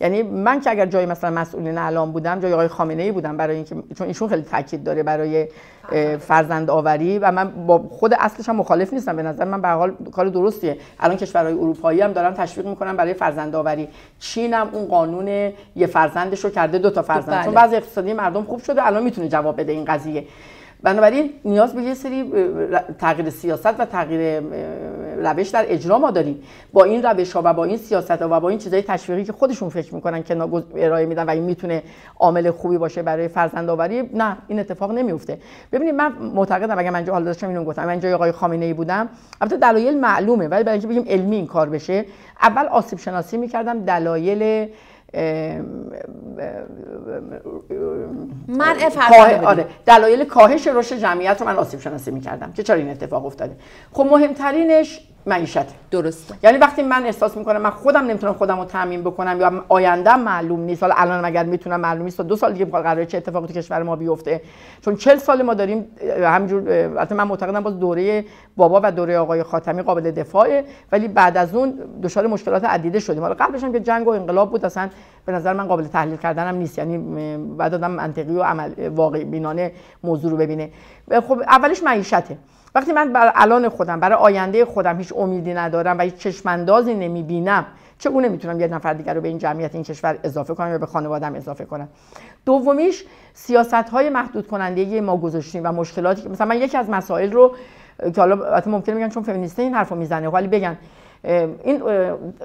یعنی 0.00 0.22
من 0.22 0.60
که 0.60 0.70
اگر 0.70 0.86
جای 0.86 1.06
مثلا 1.06 1.30
مسئولین 1.30 1.78
اعلام 1.78 2.12
بودم 2.12 2.40
جای 2.40 2.52
آقای 2.52 2.68
خامنه 2.68 3.02
ای 3.02 3.12
بودم 3.12 3.36
برای 3.36 3.56
اینکه 3.56 3.74
چون 3.98 4.06
ایشون 4.06 4.28
خیلی 4.28 4.42
تاکید 4.42 4.84
داره 4.84 5.02
برای 5.02 5.48
فرزند 6.18 6.70
آوری 6.70 7.18
و 7.18 7.30
من 7.32 7.66
با 7.66 7.78
خود 7.78 8.14
اصلش 8.18 8.48
هم 8.48 8.56
مخالف 8.56 8.92
نیستم. 8.92 9.16
به 9.16 9.22
نظر 9.22 9.44
من 9.44 9.60
به 9.62 9.68
حال 9.68 9.94
کار 10.12 10.28
درستیه. 10.28 10.76
الان 11.00 11.16
کشورهای 11.16 11.54
اروپایی 11.54 12.00
هم 12.00 12.12
دارن 12.12 12.34
تشویق 12.34 12.66
می‌کنن 12.66 12.96
برای 12.96 13.14
فرزند 13.14 13.54
آوری 13.54 13.88
چین 14.18 14.54
هم 14.54 14.68
اون 14.72 14.88
قانون 14.88 15.28
یه 15.76 15.86
فرزندش 15.86 16.44
رو 16.44 16.50
کرده 16.50 16.78
دو 16.78 16.90
تا 16.90 17.02
فرزند. 17.02 17.34
بله. 17.34 17.44
چون 17.44 17.54
بعضی 17.54 17.76
اقتصادی 17.76 18.12
مردم 18.12 18.42
خوب 18.42 18.60
شده 18.60 18.86
الان 18.86 19.02
می‌تونه 19.02 19.28
جواب 19.28 19.60
بده 19.60 19.72
این 19.72 19.84
قضیه. 19.84 20.24
بنابراین 20.82 21.30
نیاز 21.44 21.74
به 21.74 21.82
یه 21.82 21.94
سری 21.94 22.32
تغییر 22.98 23.30
سیاست 23.30 23.80
و 23.80 23.84
تغییر 23.84 24.42
روش 25.16 25.48
در 25.48 25.64
اجرا 25.68 25.98
ما 25.98 26.10
داریم. 26.10 26.42
با 26.72 26.84
این 26.84 27.02
روش 27.02 27.32
ها 27.32 27.42
و 27.44 27.54
با 27.54 27.64
این 27.64 27.76
سیاست 27.76 28.10
ها 28.10 28.28
و 28.30 28.40
با 28.40 28.48
این 28.48 28.58
چیزای 28.58 28.82
تشویقی 28.82 29.24
که 29.24 29.32
خودشون 29.32 29.68
فکر 29.68 29.94
می‌کنن 29.94 30.22
که 30.22 30.36
ارائه 30.76 31.06
میدن 31.06 31.26
و 31.26 31.30
این 31.30 31.42
می‌تونه 31.42 31.82
عامل 32.18 32.50
خوبی 32.50 32.78
باشه 32.78 33.02
برای 33.02 33.28
فرزند 33.28 33.70
آوری 33.70 34.10
نه 34.14 34.36
این 34.48 34.58
اتفاق 34.58 34.92
نمیفته 34.92 35.38
ببینید 35.72 35.94
من 35.94 36.12
معتقدم 36.12 36.78
اگه 36.78 36.90
من 36.90 37.04
جا 37.04 37.12
حالا 37.12 37.24
داشتم 37.24 37.48
اینو 37.48 37.64
گفتم 37.64 37.86
من 37.86 38.00
جای 38.00 38.12
آقای 38.12 38.32
خامنه 38.32 38.64
ای 38.64 38.72
بودم 38.72 39.08
البته 39.40 39.56
دلایل 39.56 39.98
معلومه 39.98 40.48
ولی 40.48 40.64
برای 40.64 40.78
اینکه 40.78 40.88
بگیم 40.88 41.04
علمی 41.08 41.36
این 41.36 41.46
کار 41.46 41.68
بشه 41.68 42.04
اول 42.42 42.66
آسیب 42.66 42.98
شناسی 42.98 43.36
می‌کردم 43.36 43.84
دلایل 43.84 44.68
من 48.48 48.76
آره 49.44 49.66
دلایل 49.86 50.24
کاهش 50.24 50.66
رشد 50.66 50.96
جمعیت 50.96 51.40
رو 51.40 51.46
من 51.46 51.56
آسیب 51.56 51.80
شناسی 51.80 52.10
می‌کردم 52.10 52.52
که 52.52 52.62
چرا 52.62 52.76
این 52.76 52.88
اتفاق 52.88 53.26
افتاده؟ 53.26 53.56
خب 53.92 54.06
مهمترینش 54.10 55.00
معیشت 55.26 55.90
درسته. 55.90 56.34
یعنی 56.42 56.58
وقتی 56.58 56.82
من 56.82 57.06
احساس 57.06 57.36
می‌کنم 57.36 57.62
من 57.62 57.70
خودم 57.70 58.00
نمی‌تونم 58.00 58.32
خودم 58.32 58.58
رو 58.58 58.64
تعمین 58.64 59.02
بکنم 59.02 59.40
یا 59.40 59.64
آیندهم 59.68 60.20
معلوم 60.20 60.60
نیست. 60.60 60.82
حالا 60.82 60.94
الان 60.96 61.24
اگر 61.24 61.44
می‌تونم 61.44 61.80
معلوم 61.80 62.04
نیست 62.04 62.20
دو 62.20 62.36
سال 62.36 62.52
دیگه 62.52 62.64
قراره 62.64 63.06
چه 63.06 63.18
اتفاقی 63.18 63.46
تو 63.46 63.52
کشور 63.52 63.82
ما 63.82 63.96
بیفته. 63.96 64.40
چون 64.80 64.96
40 64.96 65.16
سال 65.16 65.42
ما 65.42 65.54
داریم 65.54 65.86
همینجور 66.22 66.72
البته 66.72 67.14
من 67.14 67.24
معتقدم 67.24 67.60
باز 67.60 67.78
دوره 67.78 68.24
بابا 68.56 68.80
و 68.84 68.92
دوره 68.92 69.18
آقای 69.18 69.42
خاتمی 69.42 69.82
قابل 69.82 70.10
دفاعه 70.10 70.64
ولی 70.92 71.08
بعد 71.08 71.36
از 71.36 71.54
اون 71.54 71.78
دچار 72.02 72.26
مشکلات 72.26 72.64
عدیده 72.64 73.00
شدیم. 73.00 73.22
حالا 73.22 73.34
قبلش 73.34 73.64
هم 73.64 73.72
که 73.72 73.80
جنگ 73.80 74.06
و 74.06 74.10
انقلاب 74.10 74.50
بود 74.50 74.64
اصلا 74.64 74.88
به 75.26 75.32
نظر 75.32 75.52
من 75.52 75.66
قابل 75.66 75.84
تحلیل 75.84 76.16
کردنم 76.16 76.54
نیست. 76.54 76.78
یعنی 76.78 76.98
بعد 77.56 77.74
آدم 77.74 77.90
منطقی 77.90 78.34
و 78.34 78.42
عمل 78.42 78.88
واقعی 78.88 79.24
بینانه 79.24 79.72
موضوع 80.04 80.30
رو 80.30 80.36
ببینه. 80.36 80.70
خب 81.28 81.42
اولش 81.48 81.82
معیشته. 81.82 82.38
وقتی 82.74 82.92
من 82.92 83.12
برای 83.12 83.32
الان 83.34 83.68
خودم 83.68 84.00
برای 84.00 84.18
آینده 84.18 84.64
خودم 84.64 84.98
هیچ 84.98 85.12
امیدی 85.16 85.54
ندارم 85.54 85.98
و 85.98 86.00
هیچ 86.00 86.14
چشماندازی 86.14 86.94
نمی‌بینم 86.94 87.66
چگونه 87.98 88.28
می‌تونم 88.28 88.60
یه 88.60 88.68
نفر 88.68 88.94
دیگر 88.94 89.14
رو 89.14 89.20
به 89.20 89.28
این 89.28 89.38
جمعیت 89.38 89.74
این 89.74 89.84
کشور 89.84 90.18
اضافه 90.24 90.54
کنم 90.54 90.70
یا 90.70 90.78
به 90.78 90.86
خانوادم 90.86 91.34
اضافه 91.34 91.64
کنم؟ 91.64 91.88
دومیش 92.46 93.04
سیاست 93.34 93.74
های 93.74 94.10
محدود 94.10 94.46
کننده 94.46 95.00
ما 95.00 95.16
گذاشتیم 95.16 95.62
و 95.64 95.72
مشکلاتی 95.72 96.22
که 96.22 96.28
مثلا 96.28 96.46
من 96.46 96.56
یکی 96.56 96.76
از 96.76 96.90
مسائل 96.90 97.32
رو 97.32 97.54
که 98.14 98.20
حالا 98.20 98.62
ممکنه 98.66 98.94
میگن 98.94 99.08
چون 99.08 99.22
فمینیسته 99.22 99.62
این 99.62 99.74
حرفو 99.74 99.94
می‌زنه 99.94 100.28
ولی 100.28 100.48
بگن 100.48 100.76
این 101.64 101.82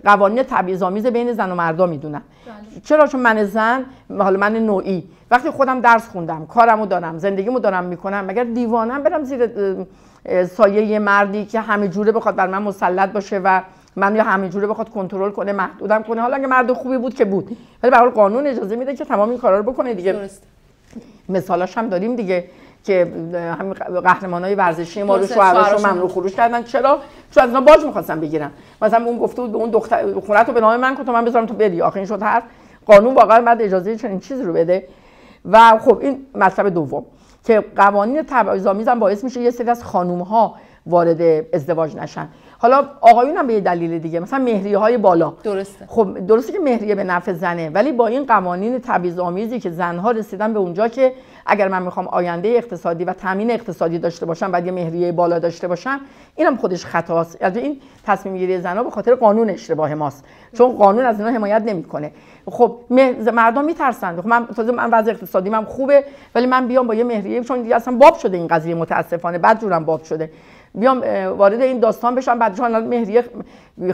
قوانین 0.04 0.44
تبعیض‌آمیز 0.44 1.06
بین 1.06 1.34
زن 1.34 1.52
و 1.52 1.56
مردا 1.56 1.86
می‌دونن. 1.86 2.22
بله. 2.46 2.82
چرا؟ 2.82 3.08
چون 3.08 3.22
من 3.22 3.44
زن 3.44 3.86
حالا 4.20 4.40
من 4.40 4.56
نوعی. 4.56 5.10
وقتی 5.32 5.50
خودم 5.50 5.82
درس 5.82 6.08
خوندم 6.10 6.46
کارمو 6.46 6.86
دارم 6.86 7.18
زندگیمو 7.18 7.60
دارم 7.60 7.84
می‌کنم 7.84 8.26
مگر 8.26 8.44
دیوانم 8.44 9.04
برم 9.04 9.24
زیر 9.24 9.50
سایه 10.58 10.86
یه 10.86 11.00
مردی 11.00 11.46
که 11.46 11.60
همه 11.60 11.88
جوره 11.88 12.12
بخواد 12.12 12.36
بر 12.36 12.48
من 12.48 12.62
مسلط 12.62 13.12
باشه 13.12 13.42
و 13.44 13.62
من 13.96 14.16
یا 14.16 14.24
همه 14.24 14.50
جوره 14.50 14.68
بخواد 14.68 14.90
کنترل 14.90 15.32
کنه 15.32 15.52
محدودم 15.52 16.04
کنه. 16.04 16.22
حالا 16.22 16.36
اگه 16.36 16.48
مرد 16.48 16.74
خوبی 16.74 16.98
بود 16.98 17.14
که 17.14 17.26
بود. 17.26 17.58
ولی 17.84 17.92
به 17.92 17.98
قانون 17.98 18.48
اجازه 18.48 18.76
میده 18.76 18.96
که 18.96 19.06
تمام 19.06 19.30
این 19.30 19.38
کارا 19.38 19.58
رو 19.58 19.72
بکنه 19.72 19.94
دیگه. 19.94 20.14
درست. 20.14 20.44
مثالاش 21.30 21.78
هم 21.78 21.90
داریم 21.90 22.16
دیگه 22.16 22.44
که 22.84 23.08
همین 23.60 23.74
قهرمان 23.74 24.44
های 24.44 24.56
ورزشی 24.56 25.04
ما 25.04 25.18
رو 25.18 25.28
شوهرش 25.28 25.72
رو 25.72 25.88
ممنوع 25.88 26.08
خروج 26.08 26.36
کردن. 26.36 26.64
چرا؟ 26.64 27.00
چون 27.32 27.44
از 27.44 27.50
اینا 27.50 27.62
باج 27.62 27.86
می‌خواستن 27.86 28.20
بگیرن. 28.20 28.52
مثلا 28.82 29.06
اون 29.06 29.18
گفته 29.18 29.42
بود 29.42 29.52
به 29.52 29.58
اون 29.58 29.70
دختر 29.70 30.20
خونت 30.20 30.48
رو 30.48 30.54
به 30.54 30.62
نام 30.62 30.80
من 30.80 30.96
کن 30.96 31.04
تو 31.06 31.12
من 31.12 31.26
بذارم 31.26 31.46
تو 31.46 31.54
بری. 31.54 31.82
آخه 31.82 31.98
این 31.98 32.06
شد 32.06 32.22
هر 32.22 32.42
قانون 32.86 33.16
واقعا 33.16 33.42
بعد 33.42 33.62
اجازه 33.62 33.96
چنین 33.96 34.20
چیزی 34.20 34.44
رو 34.44 34.54
بده. 34.54 34.88
و 35.52 35.80
خب 35.80 35.98
این 36.02 36.26
مطلب 36.36 36.70
دوم. 36.70 37.06
که 37.44 37.66
قوانین 37.76 38.24
تبعیض‌آمیز 38.28 38.88
هم 38.88 39.00
باعث 39.00 39.24
میشه 39.24 39.42
یه 39.42 39.52
سری 39.52 39.70
از 39.70 39.84
خانوم 39.84 40.22
ها 40.22 40.56
وارد 40.86 41.46
ازدواج 41.54 41.96
نشن. 41.96 42.28
حالا 42.62 42.84
آقایون 43.02 43.38
هم 43.38 43.48
به 43.48 43.54
یه 43.54 43.60
دلیل 43.60 44.00
دیگه 44.00 44.20
مثلا 44.20 44.40
مهریه 44.40 44.78
های 44.78 44.98
بالا. 44.98 45.34
درسته. 45.44 45.86
خب 45.88 46.20
درسته 46.28 46.54
که 46.54 46.60
مهریه 46.60 46.96
به 46.96 47.04
نفع 47.04 47.34
زنه 47.34 47.70
ولی 47.70 47.92
با 47.92 48.08
این 48.08 48.26
قوانین 48.26 48.80
تبعیض 48.80 49.20
آمیزی 49.20 49.60
که 49.60 49.70
زنها 49.70 50.12
رسیدن 50.12 50.54
به 50.54 50.60
اونجا 50.60 50.88
که 50.88 51.14
اگر 51.46 51.68
من 51.68 51.84
می‌خوام 51.84 52.08
آینده 52.08 52.48
اقتصادی 52.50 53.06
و 53.06 53.14
تامین 53.14 53.52
اقتصادی 53.52 54.00
داشته 54.00 54.26
باشم 54.26 54.52
بعد 54.52 54.66
یه 54.66 54.72
مهریه 54.72 55.12
بالا 55.12 55.40
داشته 55.40 55.68
باشم 55.68 56.00
اینم 56.36 56.58
خودش 56.58 56.86
خطاست. 56.86 57.38
از 57.42 57.58
این 57.58 57.82
تصمیم 58.06 58.38
گیری 58.38 58.62
زنها 58.62 58.84
به 58.84 58.90
خاطر 58.90 59.16
قانون 59.16 59.50
اشتباه 59.50 59.94
ماست. 59.94 60.26
چون 60.54 60.72
قانون 60.72 61.06
از 61.06 61.20
اینا 61.20 61.32
حمایت 61.32 61.64
نمی‌کنه. 61.66 62.12
خب 62.46 62.78
مردم 63.34 63.66
میترسن. 63.66 64.22
خب 64.22 64.28
من 64.28 64.48
تازه 64.48 64.72
من 64.72 64.90
وضع 64.92 65.12
اقتصادی 65.12 65.50
من 65.50 65.66
خوبه 65.66 66.04
ولی 66.36 66.46
من 66.46 66.68
بیام 66.68 66.88
با 66.88 66.96
یه 66.96 67.04
مهریه 67.04 67.44
چون 67.44 67.62
دیگه 67.62 67.76
اصلا 67.76 67.98
باب 67.98 68.16
شده 68.18 68.38
این 68.38 68.48
قضیه 68.48 68.76
متاسفانه. 68.76 69.38
بعد 69.38 69.62
جورم 69.62 69.86
باب 69.86 70.04
شده. 70.04 70.32
بیام 70.76 71.00
وارد 71.38 71.62
این 71.62 71.80
داستان 71.80 72.16
بشم. 72.16 72.40
بعد 72.40 72.58
چون 72.58 72.88
مهریه 72.88 73.24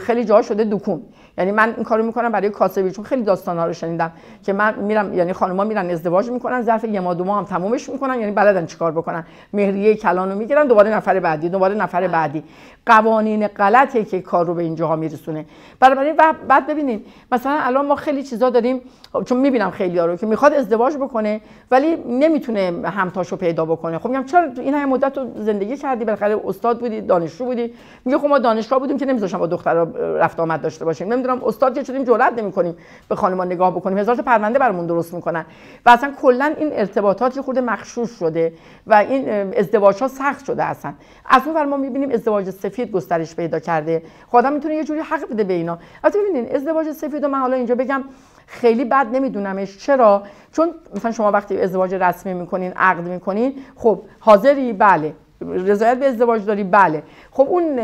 خیلی 0.00 0.24
جا 0.24 0.42
شده 0.42 0.64
دکون. 0.64 1.02
یعنی 1.38 1.52
من 1.52 1.72
این 1.76 1.84
کارو 1.84 2.02
می‌کنم 2.02 2.32
برای 2.32 2.50
کاسبی 2.50 2.90
چون 2.90 3.04
خیلی 3.04 3.22
داستان 3.22 3.58
ها 3.58 3.66
رو 3.66 3.72
شنیدم 3.72 4.12
که 4.42 4.52
من 4.52 4.74
میرم 4.74 5.14
یعنی 5.14 5.32
خانم‌ها 5.32 5.64
میرن 5.64 5.90
ازدواج 5.90 6.30
می‌کنن 6.30 6.62
ظرف 6.62 6.84
یه 6.84 7.00
ماه 7.00 7.14
دو 7.14 7.24
ماه 7.24 7.38
هم 7.38 7.44
تمومش 7.44 7.88
می‌کنن 7.88 8.20
یعنی 8.20 8.32
بلدن 8.32 8.66
چیکار 8.66 8.92
بکنن. 8.92 9.26
مهریه 9.52 9.94
کلانو 9.94 10.34
می‌گیرن 10.34 10.66
دوباره 10.66 10.90
نفر 10.90 11.20
بعدی 11.20 11.48
دوباره 11.48 11.74
نفر 11.74 12.08
بعدی. 12.08 12.44
قوانین 12.86 13.46
غلطه 13.46 14.04
که 14.04 14.20
کار 14.20 14.46
رو 14.46 14.54
به 14.54 14.62
اینجاها 14.62 14.96
میرسونه. 14.96 15.44
برای 15.80 16.14
بعد 16.48 16.66
ببینید 16.66 17.06
مثلا 17.32 17.58
الان 17.60 17.86
ما 17.86 17.94
خیلی 17.94 18.22
چیزا 18.22 18.50
داریم 18.50 18.80
چون 19.26 19.38
می‌بینم 19.38 19.70
خیلی 19.70 19.98
ها 19.98 20.06
رو 20.06 20.16
که 20.16 20.26
می‌خواد 20.26 20.52
ازدواج 20.52 20.96
بکنه 20.96 21.40
ولی 21.70 21.96
نمی‌تونه 21.96 22.88
همتاشو 22.88 23.36
پیدا 23.36 23.64
بکنه. 23.64 23.98
خب 23.98 24.08
میگم 24.08 24.24
چرا 24.24 24.48
این 24.56 24.74
همه 24.74 24.86
مدت 24.86 25.12
تو 25.12 25.26
زندگی 25.36 25.76
کردی؟ 25.76 26.04
بالاخره 26.04 26.40
استاد 26.46 26.80
بودی 26.80 27.00
دانشجو 27.00 27.44
بودی. 27.44 27.72
میگه 28.04 28.18
خب 28.18 28.26
ما 28.26 28.38
دانشگاه 28.38 28.78
بودیم 28.78 28.98
که 28.98 29.06
نمیذاشتن 29.06 29.38
با 29.38 29.46
دختر 29.46 29.75
رفت 30.18 30.40
آمد 30.40 30.62
داشته 30.62 30.84
باشیم. 30.84 31.12
نمی‌دونم 31.12 31.44
استاد 31.44 31.74
که 31.74 31.84
شدیم 31.84 32.04
جرئت 32.04 32.32
نمی‌کنیم 32.38 32.76
به 33.08 33.14
خانم 33.14 33.42
نگاه 33.42 33.76
بکنیم. 33.76 33.98
هزار 33.98 34.16
تا 34.16 34.22
پرونده 34.22 34.58
برامون 34.58 34.86
درست 34.86 35.14
می‌کنن. 35.14 35.46
و 35.86 35.90
اصلا 35.90 36.12
کلا 36.22 36.54
این 36.58 36.70
ارتباطات 36.72 37.36
یه 37.36 37.42
خورده 37.42 37.60
مخشوش 37.60 38.10
شده 38.10 38.52
و 38.86 38.94
این 38.94 39.54
ازدواج 39.58 40.00
ها 40.00 40.08
سخت 40.08 40.44
شده 40.44 40.64
اصلا. 40.64 40.94
از 41.26 41.42
اون 41.46 41.68
ما 41.68 41.76
می‌بینیم 41.76 42.10
ازدواج 42.10 42.50
سفید 42.50 42.92
گسترش 42.92 43.36
پیدا 43.36 43.58
کرده. 43.58 44.02
خودم 44.26 44.52
می‌تونه 44.52 44.74
یه 44.74 44.84
جوری 44.84 45.00
حق 45.00 45.28
بده 45.30 45.44
به 45.44 45.54
اینا. 45.54 45.78
البته 46.04 46.18
ببینید 46.18 46.54
ازدواج 46.54 46.92
سفید 46.92 47.24
و 47.24 47.28
من 47.28 47.38
حالا 47.38 47.56
اینجا 47.56 47.74
بگم 47.74 48.04
خیلی 48.46 48.84
بد 48.84 49.06
نمیدونمش. 49.12 49.78
چرا؟ 49.78 50.22
چون 50.52 50.70
مثلا 50.96 51.12
شما 51.12 51.30
وقتی 51.30 51.60
ازدواج 51.60 51.94
رسمی 51.94 52.34
می‌کنین 52.34 52.72
عقد 52.76 53.08
می‌کنین 53.08 53.54
خب 53.76 54.02
حاضری 54.20 54.72
بله. 54.72 55.14
رضایت 55.40 55.98
به 55.98 56.06
ازدواج 56.06 56.44
داری؟ 56.44 56.64
بله. 56.64 57.02
خب 57.30 57.46
اون 57.50 57.80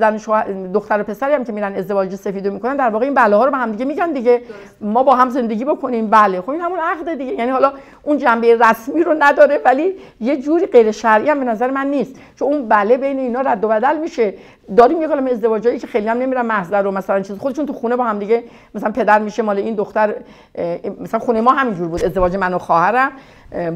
زن 0.00 0.16
دختر 0.72 1.00
و 1.00 1.04
پسری 1.04 1.34
هم 1.34 1.44
که 1.44 1.52
میرن 1.52 1.74
ازدواج 1.74 2.14
سفیدو 2.14 2.50
می‌کنن 2.50 2.76
در 2.76 2.88
واقع 2.88 3.04
این 3.04 3.14
بله 3.14 3.36
ها 3.36 3.44
رو 3.44 3.50
به 3.50 3.56
هم 3.56 3.72
دیگه 3.72 3.84
میگن 3.84 4.12
دیگه. 4.12 4.42
ما 4.80 5.02
با 5.02 5.14
هم 5.14 5.30
زندگی 5.30 5.64
بکنیم. 5.64 6.10
بله. 6.10 6.40
خب 6.40 6.50
این 6.50 6.60
همون 6.60 6.78
عقد 6.78 7.14
دیگه. 7.14 7.32
یعنی 7.32 7.50
حالا 7.50 7.72
اون 8.02 8.18
جنبه 8.18 8.56
رسمی 8.56 9.02
رو 9.02 9.16
نداره 9.18 9.60
ولی 9.64 9.94
یه 10.20 10.36
جوری 10.36 10.66
غیر 10.66 10.90
شرعی 10.90 11.28
هم 11.28 11.38
به 11.38 11.44
نظر 11.44 11.70
من 11.70 11.86
نیست. 11.86 12.16
چون 12.36 12.52
اون 12.52 12.68
بله 12.68 12.96
بین 12.96 13.18
اینا 13.18 13.40
رد 13.40 13.64
و 13.64 13.68
بدل 13.68 13.98
میشه. 13.98 14.34
داریم 14.76 15.02
یه 15.02 15.08
کلام 15.08 15.26
ازدواجایی 15.26 15.78
که 15.78 15.86
خیلی 15.86 16.08
هم 16.08 16.18
نمیرن 16.18 16.46
محضر 16.46 16.82
رو. 16.82 16.90
مثلا 16.90 17.20
چیز 17.20 17.38
خودشون 17.38 17.66
تو 17.66 17.72
خونه 17.72 17.96
با 17.96 18.04
هم 18.04 18.18
دیگه 18.18 18.44
مثلا 18.74 18.90
پدر 18.90 19.18
میشه 19.18 19.42
مال 19.42 19.58
این 19.58 19.74
دختر 19.74 20.14
مثلا 21.00 21.20
خونه 21.20 21.40
ما 21.40 21.52
همینجور 21.52 21.88
بود. 21.88 22.04
ازدواج 22.04 22.36
من 22.36 22.54
و 22.54 22.58
خواهرم. 22.58 23.12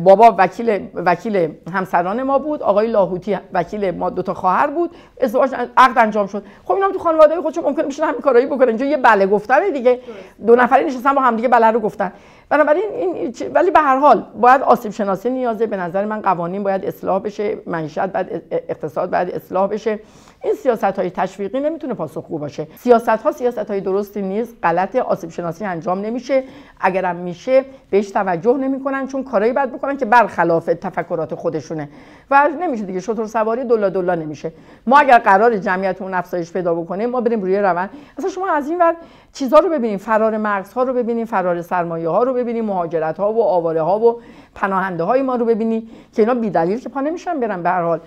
بابا 0.04 0.34
وکیل 0.38 0.88
وکیل 0.94 1.54
همسران 1.72 2.22
ما 2.22 2.38
بود. 2.38 2.62
آقای 2.62 2.86
لاهوتی 2.86 3.38
وکیل 3.52 3.90
ما 3.90 4.10
دو 4.10 4.22
تا 4.22 4.34
خواهر 4.34 4.66
بود. 4.66 4.90
ازدواج 5.20 5.54
عقد 5.76 5.98
انجام 5.98 6.26
شد. 6.26 6.44
خب 6.64 6.74
اینا 6.74 6.90
تو 6.90 6.98
خانواده 6.98 7.40
خودشون 7.40 7.64
ممکن 7.64 7.84
میشه 7.84 8.06
همین 8.06 8.20
کارایی 8.20 8.46
بکنن. 8.46 8.68
اینجا 8.68 8.86
یه 8.86 8.96
بله 8.96 9.26
گفتن 9.26 9.70
دیگه. 9.72 10.00
دو 10.46 10.56
نفری 10.56 10.84
نشستن 10.84 11.14
با 11.14 11.20
هم 11.20 11.36
دیگه 11.36 11.48
بله 11.48 11.70
رو 11.70 11.80
گفتن. 11.80 12.12
بنابراین 12.48 12.84
این 12.92 13.34
ولی 13.54 13.70
به 13.70 13.80
هر 13.80 13.98
حال 13.98 14.26
باید 14.40 14.62
آسیب 14.62 14.92
شناسی 14.92 15.30
نیازه. 15.30 15.66
به 15.66 15.76
نظر 15.76 16.04
من 16.04 16.22
قوانین 16.22 16.62
باید 16.62 16.84
اصلاح 16.84 17.22
بشه. 17.22 17.58
معیشت 17.66 17.98
بعد 18.06 18.42
اقتصاد 18.50 19.10
باید 19.10 19.30
اصلاح 19.30 19.66
بشه. 19.66 19.98
این 20.44 20.54
سیاست 20.54 20.84
های 20.84 21.10
تشویقی 21.10 21.60
نمی‌تونه 21.60 21.94
پاسخگو 21.94 22.38
باشه. 22.38 22.66
سیاست 22.76 23.08
ها 23.08 23.32
سیاست 23.32 23.70
های 23.70 23.80
درستی 23.80 24.22
نیست 24.22 24.56
غلط 24.62 24.96
آسیب 24.96 25.30
شناسی 25.30 25.64
انجام 25.64 26.00
نمیشه. 26.00 26.44
اگرم 26.80 27.16
میشه 27.16 27.64
بهش 27.90 28.10
توجه 28.10 28.56
نمی‌کنن 28.56 29.06
چون 29.06 29.24
کارایی 29.24 29.52
باید 29.52 29.72
بکنن 29.72 29.96
که 29.96 30.04
برخلاف 30.04 30.66
تفکرات 30.66 31.34
خودشونه. 31.34 31.88
و 32.30 32.48
نمیشه 32.60 32.84
دیگه 32.84 33.00
شطور 33.00 33.26
سواری 33.26 33.64
دلا 33.64 33.88
دلا 33.88 34.14
نمیشه. 34.14 34.52
ما 34.86 34.98
اگر 34.98 35.18
قرار 35.18 35.56
جمعیتمون 35.56 36.14
افزایش 36.14 36.52
پیدا 36.52 36.74
بکنیم 36.74 37.10
ما 37.10 37.20
بریم 37.20 37.42
روی 37.42 37.58
روند. 37.58 37.90
اصلا 38.18 38.30
شما 38.30 38.50
از 38.50 38.68
این 38.68 38.78
ور 38.78 38.94
چیزها 39.32 39.58
رو 39.58 39.68
ببینیم. 39.68 39.98
فرار 39.98 40.36
مغزها 40.36 40.82
رو 40.82 40.94
ببینیم 40.94 41.24
فرار 41.26 41.62
سرمایه 41.62 42.08
ها 42.08 42.22
رو 42.22 42.34
ببینیم 42.34 42.64
مهاجرت 42.64 43.18
ها 43.18 43.32
و 43.32 43.42
آواره 43.42 43.82
ها 43.82 43.98
و 43.98 44.20
پناهنده 44.54 45.04
های 45.04 45.22
ما 45.22 45.36
رو 45.36 45.44
ببینی 45.44 45.88
که 46.12 46.22
اینا 46.22 46.34
بی 46.34 46.50
دلیل 46.50 46.80
که 46.80 46.88
پا 46.88 47.00
نمیشن 47.00 47.40
برن. 47.40 47.62
به 47.62 47.70
هر 47.70 47.82
حال 47.82 48.00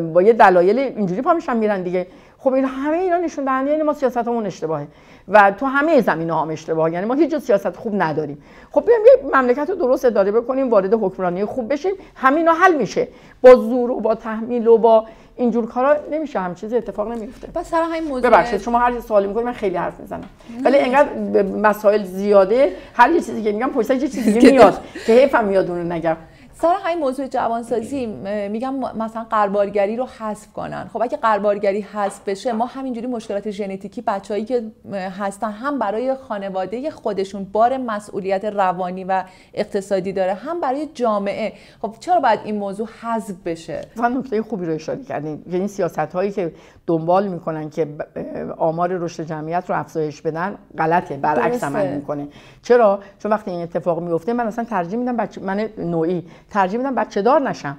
با 0.00 0.22
یه 0.22 0.32
دلایل 0.32 0.78
اینجوری 0.78 1.22
پا 1.22 1.34
میشن 1.34 1.56
میرن 1.56 1.82
دیگه. 1.82 2.06
خب 2.42 2.52
این 2.52 2.64
همه 2.64 2.96
اینا 2.96 3.16
نشون 3.16 3.44
دهنده 3.44 3.70
یعنی 3.70 3.82
ما 3.82 3.92
سیاستمون 3.92 4.46
اشتباهه. 4.46 4.86
و 5.28 5.50
تو 5.50 5.66
همه 5.66 6.00
زمینه 6.00 6.32
ها 6.32 6.42
هم 6.42 6.50
اشتباه 6.50 6.92
یعنی 6.92 7.06
ما 7.06 7.14
هیچ 7.14 7.36
سیاست 7.36 7.76
خوب 7.76 8.02
نداریم. 8.02 8.42
خب 8.70 8.84
بیایم 8.86 9.02
یه 9.04 9.40
مملکت 9.40 9.70
رو 9.70 9.76
درست 9.76 10.04
اداره 10.04 10.32
بکنیم 10.32 10.70
وارد 10.70 10.94
حکمرانی 10.94 11.44
خوب 11.44 11.72
بشیم 11.72 11.92
همینا 12.14 12.52
حل 12.52 12.74
میشه. 12.74 13.08
با 13.42 13.54
زور 13.54 13.90
و 13.90 14.00
با 14.00 14.14
تحمیل 14.14 14.66
و 14.66 14.78
با 14.78 15.06
اینجور 15.36 15.66
کارا 15.66 15.96
نمیشه. 16.10 16.40
هم 16.40 16.54
چیزی 16.54 16.76
اتفاق 16.76 17.12
نمیفته. 17.12 17.48
بس 17.54 17.70
سر 17.70 17.82
همین 17.82 18.08
موضوع 18.08 18.30
ببخشید 18.30 18.60
شما 18.60 18.78
هر 18.78 19.00
سوالی 19.00 19.26
می‌کنید 19.26 19.46
من 19.46 19.52
خیلی 19.52 19.76
حرف 19.76 20.00
می‌زنم. 20.00 20.28
ولی 20.64 20.78
انقدر 20.78 21.42
مسائل 21.42 22.04
زیاده 22.04 22.72
هر 22.94 23.10
یه 23.10 23.20
چیزی 23.20 23.42
که 23.42 23.52
میگم 23.52 23.70
پشت 23.70 23.90
یه 23.90 23.98
چیزی 23.98 24.40
میاد 24.50 24.80
که 25.06 25.12
حیفم 25.12 25.44
میاد 25.44 25.70
اونو 25.70 25.82
نگم. 25.82 26.16
سر 26.62 26.74
همین 26.84 26.98
موضوع 26.98 27.26
جوانسازی 27.26 28.06
میگم 28.48 28.74
مثلا 28.74 29.24
قربارگری 29.30 29.96
رو 29.96 30.06
حذف 30.06 30.52
کنن. 30.52 30.90
خب 30.92 31.02
اگه 31.02 31.16
قربارگری 31.16 31.80
حذف 31.80 32.28
بشه 32.28 32.52
ما 32.52 32.66
همینجوری 32.66 33.06
مشکلات 33.06 33.50
ژنتیکی 33.50 34.02
بچههایی 34.02 34.44
که 34.44 34.62
هستن 34.92 35.50
هم 35.50 35.78
برای 35.78 36.14
خانواده 36.14 36.90
خودشون 36.90 37.44
بار 37.44 37.76
مسئولیت 37.76 38.44
روانی 38.44 39.04
و 39.04 39.24
اقتصادی 39.54 40.12
داره 40.12 40.34
هم 40.34 40.60
برای 40.60 40.88
جامعه. 40.94 41.52
خب 41.82 41.94
چرا 42.00 42.20
باید 42.20 42.40
این 42.44 42.56
موضوع 42.56 42.88
حذف 43.00 43.34
بشه؟ 43.44 43.80
نکته 43.96 44.42
خوبی 44.42 44.66
رو 44.66 44.74
اشاره 44.74 45.04
کردین. 45.04 45.42
یعنی 45.50 45.68
سیاست 45.68 45.98
هایی 45.98 46.30
که 46.30 46.52
دنبال 46.90 47.28
می‌کنن 47.28 47.70
که 47.70 47.88
آمار 48.58 48.88
رشد 48.92 49.22
جمعیت 49.22 49.64
رو 49.68 49.78
افزایش 49.78 50.22
بدن 50.22 50.54
غلطه 50.78 51.16
برعکس 51.16 51.64
عمل 51.64 51.94
می‌کنه. 51.94 52.28
چرا؟ 52.62 52.98
چون 53.18 53.30
وقتی 53.30 53.50
این 53.50 53.62
اتفاق 53.62 54.02
میفته 54.02 54.32
من 54.32 54.46
اصلا 54.46 54.64
ترجیح 54.64 54.98
میدم 54.98 55.16
بچه 55.16 55.40
من 55.40 55.68
نوعی 55.78 56.26
ترجیح 56.50 56.78
میدم 56.78 56.94
بچه 56.94 57.22
دار 57.22 57.40
نشم. 57.40 57.76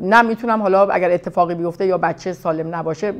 نه 0.00 0.22
می‌تونم 0.22 0.62
حالا 0.62 0.86
اگر 0.86 1.10
اتفاقی 1.10 1.54
بیفته 1.54 1.86
یا 1.86 1.98
بچه 1.98 2.32
سالم 2.32 2.74
نباشه 2.74 3.12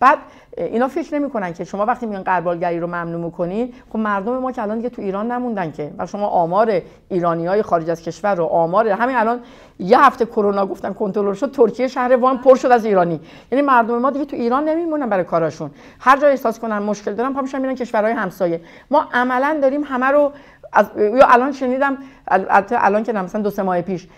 بعد 0.00 0.18
اینا 0.56 0.88
فکر 0.88 1.14
نمی‌کنن 1.14 1.52
که 1.52 1.64
شما 1.64 1.86
وقتی 1.86 2.06
میان 2.06 2.22
قربالگری 2.22 2.80
رو 2.80 2.86
ممنوع 2.86 3.24
می‌کنید 3.24 3.74
خب 3.92 3.98
مردم 3.98 4.38
ما 4.38 4.52
که 4.52 4.62
الان 4.62 4.76
دیگه 4.76 4.88
تو 4.88 5.02
ایران 5.02 5.32
نموندن 5.32 5.72
که. 5.72 5.90
و 5.98 6.06
شما 6.06 6.26
آمار 6.26 6.80
ایرانی 7.08 7.46
های 7.46 7.62
خارج 7.62 7.90
از 7.90 8.02
کشور 8.02 8.34
رو 8.34 8.44
آمار 8.44 8.88
همین 8.88 9.16
الان 9.16 9.40
یه 9.78 10.04
هفته 10.04 10.26
کرونا 10.26 10.66
گفتن 10.66 10.92
کنترل 10.92 11.34
شد 11.34 11.52
ترکیه 11.52 11.88
شهر 11.88 12.16
وان 12.16 12.38
پر 12.38 12.56
شد 12.56 12.68
از 12.68 12.84
ایرانی. 12.84 13.20
یعنی 13.52 13.64
مردم 13.64 13.98
ما 13.98 14.10
دیگه 14.10 14.24
تو 14.24 14.36
ایران 14.36 14.68
نمیمونن 14.68 15.08
برای 15.08 15.24
کاراشون. 15.24 15.70
هر 16.00 16.16
جای 16.16 16.30
احساس 16.30 16.58
کنن 16.58 16.78
مشکل 16.78 17.14
دارن 17.14 17.32
پا 17.32 17.40
میشن 17.40 17.60
میرن 17.60 17.74
کشورهای 17.74 18.12
همسایه. 18.12 18.60
ما 18.90 19.08
عملا 19.12 19.58
داریم 19.62 19.82
همه 19.84 20.06
رو 20.06 20.32
از 20.72 20.86
الان 21.28 21.52
شنیدم 21.52 21.98
البته 22.28 22.76
الان 22.78 23.02
که 23.02 23.12
مثلا 23.12 23.42
دو 23.42 23.50
سه 23.50 23.62
ماه 23.62 23.82
پیش 23.82 24.08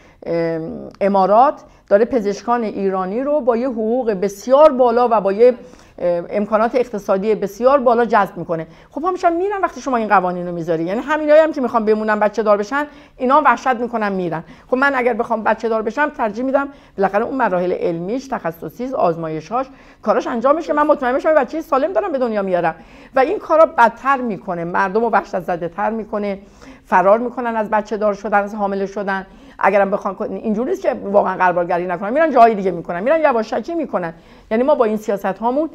امارات 1.00 1.62
داره 1.88 2.04
پزشکان 2.04 2.62
ایرانی 2.62 3.20
رو 3.20 3.40
با 3.40 3.56
یه 3.56 3.68
حقوق 3.68 4.10
بسیار 4.10 4.72
بالا 4.72 5.08
و 5.10 5.20
با 5.20 5.32
یه 5.32 5.54
امکانات 6.00 6.74
اقتصادی 6.74 7.34
بسیار 7.34 7.78
بالا 7.78 8.04
جذب 8.04 8.36
می‌کنه. 8.36 8.66
خب 8.90 9.04
همیشه 9.04 9.30
میرن 9.30 9.60
وقتی 9.62 9.80
شما 9.80 9.96
این 9.96 10.08
قوانین 10.08 10.46
رو 10.46 10.54
می‌ذاری. 10.54 10.84
یعنی 10.84 11.00
همینایی 11.00 11.40
هم 11.40 11.52
که 11.52 11.60
می‌خوام 11.60 11.84
بمونن 11.84 12.20
بچه 12.20 12.42
دار 12.42 12.56
بشن 12.56 12.86
اینا 13.16 13.42
وحشت 13.44 13.66
می‌کنن 13.76 14.12
میرن. 14.12 14.44
خب 14.70 14.76
من 14.76 14.94
اگر 14.94 15.14
بخوام 15.14 15.42
بچه 15.42 15.68
دار 15.68 15.82
بشم 15.82 16.08
ترجیح 16.08 16.44
میدم 16.44 16.68
بالاخره 16.96 17.24
اون 17.24 17.34
مراحل 17.34 17.72
علمیش 17.72 18.28
تخصصی 18.28 18.94
آزمایشهاش 18.94 19.66
کاراش 20.02 20.26
انجام 20.26 20.56
میشه 20.56 20.72
من 20.72 20.86
مطمئن 20.86 21.14
بشم 21.14 21.34
بچه 21.34 21.60
سالم 21.60 21.92
دارم 21.92 22.12
به 22.12 22.18
دنیا 22.18 22.42
میارم. 22.42 22.74
و 23.14 23.18
این 23.18 23.38
کارا 23.38 23.66
بدتر 23.66 24.16
می‌کنه. 24.16 24.64
مردم 24.64 25.00
رو 25.00 25.10
وحشت 25.10 25.40
زده 25.40 25.68
تر 25.68 25.90
می‌کنه. 25.90 26.38
فرار 26.84 27.18
می‌کنن 27.18 27.56
از 27.56 27.70
بچه 27.70 27.96
دار 27.96 28.14
شدن 28.14 28.42
از 28.42 28.54
حامله 28.54 28.86
شدن. 28.86 29.26
اگرم 29.60 29.90
بخوان 29.90 30.16
اینجوری 30.32 30.70
نیست 30.70 30.82
که 30.82 30.94
واقعا 31.04 31.36
قربالگری 31.36 31.86
نکنن. 31.86 32.12
میرن 32.12 32.30
جای 32.30 32.54
دیگه 32.54 32.70
می‌کنن. 32.70 33.02
میرن 33.02 33.20
یواشکی 33.20 33.74
می‌کنن. 33.74 34.14
یعنی 34.50 34.62
ما 34.62 34.74
با 34.74 34.84
این 34.84 34.96
سیاست 34.96 35.26
هامون 35.26 35.70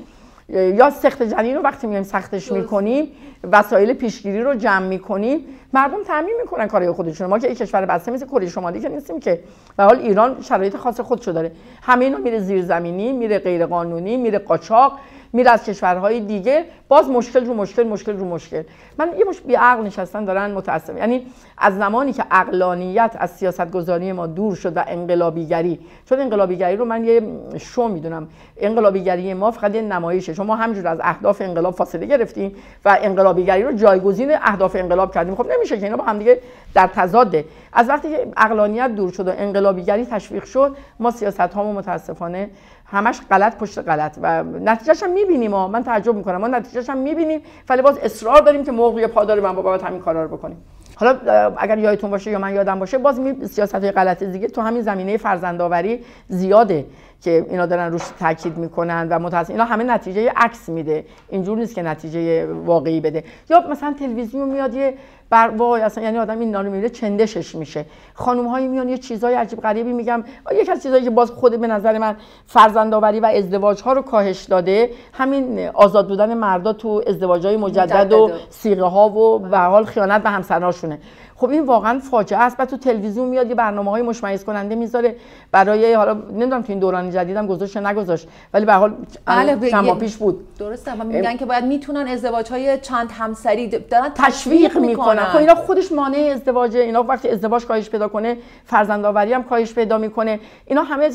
یا 0.49 0.89
سخت 0.89 1.23
جنین 1.23 1.55
رو 1.55 1.61
وقتی 1.61 1.87
میایم 1.87 2.03
سختش 2.03 2.51
می‌کنیم 2.51 3.11
وسایل 3.51 3.93
پیشگیری 3.93 4.41
رو 4.41 4.55
جمع 4.55 4.87
می‌کنیم 4.87 5.39
مردم 5.75 6.03
تعمین 6.03 6.35
می‌کنن 6.41 6.67
کارهای 6.67 6.91
خودشون 6.91 7.27
ما 7.27 7.39
که 7.39 7.47
یک 7.47 7.57
کشور 7.57 7.85
بسته 7.85 8.11
مثل 8.11 8.25
کره 8.25 8.47
شمالی 8.49 8.79
که 8.79 8.89
نیستیم 8.89 9.19
که. 9.19 9.39
به 9.77 9.83
حال 9.83 9.99
ایران 9.99 10.41
شرایط 10.41 10.75
خاص 10.75 10.99
خودشو 10.99 11.31
داره. 11.31 11.51
همه 11.81 12.05
اینا 12.05 12.17
میره 12.17 12.39
زیرزمینی 12.39 13.11
میره 13.11 13.39
غیر 13.39 13.65
قانونی 13.65 14.17
میره 14.17 14.39
قاچاق 14.39 14.99
میره 15.33 15.51
از 15.51 15.63
کشورهای 15.63 16.19
دیگه. 16.19 16.65
باز 16.87 17.09
مشکل 17.09 17.45
رو 17.45 17.53
مشکل 17.53 17.83
مشکل 17.83 18.17
رو 18.17 18.25
مشکل. 18.25 18.63
من 18.97 19.09
یه 19.19 19.25
مش 19.29 19.41
بی 19.41 19.55
عقل 19.55 19.83
نشستن 19.83 20.25
دارن 20.25 20.51
متاسف 20.51 20.97
یعنی 20.97 21.25
از 21.57 21.77
زمانی 21.77 22.13
که 22.13 22.23
عقلانیت 22.31 23.15
از 23.19 23.31
سیاست 23.31 23.71
گذاری 23.71 24.11
ما 24.11 24.27
دور 24.27 24.55
شد 24.55 24.77
و 24.77 24.83
انقلابیگری. 24.87 25.79
چون 26.05 26.19
انقلابیگری 26.19 26.75
رو 26.75 26.85
من 26.85 27.05
یه 27.05 27.21
شو 27.57 27.87
می‌دونم. 27.87 28.27
انقلابیگری 28.57 29.33
ما 29.33 29.51
فقط 29.51 29.75
یه 29.75 29.81
نمایشه. 29.81 30.33
شما 30.33 30.55
ما 30.55 30.63
از 30.63 30.99
اهداف 31.03 31.41
انقلاب 31.41 31.73
فاصله 31.73 32.05
گرفتیم 32.05 32.55
و 32.85 32.97
انقلابیگری 33.01 33.63
رو 33.63 33.71
جایگزین 33.71 34.31
اهداف 34.41 34.75
انقلاب 34.75 35.13
کردیم. 35.13 35.35
خب 35.35 35.47
که 35.69 35.83
اینا 35.83 35.97
با 35.97 36.03
هم 36.03 36.19
دیگه 36.19 36.39
در 36.73 36.87
تضاده. 36.87 37.45
از 37.73 37.89
وقتی 37.89 38.09
که 38.09 38.27
عقلانیت 38.37 38.95
دور 38.95 39.11
شد 39.11 39.27
و 39.27 39.31
انقلابیگری 39.37 40.05
تشویق 40.05 40.43
شد 40.43 40.77
ما 40.99 41.11
سیاست 41.11 41.39
هامو 41.39 41.73
متاسفانه 41.73 42.49
همش 42.85 43.21
غلط 43.31 43.57
پشت 43.57 43.79
غلط. 43.79 44.17
و 44.21 44.43
نتیجهش 44.43 45.03
هم 45.03 45.11
می‌بینیم 45.11 45.51
ما 45.51 45.67
من 45.67 45.83
تعجب 45.83 46.15
می‌کنم. 46.15 46.37
ما 46.37 46.47
نتیجهش 46.47 46.89
هم 46.89 46.97
می‌بینیم 46.97 47.41
ولی 47.69 47.81
باز 47.81 47.97
اصرار 47.97 48.41
داریم 48.41 48.63
که 48.63 48.71
موقعی 48.71 49.07
پادار 49.07 49.39
من 49.39 49.55
بابا 49.55 49.77
همین 49.77 49.99
کارا 49.99 50.23
رو 50.23 50.37
بکنیم. 50.37 50.57
حالا 50.95 51.17
اگر 51.57 51.77
یادتون 51.77 52.11
باشه 52.11 52.31
یا 52.31 52.39
من 52.39 52.55
یادم 52.55 52.79
باشه 52.79 52.97
باز 52.97 53.19
می 53.19 53.47
سیاست 53.47 53.75
های 53.75 53.91
غلط 53.91 54.23
دیگه 54.23 54.47
تو 54.47 54.61
همین 54.61 54.81
زمینه 54.81 55.17
فرزندآوری 55.17 55.99
زیاده 56.27 56.85
که 57.21 57.45
اینا 57.49 57.65
دارن 57.65 57.91
روش 57.91 58.01
تاکید 58.19 58.57
می‌کنن 58.57 59.07
و 59.09 59.19
متأسف 59.19 59.49
اینا 59.49 59.65
همه 59.65 59.83
نتیجه 59.83 60.31
عکس 60.35 60.69
میده. 60.69 61.05
اینجور 61.29 61.57
نیست 61.57 61.75
که 61.75 61.81
نتیجه 61.81 62.45
واقعی 62.45 63.01
بده. 63.01 63.23
یا 63.49 63.63
مثلا 63.69 63.95
تلویزیون 63.99 64.49
میاد 64.49 64.73
یه 64.73 64.93
بر 65.29 65.47
وای 65.49 65.81
اصلا 65.81 66.03
یعنی 66.03 66.17
آدم 66.17 66.39
این 66.39 66.55
رو 66.55 66.63
می‌بینه 66.63 66.89
چندشش 66.89 67.55
میشه. 67.55 67.85
خانم 68.17 68.47
هایی 68.47 68.67
میان 68.67 68.89
یه 68.89 68.97
چیزای 68.97 69.33
عجیب 69.33 69.61
غریبی 69.61 69.93
میگم. 69.93 70.23
یک 70.51 70.69
از 70.69 70.83
چیزایی 70.83 71.03
که 71.03 71.09
باز 71.09 71.31
خود 71.31 71.61
به 71.61 71.67
نظر 71.67 71.97
من 71.97 72.15
فرزندآوری 72.45 73.19
و 73.19 73.25
ازدواج 73.25 73.81
ها 73.81 73.93
رو 73.93 74.01
کاهش 74.01 74.43
داده 74.43 74.89
همین 75.13 75.69
آزاد 75.73 76.07
بودن 76.07 76.33
مردا 76.33 76.73
تو 76.73 77.01
ازدواج 77.07 77.45
های 77.45 77.57
مجدد, 77.57 78.13
و 78.13 78.31
سیغه 78.49 78.83
ها 78.83 79.09
و 79.09 79.39
به 79.39 79.57
حال 79.57 79.85
خیانت 79.85 80.23
به 80.23 80.29
همسراشونه 80.29 80.99
خب 81.37 81.49
این 81.49 81.65
واقعا 81.65 81.99
فاجعه 81.99 82.39
است. 82.39 82.57
بعد 82.57 82.69
تو 82.69 82.77
تلویزیون 82.77 83.27
میاد 83.27 83.49
یه 83.49 83.55
برنامه 83.55 83.91
های 83.91 84.01
مشمئز 84.01 84.43
کننده 84.43 84.75
می‌ذاره 84.75 85.15
برای 85.51 85.93
حالا 85.93 86.13
نمی‌دونم 86.13 86.61
تو 86.61 86.65
این 86.69 86.79
دوران 86.79 87.11
جدیدم 87.11 87.47
گذاشت 87.47 87.77
نگذاشت 87.77 88.27
ولی 88.53 88.65
به 88.65 88.73
حال 88.73 88.93
بله 89.25 89.69
چند 89.69 89.99
پیش 89.99 90.15
بود. 90.15 90.47
درسته 90.59 91.03
میگن 91.03 91.37
که 91.37 91.45
باید 91.45 91.65
می‌تونن 91.65 92.07
ازدواج 92.07 92.49
های 92.49 92.79
چند 92.79 93.11
همسری 93.11 93.67
دارن 93.67 94.11
تشویق 94.15 94.77
می‌کنن. 94.77 95.23
خب 95.23 95.37
اینا 95.37 95.55
خودش 95.55 95.91
مانع 95.91 96.31
ازدواجه 96.33 96.79
اینا 96.79 97.03
وقتی 97.03 97.29
ازدواج 97.29 97.65
کاهش 97.65 97.89
پیدا 97.89 98.04
کنه 98.07 98.37
فرزندآوری 98.65 99.33
هم 99.33 99.43
کاهش 99.43 99.73
پیدا 99.73 99.97
می‌کنه. 99.97 100.39
اینا 100.65 100.83
همه 100.83 101.05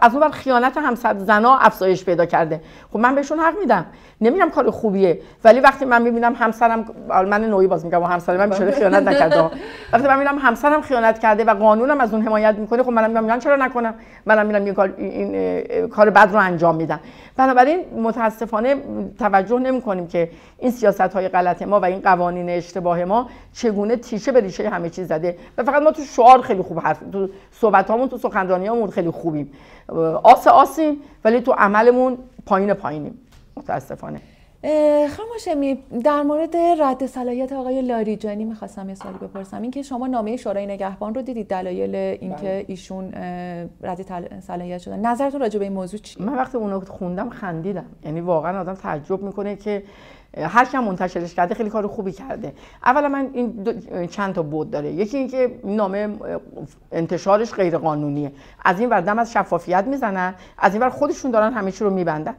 از 0.00 0.14
اون 0.14 0.30
خیانت 0.30 0.76
همسر 0.76 1.18
زنا 1.18 1.56
افزایش 1.56 2.04
پیدا 2.04 2.26
کرده. 2.26 2.60
خب 2.92 2.98
من 2.98 3.14
بهشون 3.14 3.38
حق 3.38 3.58
میدم. 3.60 3.86
نمیگم 4.20 4.50
کار 4.50 4.70
خوبیه 4.70 5.20
ولی 5.44 5.60
وقتی 5.60 5.84
من 5.84 6.02
می‌بینم 6.02 6.34
همسرم 6.34 6.84
من 7.08 7.44
نوعی 7.44 7.66
باز 7.66 7.84
میگم 7.84 8.02
و 8.02 8.06
همسر 8.06 8.36
من 8.36 8.48
میشه 8.48 8.70
خیانت 8.70 9.08
نکرده. 9.08 9.50
وقتی 9.92 10.08
من 10.08 10.18
می‌بینم 10.18 10.38
همسرم 10.38 10.80
خیانت 10.80 11.18
کرده 11.18 11.44
و 11.44 11.54
قانونم 11.54 12.00
از 12.00 12.14
اون 12.14 12.22
حمایت 12.22 12.54
می‌کنه 12.54 12.82
خب 12.82 12.90
منم 12.90 13.24
میگم 13.24 13.38
چرا 13.38 13.56
نکنم؟ 13.56 13.94
منم 14.26 14.46
میرم 14.46 14.64
این 14.64 14.74
کار 14.74 14.94
این 14.96 15.88
کار 15.88 16.10
بد 16.10 16.28
رو 16.32 16.38
انجام 16.38 16.76
میدم. 16.76 17.00
بنابراین 17.36 17.84
متاسفانه 18.02 18.76
توجه 19.18 19.58
نمی 19.58 19.82
کنیم 19.82 20.06
که 20.06 20.30
این 20.58 20.70
سیاست 20.70 21.00
های 21.00 21.28
غلط 21.28 21.62
ما 21.62 21.80
و 21.80 21.84
این 21.84 22.00
قوانین 22.00 22.50
اشتباه 22.50 23.04
ما 23.04 23.28
چگونه 23.52 23.96
تیشه 23.96 24.32
به 24.32 24.40
ریشه 24.40 24.68
همه 24.68 24.90
چیز 24.90 25.08
زده. 25.08 25.36
و 25.58 25.62
فقط 25.62 25.82
ما 25.82 25.90
تو 25.90 26.02
شعار 26.02 26.42
خیلی 26.42 26.62
خوب 26.62 26.78
حرف 26.78 26.98
تو 27.12 27.28
صحبت 27.52 27.90
هامون 27.90 28.08
تو 28.08 28.18
سخنرانی 28.18 28.90
خیلی 28.92 29.10
خوبیم. 29.10 29.52
آس 30.22 30.46
آسیم 30.46 30.96
ولی 31.24 31.40
تو 31.40 31.52
عملمون 31.52 32.18
پایین 32.46 32.74
پایینیم. 32.74 33.18
متاسفانه. 33.58 34.20
خانم 35.16 35.78
در 36.04 36.22
مورد 36.22 36.56
رد 36.56 37.06
صلاحیت 37.06 37.52
آقای 37.52 37.82
لاریجانی 37.82 38.44
می‌خواستم 38.44 38.88
یه 38.88 38.94
سوالی 38.94 39.18
بپرسم. 39.18 39.62
اینکه 39.62 39.82
شما 39.82 40.06
نامه 40.06 40.36
شورای 40.36 40.66
نگهبان 40.66 41.14
رو 41.14 41.22
دیدید 41.22 41.48
دلایل 41.48 41.94
اینکه 41.94 42.36
بله. 42.36 42.64
ایشون 42.68 43.12
رد 43.82 44.40
صلاحیت 44.40 44.78
شدن. 44.78 45.06
نظرتون 45.06 45.40
راجع 45.40 45.58
به 45.58 45.64
این 45.64 45.74
موضوع 45.74 46.00
چی 46.00 46.22
من 46.22 46.34
وقتی 46.34 46.58
اونو 46.58 46.80
خوندم 46.80 47.30
خندیدم. 47.30 47.84
یعنی 48.04 48.20
واقعا 48.20 48.60
آدم 48.60 48.74
تعجب 48.74 49.22
می‌کنه 49.22 49.56
که 49.56 49.82
هر 50.36 50.64
کم 50.64 50.84
منتشرش 50.84 51.34
کرده 51.34 51.54
خیلی 51.54 51.70
کار 51.70 51.86
خوبی 51.86 52.12
کرده. 52.12 52.52
اولا 52.84 53.08
من 53.08 53.30
این 53.32 53.66
چند 54.06 54.34
تا 54.34 54.42
بود 54.42 54.70
داره. 54.70 54.92
یکی 54.92 55.16
اینکه 55.16 55.60
نامه 55.64 56.08
انتشارش 56.92 57.54
غیر 57.54 57.78
قانونیه 57.78 58.32
از 58.64 58.80
این 58.80 58.90
ور 58.90 59.00
دم 59.00 59.18
از 59.18 59.32
شفافیت 59.32 59.84
می‌زنن 59.84 60.34
از 60.58 60.72
این 60.72 60.82
ور 60.82 60.88
خودشون 60.88 61.30
دارن 61.30 61.52
همه 61.52 61.72
چی 61.72 61.84
رو 61.84 61.90
میبندن. 61.90 62.34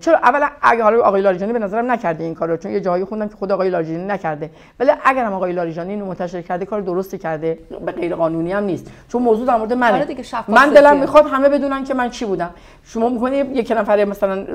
چرا 0.00 0.18
اولا 0.18 0.48
اگه 0.62 0.82
حالا 0.82 1.02
آقای 1.02 1.22
لاریجانی 1.22 1.52
به 1.52 1.58
نظرم 1.58 1.90
نکرده 1.90 2.24
این 2.24 2.34
کارو 2.34 2.56
چون 2.56 2.72
یه 2.72 2.80
جایی 2.80 3.04
خوندم 3.04 3.28
که 3.28 3.34
خود 3.36 3.52
آقای 3.52 3.70
لاریجانی 3.70 4.04
نکرده. 4.04 4.50
ولی 4.80 4.90
اگر 5.04 5.24
هم 5.24 5.32
آقای 5.32 5.52
لاریجانی 5.52 5.90
اینو 5.90 6.06
منتشر 6.06 6.42
کرده 6.42 6.64
کار 6.64 6.80
درستی 6.80 7.18
کرده 7.18 7.58
به 7.86 7.92
غیر 7.92 8.14
قانونی 8.14 8.52
هم 8.52 8.64
نیست. 8.64 8.90
چون 9.08 9.22
موضوع 9.22 9.46
در 9.46 9.56
مورد 9.56 9.72
منه. 9.72 9.92
آره 9.92 10.06
من 10.48 10.70
دلم 10.70 10.96
می‌خواد 10.96 11.26
همه 11.26 11.48
بدونن 11.48 11.84
که 11.84 11.94
من 11.94 12.10
چی 12.10 12.24
بودم. 12.24 12.50
شما 12.84 13.08
می‌کنی 13.08 13.36
یک 13.36 13.72
نفر 13.76 14.04
مثلا 14.04 14.46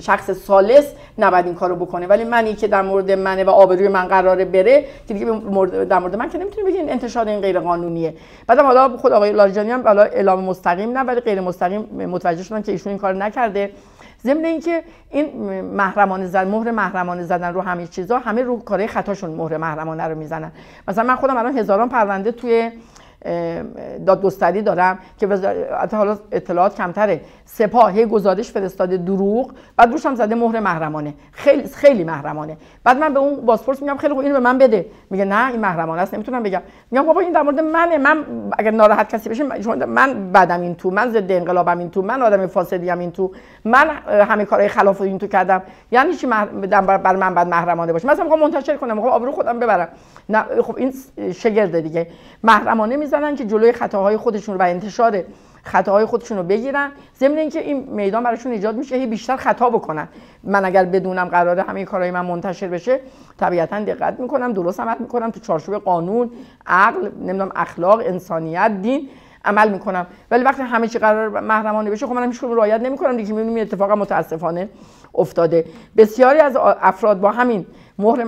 شخص 0.00 0.30
سالس 0.30 0.92
نباید 1.18 1.46
این 1.46 1.54
کارو 1.54 1.76
بکنه. 1.76 2.06
ولی 2.06 2.24
منی 2.24 2.54
که 2.54 2.68
در 2.68 2.82
مورد 2.82 3.10
منه 3.10 3.44
و 3.44 3.50
آبروی 3.50 3.88
من 3.88 4.04
قراره 4.04 4.44
بره 4.44 4.84
که 5.08 5.14
دیگه 5.14 5.26
در 5.84 5.98
مورد 5.98 6.16
من 6.16 6.28
که 6.28 6.38
نمی‌تونی 6.38 6.70
بگین 6.70 6.90
انتشار 6.90 7.28
این 7.28 7.40
غیر 7.40 7.60
قانونیه. 7.60 8.14
بعدم 8.46 8.66
حالا 8.66 8.96
خود 8.96 9.12
آقای 9.12 9.32
لاریجانی 9.32 9.70
هم 9.70 9.82
حالا 9.82 10.02
اعلام 10.02 10.44
مستقیم 10.44 10.98
نه 10.98 11.00
ولی 11.00 11.20
غیر 11.20 11.40
مستقیم 11.40 11.80
متوجه 11.80 12.42
شدن 12.42 12.62
که 12.62 12.72
ایشون 12.72 12.90
این 12.90 12.98
کار 12.98 13.14
نکرده. 13.14 13.70
ضمن 14.26 14.44
اینکه 14.44 14.82
این 15.10 15.26
محرمانه 15.62 16.26
زدن 16.26 16.48
مهر 16.48 16.70
محرمانه 16.70 17.22
زدن 17.22 17.54
رو 17.54 17.60
همه 17.60 17.86
چیزا 17.86 18.18
همه 18.18 18.42
رو 18.42 18.58
کارهای 18.58 18.88
خطاشون 18.88 19.30
مهر 19.30 19.56
محرمانه 19.56 20.02
رو 20.02 20.14
می‌زنن. 20.18 20.52
مثلا 20.88 21.04
من 21.04 21.16
خودم 21.16 21.36
الان 21.36 21.58
هزاران 21.58 21.88
پرونده 21.88 22.32
توی 22.32 22.70
دادگستری 24.06 24.62
دارم 24.62 24.98
که 25.18 25.26
حالا 25.92 26.18
اطلاعات 26.32 26.74
کمتره. 26.74 27.20
سپاه 27.44 27.92
هی 27.92 28.06
گزارش 28.06 28.50
فرستاده 28.50 28.96
دروغ 28.96 29.52
بعد 29.76 29.92
روش 29.92 30.06
هم 30.06 30.14
زده 30.14 30.34
مهر 30.34 30.60
محرمانه. 30.60 31.14
خیلی 31.32 31.68
خیلی 31.68 32.04
محرمانه. 32.04 32.56
بعد 32.84 32.98
من 32.98 33.14
به 33.14 33.20
اون 33.20 33.46
بازپرس 33.46 33.82
میگم 33.82 33.96
خیلی 33.96 34.14
خوب 34.14 34.22
اینو 34.22 34.34
به 34.34 34.40
من 34.40 34.58
بده. 34.58 34.86
میگه 35.10 35.24
نه 35.24 35.50
این 35.50 35.60
محرمانه 35.60 36.02
است 36.02 36.14
نمی‌تونم 36.14 36.42
بگم. 36.42 36.62
میگم 36.90 37.06
بابا 37.06 37.20
این 37.20 37.32
در 37.32 37.42
مورد 37.42 37.60
منه. 37.60 37.98
من 37.98 38.24
اگر 38.58 38.70
ناراحت 38.70 39.08
کسی 39.08 39.28
بشه 39.28 39.44
من 39.86 40.32
بعدم 40.32 40.60
این 40.60 40.74
تو 40.74 40.90
من 40.90 41.10
ضد 41.10 41.32
انقلابم 41.32 41.78
این 41.78 41.90
تو 41.90 42.02
من 42.02 42.22
آدم 42.22 42.46
فاسدی 42.46 42.90
ام 42.90 42.98
این 42.98 43.10
تو. 43.10 43.32
من 43.66 43.90
همه 44.08 44.44
کارهای 44.44 44.68
خلاف 44.68 45.00
این 45.00 45.18
تو 45.18 45.26
کردم. 45.26 45.62
یعنی 45.90 46.14
چی 46.14 46.26
بر 46.26 47.16
من 47.16 47.34
بعد 47.34 47.48
محرمانه 47.48 47.92
باشه؟ 47.92 48.08
مثلا 48.08 48.24
می‌خوام 48.24 48.40
منتشر 48.40 48.76
کنم 48.76 48.94
می‌خوام 48.94 49.12
آبرو 49.12 49.32
خودم 49.32 49.58
ببرم. 49.58 49.88
نه 50.28 50.44
خب 50.62 50.76
این 50.76 50.94
شگرده 51.32 51.80
دیگه. 51.80 52.06
محرمانه 52.44 52.96
می‌زنن 52.96 53.36
که 53.36 53.44
جلوی 53.44 53.72
خطاهای 53.72 54.16
خودشون 54.16 54.56
و 54.56 54.62
انتشار 54.62 55.22
خطاهای 55.62 56.04
خودشون 56.04 56.38
رو 56.38 56.42
بگیرن. 56.42 56.90
ضمن 57.18 57.38
اینکه 57.38 57.60
این 57.60 57.88
میدان 57.90 58.22
براشون 58.22 58.52
ایجاد 58.52 58.76
میشه 58.76 58.96
هی 58.96 59.06
بیشتر 59.06 59.36
خطا 59.36 59.70
بکنن. 59.70 60.08
من 60.44 60.64
اگر 60.64 60.84
بدونم 60.84 61.24
قراره 61.24 61.62
همه 61.62 61.84
کارهای 61.84 62.10
من 62.10 62.26
منتشر 62.26 62.68
بشه 62.68 63.00
طبیعتا 63.38 63.80
دقت 63.80 64.20
می‌کنم 64.20 64.52
درست 64.52 64.80
عمل 64.80 64.94
می‌کنم 65.00 65.30
تو 65.30 65.40
چارچوب 65.40 65.74
قانون 65.74 66.30
عقل 66.66 67.10
نمی‌دونم 67.20 67.52
اخلاق 67.56 68.00
انسانیت 68.04 68.70
دین. 68.82 69.08
عمل 69.46 69.68
می‌کنم. 69.68 70.06
ولی 70.30 70.44
وقتی 70.44 70.62
همه 70.62 70.88
چی 70.88 70.98
قرار 70.98 71.40
محرمانه 71.40 71.90
بشه 71.90 72.06
خب 72.06 72.12
منم 72.12 72.30
هیچ 72.30 72.44
رعایت 72.44 72.80
نمی‌کنم. 72.80 73.16
دیگه 73.16 73.32
می‌بینیم 73.32 73.62
اتفاق 73.62 73.90
متاسفانه 73.90 74.68
افتاده. 75.14 75.64
بسیاری 75.96 76.38
از 76.38 76.56
افراد 76.60 77.20
با 77.20 77.30
همین 77.30 77.66
مهر 77.98 78.24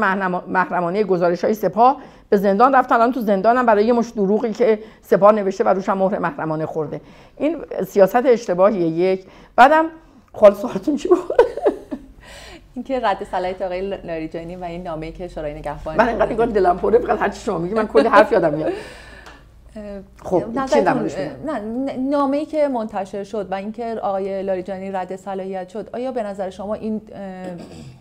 محرمانه 0.46 1.04
گزارش 1.04 1.44
های 1.44 1.54
سپاه 1.54 1.96
به 2.28 2.36
زندان 2.36 2.74
رفتن. 2.74 2.94
الان 2.94 3.12
تو 3.12 3.20
زندانم 3.20 3.66
برای 3.66 3.84
یه 3.84 3.92
مش 3.92 4.10
دروغی 4.10 4.52
که 4.52 4.78
سپاه 5.02 5.32
نوشته 5.32 5.64
و 5.64 5.68
روش 5.68 5.88
هم 5.88 5.98
مهر 5.98 6.18
محرمانه 6.18 6.66
خورده. 6.66 7.00
این 7.36 7.56
سیاست 7.86 8.26
اشتباهیه. 8.26 8.86
یک. 8.86 9.26
بعدم 9.56 9.84
خال 10.32 10.54
سوالتون 10.54 10.96
چی 10.96 11.08
بود؟ 11.08 11.18
اینکه 12.74 13.00
رد 13.00 13.24
صلاحیت 13.30 13.62
آقای 13.62 13.80
لاریجانی 14.04 14.56
و 14.56 14.64
این 14.64 14.82
نامه 14.82 15.12
که 15.12 15.28
شورای 15.28 15.54
نگهبان 15.54 15.96
من 15.96 16.08
اینقدر 16.08 16.46
دلم 16.46 16.78
پره 16.78 16.98
فقط 16.98 17.22
هر 17.22 17.28
چی 17.28 17.40
شما 17.40 17.58
میگی 17.58 17.74
من 17.74 17.86
کلی 17.86 18.08
حرف 18.08 18.32
یادم 18.32 18.54
میاد. 18.54 18.72
خب 20.24 20.44
نه 21.46 21.60
نامه 21.98 22.36
ای 22.36 22.46
که 22.46 22.68
منتشر 22.68 23.24
شد 23.24 23.52
و 23.52 23.54
اینکه 23.54 23.94
آقای 24.02 24.42
لاریجانی 24.42 24.90
رد 24.90 25.16
صلاحیت 25.16 25.68
شد 25.68 25.90
آیا 25.92 26.12
به 26.12 26.22
نظر 26.22 26.50
شما 26.50 26.74
این 26.74 27.00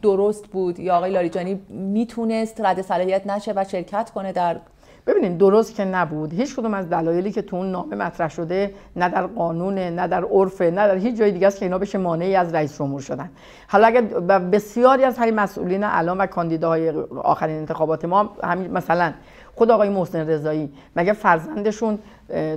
درست 0.01 0.47
بود؟ 0.47 0.80
یا 0.80 0.97
آقای 0.97 1.11
لاریجانی 1.11 1.61
می‌تونست 1.70 2.61
رد 2.61 2.82
صلاحیت 2.82 3.28
نشه 3.28 3.53
و 3.55 3.63
شرکت 3.63 4.09
کنه 4.09 4.32
در 4.32 4.57
ببینید 5.07 5.38
درست 5.38 5.76
که 5.76 5.86
نبود. 5.86 6.34
هیچ 6.34 6.55
کدوم 6.55 6.74
از 6.74 6.89
دلایلی 6.89 7.32
که 7.32 7.41
تو 7.41 7.55
اون 7.55 7.72
نامه 7.72 7.95
مطرح 7.95 8.30
شده 8.30 8.74
نه 8.95 9.09
در 9.09 9.28
قانونه 9.28 9.89
نه 9.89 10.07
در 10.07 10.24
عرفه 10.24 10.65
نه 10.65 10.88
در 10.88 10.95
هیچ 10.95 11.15
جای 11.15 11.32
دیگه 11.32 11.47
است 11.47 11.59
که 11.59 11.65
اینا 11.65 11.78
بشه 11.78 11.97
مانعی 11.97 12.36
از 12.36 12.53
رئیس 12.53 12.78
جمهور 12.78 13.01
شدن. 13.01 13.30
حالا 13.68 13.88
اگر 13.88 14.01
بسیاری 14.39 15.03
از 15.03 15.18
همین 15.18 15.36
مسئولین 15.36 15.84
الان 15.84 16.18
و 16.18 16.26
کاندیداهای 16.26 16.89
آخرین 17.24 17.57
انتخابات 17.57 18.05
ما 18.05 18.30
همین 18.43 18.72
مثلا 18.72 19.13
خود 19.58 19.72
آقای 19.72 19.89
محسن 19.89 20.30
رضایی 20.30 20.70
مگه 20.95 21.14
فرزندشون 21.14 21.99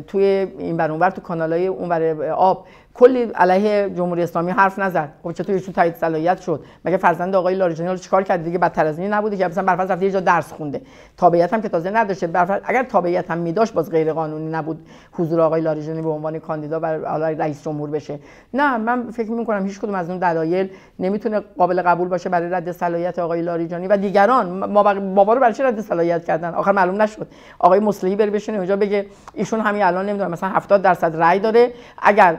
توی 0.09 0.24
این 0.59 0.76
بر 0.76 0.90
اونور 0.90 1.11
تو 1.11 1.20
کانالای 1.20 1.66
اونور 1.66 2.30
آب 2.30 2.66
کلی 2.95 3.22
علیه 3.22 3.91
جمهوری 3.91 4.22
اسلامی 4.22 4.51
حرف 4.51 4.78
نزد. 4.78 5.12
خب 5.22 5.32
چطور 5.32 5.55
ایشون 5.55 5.74
تایید 5.74 5.95
صلاحیت 5.97 6.41
شد؟ 6.41 6.64
مگه 6.84 6.97
فرزند 6.97 7.34
آقای 7.34 7.55
لاریجانی 7.55 7.91
رو 7.91 7.97
چیکار 7.97 8.22
کرد؟ 8.22 8.45
دیگه 8.45 8.59
بدتر 8.59 8.86
از 8.86 8.99
این 8.99 9.12
نبوده 9.12 9.36
که 9.36 9.49
مثلا 9.49 9.64
برفرض 9.64 9.91
رفته 9.91 10.05
یه 10.05 10.11
جا 10.11 10.20
درس 10.20 10.53
خونده. 10.53 10.82
تابعیت 11.16 11.55
هم 11.55 11.62
که 11.62 11.68
تازه 11.68 11.91
نداشته. 11.91 12.26
برفرض 12.26 12.61
اگر 12.64 12.82
تابعیت 12.82 13.30
هم 13.30 13.38
میداشت 13.38 13.74
باز 13.74 13.91
غیر 13.91 14.12
قانونی 14.12 14.51
نبود. 14.51 14.86
حضور 15.12 15.41
آقای 15.41 15.61
لاریجانی 15.61 16.03
به 16.03 16.09
عنوان 16.09 16.38
کاندیدا 16.38 16.78
برای 16.78 17.34
رئیس 17.34 17.64
جمهور 17.64 17.91
بشه. 17.91 18.18
نه 18.55 18.76
من 18.76 19.11
فکر 19.11 19.30
می 19.30 19.47
کنم 19.47 19.66
هیچ 19.66 19.80
کدوم 19.80 19.95
از 19.95 20.11
اون 20.11 20.18
دلایل 20.18 20.70
نمی‌تونه 20.99 21.41
قابل 21.59 21.82
قبول 21.82 22.09
باشه 22.09 22.28
برای 22.28 22.51
رد 22.51 22.72
صلاحیت 22.72 23.18
آقای 23.18 23.43
لاریجانی 23.43 23.86
و 23.86 23.97
دیگران. 23.97 24.47
ما 24.47 24.82
بابا 25.14 25.32
رو 25.32 25.41
برای 25.41 25.55
چه 25.55 25.64
رد 25.64 25.80
صلاحیت 25.80 26.24
کردن؟ 26.24 26.55
آخر 26.55 26.72
معلوم 26.72 27.03
نشد. 27.03 27.26
آقای 27.59 27.80
مصلحی 27.80 28.16
بره 28.16 28.30
بشینه 28.30 28.59
اونجا 28.59 28.76
بگه 28.76 29.07
ایشون 29.34 29.61
همین 29.61 29.82
الان 29.82 30.07
نمی‌دونم 30.07 30.30
مثلا 30.30 30.49
70 30.49 30.82
درصد 30.82 31.16
رأی 31.16 31.38
داره. 31.38 31.72
اگر 32.03 32.36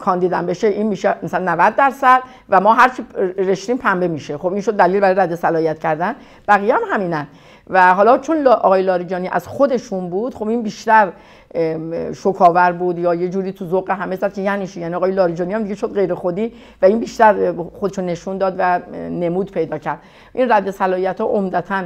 کاندیدم 0.00 0.46
بشه 0.46 0.66
این 0.66 0.86
میشه 0.86 1.14
مثلا 1.22 1.52
90 1.52 1.76
درصد 1.76 2.20
و 2.48 2.60
ما 2.60 2.74
هرچی 2.74 3.04
رشتیم 3.38 3.76
پنبه 3.76 4.08
میشه. 4.08 4.38
خب 4.38 4.52
این 4.52 4.60
شد 4.60 4.76
دلیل 4.76 5.00
برای 5.00 5.14
رد 5.14 5.34
صلاحیت 5.34 5.78
کردن. 5.78 6.14
بقیه 6.48 6.74
هم 6.74 6.80
همینن. 6.92 7.26
و 7.70 7.94
حالا 7.94 8.18
چون 8.18 8.46
آقای 8.46 8.82
لاریجانی 8.82 9.28
از 9.28 9.48
خودشون 9.48 10.10
بود 10.10 10.34
خب 10.34 10.48
این 10.48 10.62
بیشتر 10.62 11.12
شکاور 12.12 12.72
بود 12.72 12.98
یا 12.98 13.14
یه 13.14 13.28
جوری 13.28 13.52
تو 13.52 13.66
ذوق 13.66 13.90
همه 13.90 14.16
زد 14.16 14.32
که 14.32 14.42
یعنی 14.42 14.68
یعنی 14.76 14.94
آقای 14.94 15.12
لاریجانی 15.12 15.54
هم 15.54 15.62
دیگه 15.62 15.74
شد 15.74 15.92
غیر 15.94 16.14
خودی 16.14 16.52
و 16.82 16.86
این 16.86 17.00
بیشتر 17.00 17.52
خودشون 17.52 18.06
نشون 18.06 18.38
داد 18.38 18.54
و 18.58 18.80
نمود 18.94 19.50
پیدا 19.52 19.78
کرد. 19.78 19.98
این 20.32 20.52
رد 20.52 20.70
صلاحیت 20.70 21.20
ها 21.20 21.26
عمدتا 21.26 21.84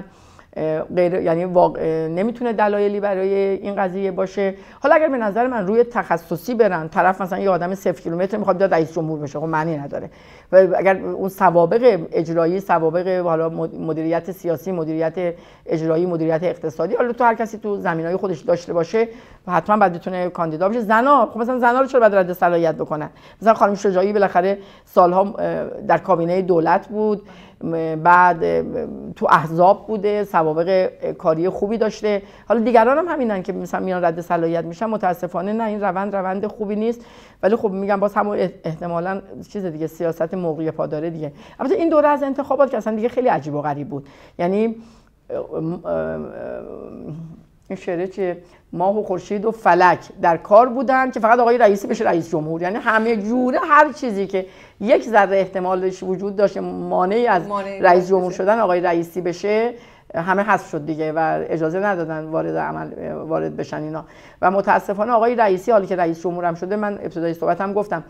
غیر 0.96 1.14
یعنی 1.14 1.44
واقع... 1.44 2.09
نمی‌تونه 2.09 2.52
دلایلی 2.52 3.00
برای 3.00 3.34
این 3.34 3.74
قضیه 3.74 4.11
باشه. 4.11 4.55
حالا 4.80 4.94
اگر 4.94 5.09
به 5.09 5.16
نظر 5.16 5.46
من 5.46 5.66
روی 5.66 5.84
تخصصی 5.84 6.55
برن 6.55 6.88
طرف 6.88 7.20
مثلا 7.20 7.38
یه 7.38 7.50
آدم 7.50 7.74
0 7.74 7.92
کیلومتر 7.92 8.36
می‌خواد 8.36 8.57
بیاد 8.57 8.74
رئیس 8.74 8.94
جمهور 8.94 9.18
بشه 9.18 9.40
خب 9.40 9.46
معنی 9.46 9.76
نداره. 9.76 10.11
و 10.52 10.66
اگر 10.76 10.96
اون 10.96 11.28
سوابق 11.28 12.00
اجرایی 12.12 12.61
سوابق 12.61 13.09
حالا 13.09 13.48
مدیریت 13.78 14.30
سیاسی 14.30 14.72
مدیریت 14.72 15.34
اجرایی 15.66 16.07
مدیریت 16.07 16.42
اقتصادی 16.42 16.94
حالا 16.94 17.12
تو 17.12 17.24
هر 17.24 17.34
کسی 17.34 17.59
تو 17.59 17.76
زمینای 17.76 18.16
خودش 18.16 18.40
داشته 18.40 18.72
باشه 18.72 19.09
حتما 19.48 19.76
باید 19.76 19.92
بتونه 19.92 20.28
کاندیدا 20.28 20.68
بشه. 20.68 20.80
زنا 20.80 21.26
خب 21.26 21.38
مثلا 21.38 21.59
زنا 21.59 21.80
رو 21.80 21.86
چرا 21.86 22.00
باید 22.00 22.14
رد 22.14 22.32
صلاحیت 22.32 22.74
بکنن؟ 22.74 23.11
مثلا 23.42 23.55
خانم 23.55 23.74
شجاعی 23.74 24.12
بالاخره 24.12 24.59
سالها 24.84 25.24
در 25.88 25.98
کابینه 25.98 26.42
دولت 26.42 26.88
بود. 26.88 27.22
بعد 28.02 28.62
تو 29.12 29.26
احزاب 29.30 29.86
بوده 29.86 30.24
سوابق 30.24 30.88
کاری 31.12 31.48
خوبی 31.48 31.78
داشته. 31.78 32.22
حالا 32.48 32.60
دیگران 32.60 32.98
هم 32.98 33.08
همینن 33.08 33.42
که 33.42 33.52
مثلا 33.52 33.80
میان 33.80 34.04
رد 34.04 34.20
صلاحیت 34.20 34.64
میشن. 34.64 34.86
متاسفانه 34.86 35.52
نه 35.52 35.64
این 35.64 35.80
روند 35.80 36.16
روند 36.16 36.46
خوبی 36.46 36.76
نیست. 36.76 37.00
ولی 37.42 37.56
خب 37.56 37.70
میگم 37.70 38.00
باز 38.00 38.14
هم 38.14 38.28
احتمالا 38.64 39.20
چیز 39.48 39.64
دیگه 39.64 39.86
سیاست 39.86 40.34
موقعی 40.34 40.70
پاداره 40.70 41.10
دیگه. 41.10 41.32
البته 41.60 41.74
این 41.74 41.88
دوره 41.88 42.08
از 42.08 42.22
انتخابات 42.22 42.70
که 42.70 42.76
اصلا 42.76 42.96
دیگه 42.96 43.08
خیلی 43.08 43.28
عجیب 43.28 43.54
و 43.54 43.62
غریب 43.62 43.88
بود. 43.88 44.08
یعنی 44.38 44.76
این 47.68 47.78
شعره 47.78 48.06
چه 48.06 48.36
ماه 48.72 48.98
و 48.98 49.02
خورشید 49.02 49.44
و 49.44 49.50
فلک. 49.50 49.98
در 50.22 50.36
کار 50.36 50.68
بودن 50.68 51.10
که 51.10 51.20
فقط 51.20 51.38
آقای 51.38 51.58
رئیسی 51.58 51.86
بشه 51.86 52.04
رئیس 52.04 52.30
جمهور. 52.30 52.62
یعنی 52.62 52.76
همه 52.76 53.16
جوره 53.16 53.58
هر 53.58 53.92
چیزی 53.92 54.26
که 54.26 54.46
یک 54.80 55.08
ذره 55.08 55.36
احتمالش 55.36 56.02
وجود 56.02 56.36
داشته 56.36 56.60
مانعی 56.60 57.26
از 57.26 57.42
رئیس 57.80 58.08
جمهور 58.08 58.32
شدن 58.32 58.58
آقای 58.58 58.80
رئیسی 58.80 59.20
بشه 59.20 59.74
همه 60.14 60.42
حذف 60.42 60.70
شد 60.70 60.86
دیگه 60.86 61.12
و 61.12 61.44
اجازه 61.48 61.78
ندادن 61.78 62.24
وارد 62.24 62.56
عمل 62.56 63.12
وارد 63.12 63.56
بشن 63.56 63.82
اینا. 63.82 64.04
و 64.42 64.50
متاسفانه 64.50 65.12
آقای 65.12 65.34
رئیسی 65.34 65.70
حالی 65.72 65.86
که 65.86 65.96
رئیس 65.96 66.22
جمهورم 66.22 66.54
شده 66.54 66.76
من 66.76 66.98
ابتدای 67.02 67.34
صحبتم 67.34 67.72
گفتم 67.72 68.04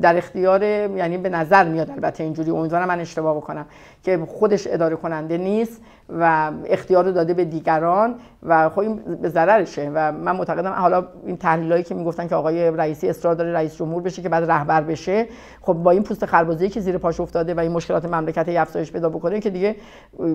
در 0.00 0.16
اختیار 0.16 0.62
یعنی 0.62 1.18
به 1.18 1.28
نظر 1.28 1.68
میاد 1.68 1.90
البته 1.90 2.24
اینجوری 2.24 2.50
امیدوارم 2.50 2.88
من 2.88 3.00
اشتباه 3.00 3.36
بکنم 3.36 3.66
که 4.02 4.18
خودش 4.26 4.66
اداره 4.70 4.96
کننده 4.96 5.38
نیست 5.38 5.80
و 6.08 6.52
اختیار 6.66 7.04
رو 7.04 7.12
داده 7.12 7.34
به 7.34 7.44
دیگران 7.44 8.14
و 8.42 8.68
خب 8.68 8.78
این 8.78 8.96
به 8.96 9.28
ضررشه 9.28 9.90
و 9.94 10.12
من 10.12 10.36
معتقدم 10.36 10.72
حالا 10.72 11.06
این 11.26 11.36
تحلیلایی 11.36 11.82
که 11.82 11.94
می‌گفتن 11.94 12.28
که 12.28 12.34
آقای 12.34 12.70
رئیسی 12.70 13.08
اصرار 13.08 13.34
داره 13.34 13.52
رئیس 13.52 13.76
جمهور 13.76 14.02
بشه 14.02 14.22
که 14.22 14.28
بعد 14.28 14.50
رهبر 14.50 14.80
بشه 14.80 15.26
خب 15.62 15.72
با 15.72 15.90
این 15.90 16.02
پوست 16.02 16.26
خربوزی 16.26 16.68
که 16.68 16.80
زیر 16.80 16.98
پاش 16.98 17.20
افتاده 17.20 17.54
و 17.54 17.60
این 17.60 17.72
مشکلات 17.72 18.04
مملکت 18.04 18.48
افزایش 18.48 18.92
پیدا 18.92 19.08
بکنه 19.08 19.40
که 19.40 19.50
دیگه 19.50 19.76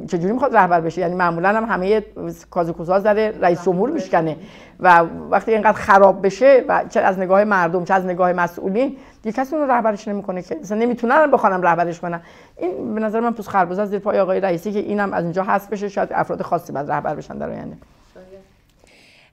چجوری 0.08 0.34
می‌خواد 0.34 0.56
رهبر 0.56 0.82
بشه؟ 0.82 1.02
یعنی 1.02 1.16
معمولا 1.16 1.50
هم 1.50 1.66
همه 1.66 2.04
کازوکوزا 2.52 3.00
داره 3.00 3.34
رئیس 3.42 3.64
جمهور 3.64 3.90
میشکنه 3.90 4.38
و 4.80 5.06
وقتی 5.30 5.52
اینقدر 5.52 5.78
خراب 5.78 6.26
بشه 6.26 6.66
و 6.68 6.84
چه 6.90 7.00
از 7.00 7.20
نگاه 7.20 7.44
مردم 7.44 7.84
چه 7.84 7.94
از 7.94 8.06
نگاه 8.06 8.34
مسئولین 8.34 8.98
دیگه 9.28 9.38
کسی 9.38 9.56
اون 9.56 9.68
رهبرش 9.68 10.08
نمی‌کنه 10.08 10.42
که 10.42 10.56
مثلا 10.56 10.78
نمی‌تونن 10.78 11.32
بخوانم 11.32 11.62
رهبرش 11.62 12.00
کنن. 12.00 12.22
این 12.58 12.96
به 12.96 13.02
نظر 13.02 13.20
من 13.20 13.34
پوست 13.34 13.50
خربوزه 13.50 13.86
زیر 13.86 14.00
پای 14.00 14.20
آقای 14.20 14.40
رئیسی 14.40 14.72
که 14.72 14.80
اینم 14.80 15.14
از 15.14 15.24
اینجا 15.24 15.44
حذف 15.44 15.70
بشه 15.70 15.90
شاید 15.90 16.14
افراد 16.14 16.42
خاصی 16.42 16.74
بعد 16.74 16.92
رهبر 16.92 17.16
بشن 17.16 17.38
در 17.38 17.50
آینده. 17.50 17.78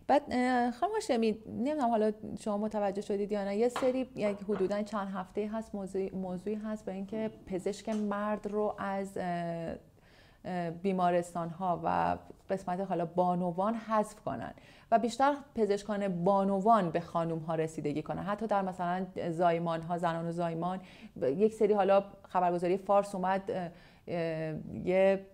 بعد 0.06 0.22
خانم 0.70 0.92
هاشمی 0.94 1.38
نمی‌دونم 1.46 1.90
حالا 1.90 2.12
شما 2.40 2.58
متوجه 2.58 3.02
شدید 3.02 3.32
یا 3.32 3.44
نه 3.44 3.56
یه 3.56 3.68
سری 3.68 4.08
یک 4.16 4.36
حدودا 4.48 4.82
چند 4.82 5.08
هفته 5.14 5.50
هست 5.52 5.74
موضوعی, 5.74 6.10
موضوعی 6.10 6.56
هست 6.56 6.84
به 6.84 6.92
اینکه 6.92 7.30
پزشک 7.46 7.88
مرد 7.88 8.46
رو 8.46 8.74
از 8.78 9.18
بیمارستان 10.82 11.48
ها 11.48 11.80
و 11.84 12.16
قسمت 12.50 12.80
حالا 12.80 13.06
بانوان 13.06 13.74
حذف 13.74 14.20
کنن 14.20 14.54
و 14.90 14.98
بیشتر 14.98 15.34
پزشکان 15.54 16.24
بانوان 16.24 16.90
به 16.90 17.00
خانوم 17.00 17.38
ها 17.38 17.54
رسیدگی 17.54 18.02
کنن. 18.02 18.22
حتی 18.22 18.46
در 18.46 18.62
مثلا 18.62 19.06
زایمان 19.30 19.82
ها 19.82 19.98
زنان 19.98 20.28
و 20.28 20.32
زایمان 20.32 20.80
یک 21.22 21.54
سری 21.54 21.72
حالا 21.72 22.04
خبرگزاری 22.28 22.76
فارس 22.76 23.14
اومد 23.14 23.72
یه 24.84 25.26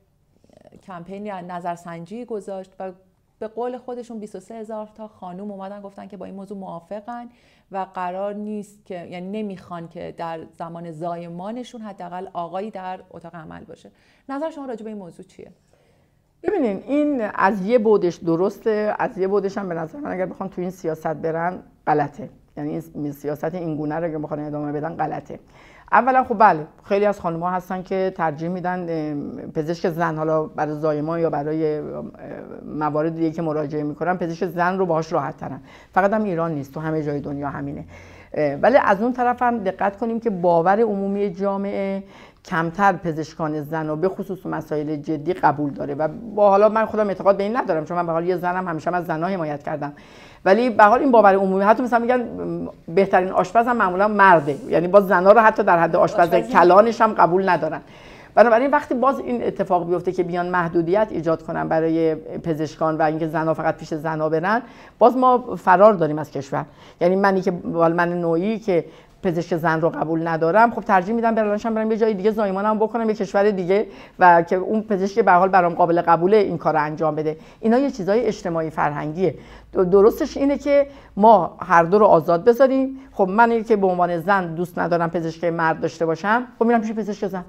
کمپین 0.83 1.31
نظرسنجی 1.31 2.25
گذاشت 2.25 2.73
و 2.79 2.93
به 3.39 3.49
قول 3.49 3.79
خودشون 3.79 4.19
23 4.19 4.55
هزار 4.55 4.87
تا 4.95 5.09
خانوم 5.09 5.51
اومدن 5.51 5.81
گفتن 5.81 6.09
که 6.09 6.17
با 6.17 6.27
این 6.27 6.35
موضوع 6.35 6.59
موافقن 6.59 7.29
و 7.73 7.87
قرار 7.95 8.35
نیست 8.35 8.87
که 8.87 9.07
یعنی 9.07 9.43
نمی‌خوان 9.43 9.89
که 9.89 10.15
در 10.17 10.47
زمان 10.59 10.93
زایمانشون 10.93 11.81
حداقل 11.81 12.29
آقایی 12.33 12.71
در 12.71 13.01
اتاق 13.11 13.35
عمل 13.35 13.65
باشه. 13.65 13.91
نظر 14.29 14.51
شما 14.51 14.67
راجع 14.67 14.85
به 14.85 14.91
این 14.91 14.99
موضوع 14.99 15.27
چیه؟ 15.27 15.53
ببینین 16.43 16.83
این 16.87 17.29
از 17.35 17.67
یه 17.67 17.79
بودش 17.79 18.15
درسته 18.17 18.95
از 18.99 19.19
یه 19.19 19.29
بودش 19.29 19.59
هم 19.59 19.69
به 19.69 19.75
نظر 19.75 19.99
من 19.99 20.13
اگر 20.13 20.27
بخوان 20.27 20.49
تو 20.49 20.61
این 20.61 20.71
سیاست 20.71 21.07
برن 21.07 21.59
غلطه. 21.87 22.29
یعنی 22.57 22.83
این 22.95 23.13
سیاست 23.13 23.55
این 23.55 23.77
گونه 23.77 23.95
رو 23.95 24.05
اگه 24.05 24.19
بخوان 24.19 24.41
ادامه 24.41 24.73
بدن 24.73 24.97
غلطه. 24.97 25.39
اولا 25.93 26.25
خب 26.25 26.39
بله 26.39 26.67
خیلی 26.85 27.05
از 27.05 27.21
خانم 27.21 27.41
ها 27.41 27.51
هستن 27.51 27.83
که 27.83 28.13
ترجیح 28.17 28.49
میدن 28.49 28.87
پزشک 29.55 29.89
زن 29.89 30.17
حالا 30.17 30.45
برای 30.45 30.75
زایمان 30.75 31.21
یا 31.21 31.31
برای 31.31 31.81
موارد 32.65 33.15
دیگه 33.15 33.31
که 33.31 33.43
مراجعه 33.43 33.83
می‌کنن 33.83 34.17
پزشک 34.17 34.47
زن 34.47 34.79
رو 34.79 34.87
باهاش 34.87 35.13
راحت 35.13 35.37
ترن. 35.37 35.61
فقط 35.93 36.13
هم 36.13 36.25
ایران 36.25 36.55
نیست 36.55 36.75
تو 36.75 36.81
همه 36.81 37.03
جای 37.03 37.21
دنیا 37.21 37.49
همینه. 37.49 37.85
ولی 38.63 38.77
از 38.77 39.03
اون 39.03 39.13
طرف 39.13 39.43
هم 39.43 39.59
دقت 39.59 39.97
کنیم 39.97 40.21
که 40.21 40.31
باور 40.31 40.81
عمومی 40.81 41.31
جامعه 41.31 42.03
کمتر 42.45 42.93
پزشکان 42.93 43.63
زن 43.63 43.91
و 43.91 43.97
به 43.97 44.09
خصوص 44.09 44.47
مسائل 44.47 44.97
جدی 44.97 45.33
قبول 45.33 45.71
داره 45.71 45.95
و 45.95 46.09
با 46.35 46.51
حالا 46.51 46.69
من 46.69 46.85
خودم 46.85 47.09
اعتقاد 47.09 47.37
به 47.37 47.43
این 47.43 47.57
ندارم 47.57 47.85
چون 47.85 47.97
من 47.97 48.07
به 48.07 48.13
حال 48.13 48.27
یه 48.27 48.37
زنم 48.37 48.69
همیشه 48.69 48.95
از 48.95 49.07
زنها 49.07 49.29
حمایت 49.29 49.63
کردم. 49.63 49.93
ولی 50.45 50.71
به 50.71 50.85
حال 50.85 51.01
این 51.01 51.11
باور 51.11 51.35
عمومی 51.35 51.65
حتی 51.65 51.83
مثلا 51.83 51.99
میگن 51.99 52.25
بهترین 52.89 53.29
آشپز 53.29 53.67
هم 53.67 53.77
معمولا 53.77 54.09
مرده. 54.09 54.57
یعنی 54.69 54.89
باز 54.89 55.07
زنها 55.07 55.33
رو 55.33 55.41
حتی 55.41 55.63
در 55.63 55.79
حد 55.79 55.97
آشپز 55.97 56.35
کلانش 56.35 57.01
هم 57.01 57.13
قبول 57.13 57.49
ندارن. 57.49 57.81
بنابراین 58.35 58.71
وقتی 58.71 58.95
باز 58.95 59.19
این 59.19 59.43
اتفاق 59.43 59.89
بیفته 59.89 60.13
که 60.13 60.23
بیان 60.23 60.49
محدودیت 60.49 61.09
ایجاد 61.11 61.43
کنن 61.43 61.69
برای 61.69 62.15
پزشکان 62.15 62.97
و 62.97 63.03
اینکه 63.03 63.27
زنها 63.27 63.55
فقط 63.55 63.77
پیش 63.77 63.95
زنها 63.95 64.29
برن 64.29 64.63
باز 64.99 65.17
ما 65.17 65.57
فرار 65.57 65.93
داریم 65.95 66.19
از 66.19 66.31
کشور. 66.31 66.65
یعنی 67.01 67.17
منی 67.17 67.41
که 67.41 67.51
من 67.75 68.21
نوعی 68.21 68.59
که 68.59 68.85
پزشک 69.23 69.57
زن 69.57 69.81
رو 69.81 69.89
قبول 69.89 70.29
ندارم. 70.29 70.71
خب 70.71 70.81
ترجیح 70.81 71.15
میدم 71.15 71.35
برانشم 71.35 71.75
برم 71.75 71.91
یه 71.91 71.97
جای 71.97 72.15
دیگه 72.15 72.31
زایمانم 72.31 72.79
بکنم 72.79 73.09
یه 73.09 73.15
کشور 73.15 73.51
دیگه 73.51 73.87
و 74.19 74.43
که 74.43 74.57
اون 74.57 74.83
پزشک 74.83 75.21
به 75.25 75.33
حال 75.33 75.49
برام 75.49 75.75
قابل 75.75 76.03
قبوله 76.03 76.37
این 76.37 76.59
کار 76.59 76.73
رو 76.73 76.83
انجام 76.83 77.15
بده. 77.15 77.37
اینا 77.61 77.79
یه 77.79 77.91
چیزای 77.91 78.21
اجتماعی 78.21 78.71
فرهنگیه. 78.71 79.35
درستش 79.73 80.37
اینه 80.37 80.59
که 80.59 80.87
ما 81.17 81.57
هر 81.63 81.83
دو 81.83 81.99
رو 81.99 82.07
آزاد 82.07 82.45
بذاریم. 82.45 82.99
خب 83.13 83.29
من 83.29 83.65
که 83.65 83.77
به 83.77 83.87
عنوان 83.87 84.19
زن 84.19 84.55
دوست 84.55 84.79
ندارم 84.79 85.11
پزشک 85.11 85.45
مرد 85.45 85.81
داشته 85.81 86.07
باشم 86.07 86.47
خب 86.59 86.65
میرم 86.65 86.81
پیش 86.81 86.93
پزشک 86.93 87.27
زن. 87.27 87.45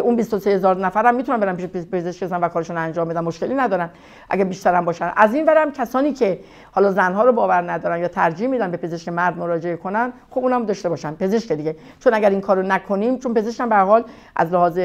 اون 0.00 0.16
23 0.16 0.50
هزار 0.50 0.76
نفر 0.76 1.06
هم 1.06 1.14
می‌تونن 1.14 1.40
برن 1.40 1.56
پیش 1.56 1.66
پزشک 1.66 2.28
و 2.30 2.48
کارشون 2.48 2.76
انجام 2.76 3.08
بدن 3.08 3.20
مشکلی 3.20 3.54
ندارن. 3.54 3.90
اگه 4.30 4.44
بیشتر 4.44 4.74
هم 4.74 4.84
باشن. 4.84 5.12
از 5.16 5.34
این 5.34 5.44
برم 5.44 5.72
کسانی 5.72 6.12
که 6.12 6.38
حالا 6.72 6.92
زنها 6.92 7.24
رو 7.24 7.32
باور 7.32 7.72
ندارن 7.72 8.00
یا 8.00 8.08
ترجیح 8.08 8.48
میدن 8.48 8.70
به 8.70 8.76
پزشک 8.76 9.08
مرد 9.08 9.38
مراجعه 9.38 9.76
کنن 9.76 10.12
خب 10.30 10.40
اونم 10.40 10.66
داشته 10.66 10.88
باشن. 10.88 11.14
پزشک 11.14 11.52
دیگه. 11.52 11.76
چون 12.00 12.14
اگر 12.14 12.30
این 12.30 12.40
کارو 12.40 12.62
نکنیم 12.62 13.18
چون 13.18 13.34
پزشک 13.34 13.68
به 13.68 13.76
حال 13.76 14.04
از 14.36 14.52
لحاظ 14.52 14.78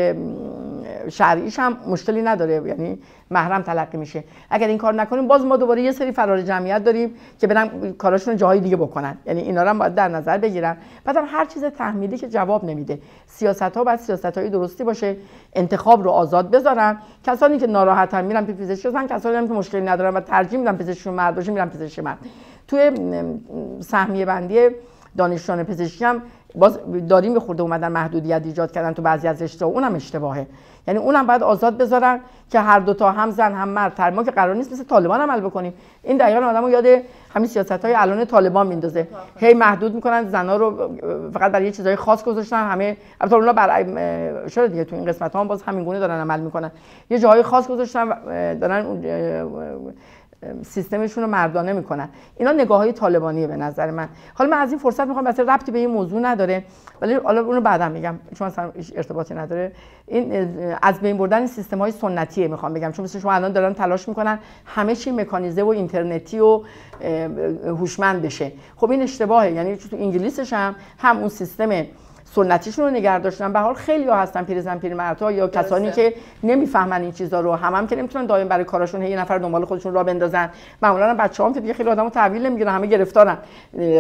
شرعیش 1.09 1.59
هم 1.59 1.77
مشکلی 1.87 2.21
نداره 2.21 2.63
یعنی 2.67 2.99
محرم 3.31 3.61
تلقی 3.61 3.97
میشه. 3.97 4.23
اگر 4.49 4.67
این 4.67 4.77
کار 4.77 4.93
نکنیم 4.93 5.27
باز 5.27 5.45
ما 5.45 5.57
دوباره 5.57 5.81
یه 5.81 5.91
سری 5.91 6.11
فرار 6.11 6.41
جمعیت 6.41 6.83
داریم 6.83 7.15
که 7.39 7.47
برن 7.47 7.93
کاراشون 7.93 8.37
جاهای 8.37 8.59
دیگه 8.59 8.75
بکنن. 8.75 9.17
یعنی 9.25 9.41
اینا 9.41 9.63
رو 9.63 9.69
هم 9.69 9.79
باید 9.79 9.95
در 9.95 10.07
نظر 10.07 10.37
بگیرن. 10.37 10.77
بعدم 11.05 11.25
هر 11.27 11.45
چیز 11.45 11.65
تحمیلی 11.65 12.17
که 12.17 12.29
جواب 12.29 12.65
نمیده. 12.65 12.99
سیاست 13.27 13.61
ها 13.61 13.83
باید 13.83 13.99
سیاست 13.99 14.37
های 14.37 14.49
درستی 14.49 14.83
باشه 14.83 15.15
انتخاب 15.53 16.03
رو 16.03 16.11
آزاد 16.11 16.51
بذارن. 16.51 16.97
کسانی 17.23 17.57
که 17.57 17.67
ناراحتن 17.67 18.25
میرن 18.25 18.45
پی 18.45 18.53
پزشک 18.53 18.87
بزنن 18.87 19.07
کسانی 19.07 19.35
هم 19.35 19.47
که 19.47 19.53
مشکلی 19.53 19.81
ندارن 19.81 20.13
و 20.13 20.19
ترجیح 20.19 20.59
میدن 20.59 20.75
پزشکشون 20.77 21.13
مرد 21.13 21.35
باشه 21.35 21.51
میرن 21.51 21.69
پزشک 21.69 21.99
مرد. 21.99 22.17
توی 22.67 22.91
سهمیه 23.79 24.25
بندی 24.25 24.69
دانشجویان 25.17 25.63
پزشکی 25.63 26.05
هم 26.05 26.21
باز 26.55 26.79
داریم 27.09 27.33
به 27.33 27.39
خورده 27.39 27.61
اومدن 27.61 27.87
محدودیت 27.87 28.41
ایجاد 28.45 28.71
کردن 28.71 28.93
تو 28.93 29.01
بعضی 29.01 29.27
از 29.27 29.41
رشته 29.41 29.65
اونم 29.65 29.95
اشتباهه. 29.95 30.47
یعنی 30.87 30.99
اونم 30.99 31.27
باید 31.27 31.43
آزاد 31.43 31.77
بذارن 31.77 32.19
که 32.51 32.59
هر 32.59 32.79
دو 32.79 32.93
تا 32.93 33.11
هم 33.11 33.31
زن 33.31 33.53
هم 33.53 33.69
مرد. 33.69 33.93
تر 33.93 34.09
ما 34.09 34.23
که 34.23 34.31
قرار 34.31 34.55
نیست 34.55 34.71
مثل 34.71 34.83
طالبان 34.83 35.21
عمل 35.21 35.41
بکنیم. 35.41 35.73
این 36.03 36.17
دقیقا 36.17 36.45
آدمو 36.45 36.69
یاد 36.69 36.85
همین 37.33 37.47
سیاست 37.47 37.85
های 37.85 37.93
الان 37.93 38.25
طالبان 38.25 38.67
میندازه. 38.67 39.07
هی 39.37 39.53
محدود 39.53 39.95
می‌کنن 39.95 40.29
زنا 40.29 40.55
رو 40.55 40.95
فقط 41.33 41.51
برای 41.51 41.65
یه 41.65 41.71
چیزای 41.71 41.95
خاص 41.95 42.23
گذاشتن. 42.23 42.69
همه 42.69 42.97
البته 43.21 43.35
اونا 43.35 43.53
بر 43.53 44.47
شده 44.47 44.67
دیگه 44.67 44.83
تو 44.83 44.95
این 44.95 45.05
قسمت 45.05 45.33
ها 45.33 45.39
هم 45.39 45.47
باز 45.47 45.63
همین 45.63 45.85
گونه 45.85 45.99
دارن 45.99 46.21
عمل 46.21 46.39
می‌کنن. 46.39 46.71
یه 47.09 47.19
جاهای 47.19 47.43
خاص 47.43 47.67
گذاشتن 47.67 48.09
دارن 48.59 48.85
سیستمشون 50.61 51.23
رو 51.23 51.29
مردانه 51.29 51.73
می‌کنن. 51.73 52.09
اینا 52.37 52.51
نگاه 52.51 52.77
های 52.77 52.91
طالبانیه 52.93 53.47
به 53.47 53.55
نظر 53.55 53.91
من. 53.91 54.09
حالا 54.33 54.49
من 54.49 54.57
از 54.57 54.69
این 54.69 54.79
فرصت 54.79 55.07
می‌خوام 55.07 55.27
مثلا 55.27 55.53
ربطی 55.53 55.71
به 55.71 55.79
این 55.79 55.89
موضوع 55.89 56.19
نداره 56.19 56.63
ولی 57.01 57.13
حالا 57.13 57.41
اونو 57.41 57.61
بعدا 57.61 57.89
میگم 57.89 58.19
چون 58.35 58.47
مثلا 58.47 58.71
ارتباطی 58.95 59.33
نداره. 59.33 59.71
این 60.07 60.53
از 60.81 60.99
بین 60.99 61.17
بردن 61.17 61.45
سیستم 61.45 61.77
های 61.77 61.91
سنتیه 61.91 62.47
می‌خوام 62.47 62.73
بگم 62.73 62.91
چون 62.91 63.03
مثل 63.03 63.19
شما 63.19 63.33
الان 63.33 63.51
دارن 63.51 63.73
تلاش 63.73 64.09
می‌کنن 64.09 64.39
همه 64.65 64.95
چی 64.95 65.11
مکانیزه 65.11 65.63
و 65.63 65.67
اینترنتی 65.67 66.39
و 66.39 66.61
هوشمند 67.65 68.21
بشه. 68.21 68.51
خب 68.75 68.91
این 68.91 69.01
اشتباهه 69.01 69.51
یعنی 69.51 69.75
تو 69.75 69.95
انگلیسش 69.95 70.53
هم 70.53 70.75
هم 70.97 71.17
اون 71.17 71.29
سیستم 71.29 71.69
سنتیشون 72.31 72.85
رو 72.85 72.91
نگه 72.91 73.19
داشتن. 73.19 73.53
به 73.53 73.59
حال 73.59 73.73
خیلی 73.73 74.07
ها 74.07 74.15
هستن 74.15 74.43
پیرزن 74.43 74.77
پیرمردها 74.77 75.31
یا 75.31 75.47
کسانی 75.47 75.91
که 75.91 76.13
نمی‌فهمن 76.43 77.01
این 77.01 77.11
چیزا 77.11 77.41
رو. 77.41 77.55
هم 77.55 77.75
هم 77.75 77.87
که 77.87 77.95
نمی‌تونن 77.95 78.25
دائم 78.25 78.47
برای 78.47 78.63
کاراشون 78.63 79.01
یه 79.01 79.19
نفر 79.19 79.37
دنبال 79.37 79.65
خودشون 79.65 79.93
را 79.93 80.03
بندازن. 80.03 80.49
معمولا 80.81 81.15
بچه‌هام 81.19 81.53
که 81.53 81.59
دیگه 81.59 81.73
خیلی 81.73 81.89
آدمو 81.89 82.09
تحویل 82.09 82.45
نمی‌گیرن 82.45 82.73
همه 82.73 82.87
گرفتارن. 82.87 83.37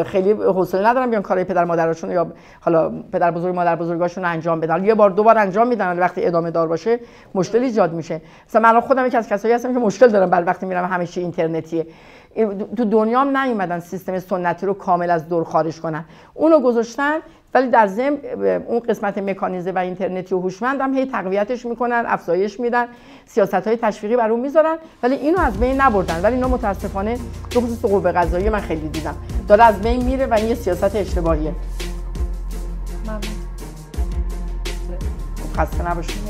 خیلی 0.05 0.31
حوصله 0.31 0.87
ندارن 0.87 1.09
بیان 1.09 1.21
کارهای 1.21 1.43
پدر 1.43 1.65
مادرشون 1.65 2.11
یا 2.11 2.27
حالا 2.59 2.91
پدر 3.13 3.31
بزرگ 3.31 3.55
مادر 3.55 3.75
بزرگاشون 3.75 4.25
انجام 4.25 4.59
بدن. 4.59 4.85
یه 4.85 4.93
بار 4.93 5.09
دو 5.09 5.23
بار 5.23 5.37
انجام 5.37 5.67
میدن 5.67 5.91
ولی 5.91 5.99
وقتی 5.99 6.25
ادامه 6.25 6.51
دار 6.51 6.67
باشه 6.67 6.99
مشکل 7.35 7.63
ایجاد 7.63 7.93
میشه. 7.93 8.21
مثلا 8.49 8.61
من 8.61 8.79
خودم 8.79 9.05
یکی 9.05 9.17
از 9.17 9.29
کسایی 9.29 9.53
هستم 9.53 9.73
که 9.73 9.79
مشکل 9.79 10.07
دارم. 10.07 10.29
بعد 10.29 10.47
وقتی 10.47 10.65
میرم 10.65 10.85
همه 10.85 11.05
چی 11.05 11.21
اینترنتیه. 11.21 11.87
تو 12.77 12.85
دنیا 12.85 13.21
هم 13.21 13.37
نیومدن 13.37 13.79
سیستم 13.79 14.19
سنتی 14.19 14.65
رو 14.65 14.73
کامل 14.73 15.09
از 15.09 15.29
دور 15.29 15.43
خارج 15.43 15.79
کنن. 15.79 16.05
اونو 16.33 16.59
گذاشتن 16.59 17.17
ولی 17.53 17.69
در 17.69 17.87
ضمن 17.87 18.17
اون 18.67 18.79
قسمت 18.79 19.17
مکانیزه 19.17 19.71
و 19.71 19.77
اینترنتی 19.77 20.35
و 20.35 20.39
هوشمند 20.39 20.81
هم 20.81 20.93
هی 20.93 21.05
تقویتش 21.05 21.65
می‌کنن 21.65 22.03
افزایش 22.07 22.59
میدن 22.59 22.85
سیاست 23.25 23.53
های 23.53 23.77
تشویقی 23.77 24.15
بر 24.15 24.31
اون 24.31 24.39
می‌ذارن. 24.39 24.75
ولی 25.03 25.15
اینو 25.15 25.39
از 25.39 25.59
بین 25.59 25.81
نبردن. 25.81 26.21
ولی 26.21 26.35
اینا 26.35 26.47
متاسفانه 26.47 27.17
به 27.53 27.61
خصوص 27.61 27.81
قوه 27.81 28.11
قضاییه 28.11 28.49
من 28.49 28.59
خیلی 28.59 28.89
دیدم. 28.89 29.15
داره 29.47 29.63
از 29.63 29.81
بین 29.81 30.05
میره 30.05 30.25
و 30.25 30.33
این 30.33 30.47
یه 30.47 30.55
سیاست 30.55 30.95
اشتباهیه. 30.95 31.53
خب، 35.35 35.61
خسته 35.61 35.91
نباشید. 35.91 36.21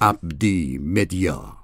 عبدی 0.00 0.78
مدیا. 0.78 1.57